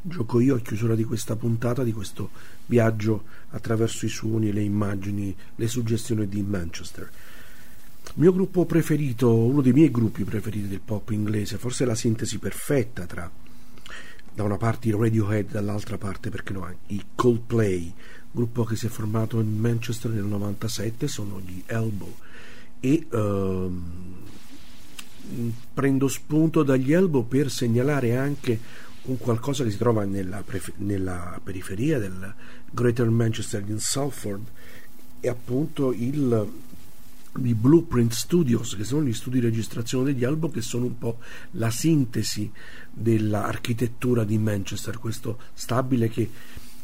gioco 0.00 0.38
io 0.38 0.54
a 0.54 0.60
chiusura 0.60 0.94
di 0.94 1.02
questa 1.02 1.34
puntata, 1.34 1.82
di 1.82 1.90
questo 1.90 2.30
viaggio 2.66 3.24
attraverso 3.48 4.06
i 4.06 4.08
suoni, 4.08 4.52
le 4.52 4.62
immagini, 4.62 5.34
le 5.56 5.66
suggestioni 5.66 6.28
di 6.28 6.40
Manchester. 6.42 7.10
Il 8.04 8.12
mio 8.14 8.32
gruppo 8.32 8.64
preferito, 8.64 9.34
uno 9.34 9.60
dei 9.60 9.72
miei 9.72 9.90
gruppi 9.90 10.22
preferiti 10.22 10.68
del 10.68 10.78
pop 10.78 11.10
inglese, 11.10 11.58
forse 11.58 11.84
la 11.84 11.96
sintesi 11.96 12.38
perfetta 12.38 13.06
tra 13.06 13.28
da 14.32 14.42
una 14.44 14.56
parte 14.56 14.86
i 14.86 14.92
Radiohead, 14.92 15.50
dall'altra 15.50 15.98
parte, 15.98 16.30
perché 16.30 16.52
no, 16.52 16.72
i 16.86 17.04
Coldplay, 17.16 17.92
gruppo 18.30 18.62
che 18.62 18.76
si 18.76 18.86
è 18.86 18.88
formato 18.88 19.40
in 19.40 19.58
Manchester 19.58 20.12
nel 20.12 20.22
97, 20.22 21.08
sono 21.08 21.40
gli 21.40 21.60
Elbow. 21.66 22.14
E 22.78 23.04
ehm, 23.10 24.14
prendo 25.72 26.08
spunto 26.08 26.62
dagli 26.62 26.92
Elbow 26.92 27.26
per 27.26 27.50
segnalare 27.50 28.16
anche 28.16 28.58
un 29.02 29.18
qualcosa 29.18 29.64
che 29.64 29.70
si 29.70 29.76
trova 29.76 30.04
nella, 30.04 30.42
nella 30.76 31.40
periferia 31.42 31.98
del 31.98 32.34
Greater 32.70 33.08
Manchester 33.08 33.64
in 33.66 33.78
Salford, 33.78 34.46
e 35.20 35.28
appunto 35.28 35.92
il 35.92 36.64
di 37.36 37.54
Blueprint 37.54 38.12
Studios, 38.12 38.76
che 38.76 38.84
sono 38.84 39.04
gli 39.04 39.12
studi 39.12 39.40
di 39.40 39.46
registrazione 39.46 40.12
degli 40.12 40.24
album, 40.24 40.50
che 40.50 40.62
sono 40.62 40.86
un 40.86 40.98
po' 40.98 41.18
la 41.52 41.70
sintesi 41.70 42.50
dell'architettura 42.90 44.24
di 44.24 44.38
Manchester, 44.38 44.98
questo 44.98 45.38
stabile 45.52 46.08
che 46.08 46.30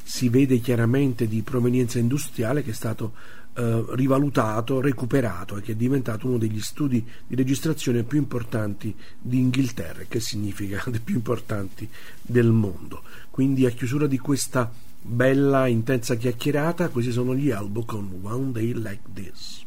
si 0.02 0.28
vede 0.28 0.58
chiaramente 0.58 1.26
di 1.26 1.42
provenienza 1.42 1.98
industriale, 1.98 2.62
che 2.62 2.70
è 2.70 2.74
stato 2.74 3.14
eh, 3.54 3.84
rivalutato, 3.90 4.80
recuperato 4.80 5.56
e 5.56 5.62
che 5.62 5.72
è 5.72 5.74
diventato 5.74 6.26
uno 6.26 6.38
degli 6.38 6.60
studi 6.60 7.06
di 7.26 7.34
registrazione 7.34 8.02
più 8.02 8.18
importanti 8.18 8.94
di 9.20 9.38
Inghilterra, 9.38 10.04
che 10.08 10.20
significa 10.20 10.82
dei 10.90 11.00
più 11.00 11.16
importanti 11.16 11.88
del 12.20 12.50
mondo. 12.50 13.02
Quindi 13.30 13.66
a 13.66 13.70
chiusura 13.70 14.06
di 14.06 14.18
questa 14.18 14.70
bella, 15.00 15.66
intensa 15.66 16.14
chiacchierata, 16.14 16.88
questi 16.88 17.12
sono 17.12 17.34
gli 17.34 17.50
album 17.50 17.84
con 17.84 18.20
One 18.22 18.52
Day 18.52 18.72
Like 18.72 19.02
This. 19.12 19.64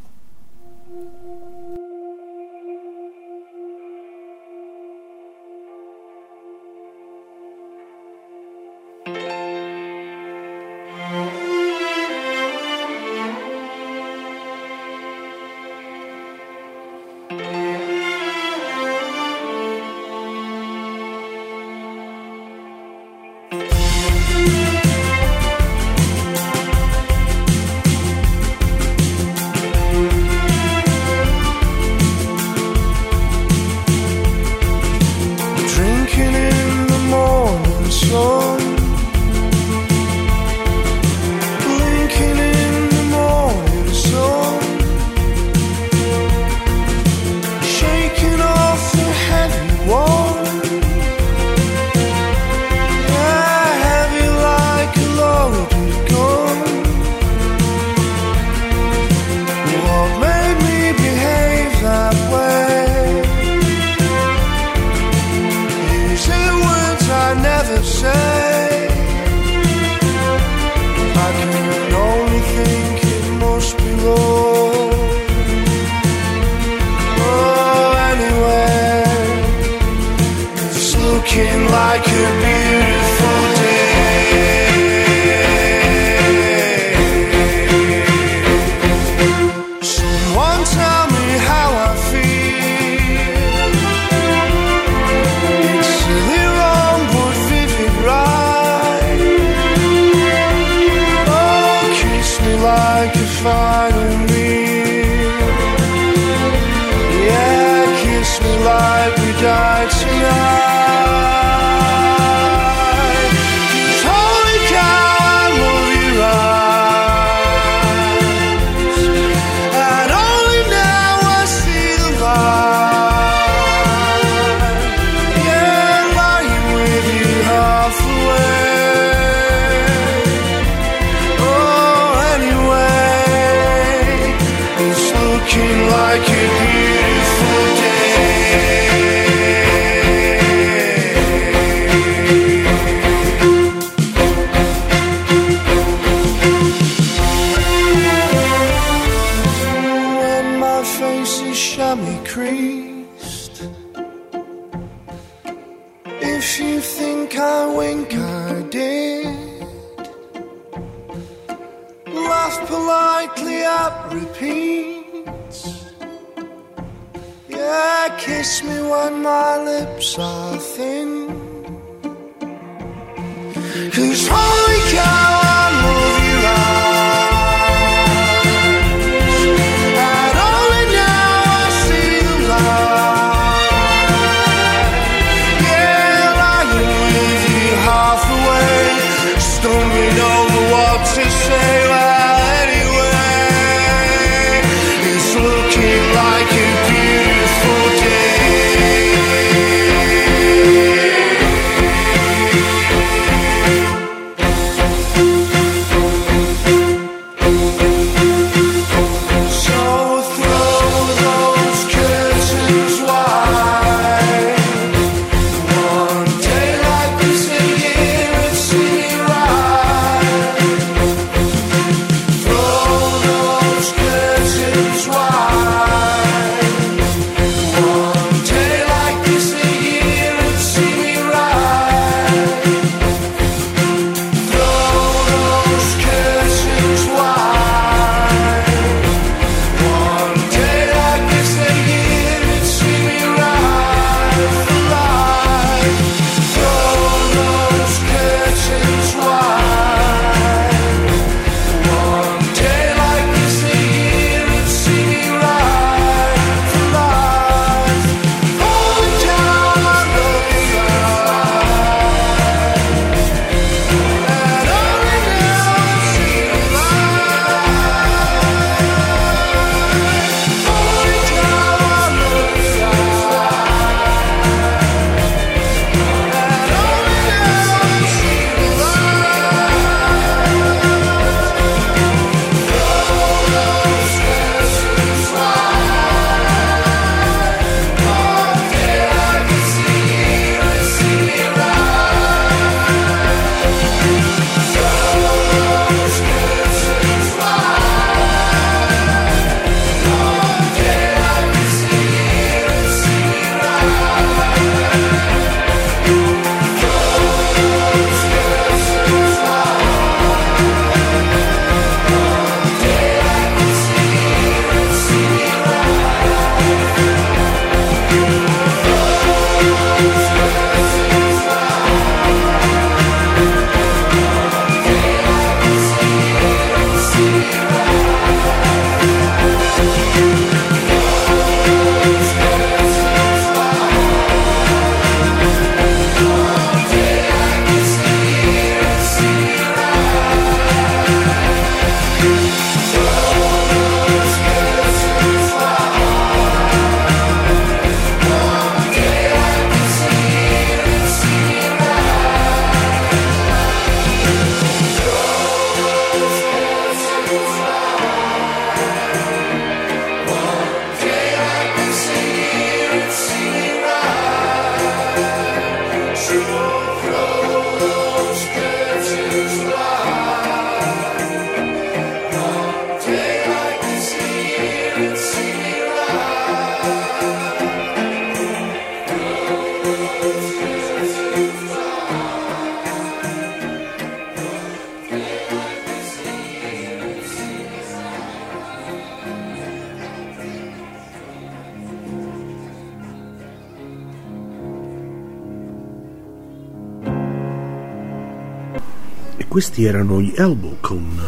Questi 399.65 399.85
erano 399.85 400.21
gli 400.21 400.31
Elbow 400.35 400.77
con 400.79 401.19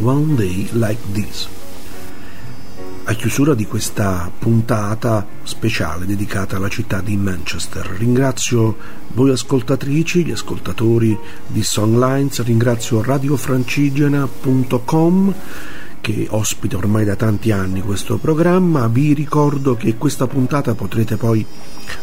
One 0.00 0.36
Day 0.36 0.70
Like 0.72 1.02
This. 1.12 1.46
A 3.04 3.12
chiusura 3.12 3.52
di 3.52 3.66
questa 3.66 4.32
puntata 4.38 5.26
speciale 5.42 6.06
dedicata 6.06 6.56
alla 6.56 6.70
città 6.70 7.02
di 7.02 7.14
Manchester, 7.18 7.84
ringrazio 7.98 8.74
voi 9.08 9.32
ascoltatrici, 9.32 10.24
gli 10.24 10.30
ascoltatori 10.30 11.14
di 11.46 11.62
Songlines, 11.62 12.42
ringrazio 12.42 13.02
radiofrancigena.com 13.02 15.34
che 16.00 16.26
ospita 16.30 16.78
ormai 16.78 17.04
da 17.04 17.16
tanti 17.16 17.50
anni 17.50 17.82
questo 17.82 18.16
programma. 18.16 18.88
Vi 18.88 19.12
ricordo 19.12 19.74
che 19.74 19.96
questa 19.96 20.26
puntata 20.26 20.74
potrete 20.74 21.18
poi 21.18 21.44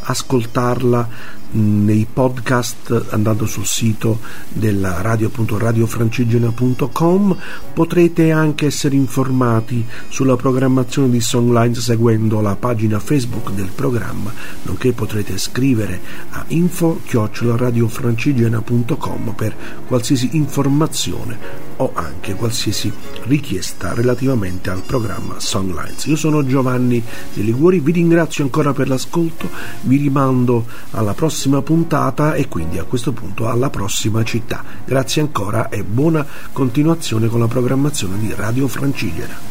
ascoltarla 0.01 1.39
nei 1.53 2.07
podcast 2.11 3.07
andando 3.09 3.45
sul 3.45 3.65
sito 3.65 4.19
della 4.47 5.01
radio.radiofrancigena.com 5.01 7.37
potrete 7.73 8.31
anche 8.31 8.67
essere 8.67 8.95
informati 8.95 9.85
sulla 10.07 10.37
programmazione 10.37 11.09
di 11.09 11.19
Songlines 11.19 11.79
seguendo 11.79 12.39
la 12.39 12.55
pagina 12.55 12.99
Facebook 12.99 13.51
del 13.51 13.71
programma 13.73 14.31
nonché 14.63 14.93
potrete 14.93 15.37
scrivere 15.37 15.99
a 16.29 16.45
info-radiofrancigena.com 16.47 19.33
per 19.35 19.53
qualsiasi 19.87 20.29
informazione 20.33 21.70
o 21.81 21.91
anche 21.95 22.35
qualsiasi 22.35 22.91
richiesta 23.23 23.93
relativamente 23.93 24.69
al 24.69 24.83
programma 24.85 25.39
Songlines. 25.39 26.05
Io 26.05 26.15
sono 26.15 26.45
Giovanni 26.45 27.03
De 27.33 27.41
Liguori, 27.41 27.79
vi 27.79 27.91
ringrazio 27.91 28.43
ancora 28.43 28.71
per 28.71 28.87
l'ascolto, 28.87 29.49
vi 29.81 29.97
rimando 29.97 30.65
alla 30.91 31.13
prossima 31.13 31.61
puntata 31.63 32.35
e 32.35 32.47
quindi 32.47 32.77
a 32.77 32.83
questo 32.83 33.11
punto 33.13 33.49
alla 33.49 33.71
prossima 33.71 34.23
città. 34.23 34.63
Grazie 34.85 35.23
ancora 35.23 35.69
e 35.69 35.83
buona 35.83 36.25
continuazione 36.51 37.27
con 37.27 37.39
la 37.39 37.47
programmazione 37.47 38.19
di 38.19 38.31
Radio 38.35 38.67
Francigena. 38.67 39.50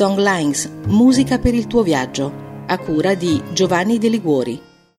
Songlines, 0.00 0.66
musica 0.86 1.38
per 1.38 1.52
il 1.52 1.66
tuo 1.66 1.82
viaggio, 1.82 2.32
a 2.66 2.78
cura 2.78 3.12
di 3.12 3.42
Giovanni 3.52 3.98
De 3.98 4.08
Liguori. 4.08 4.69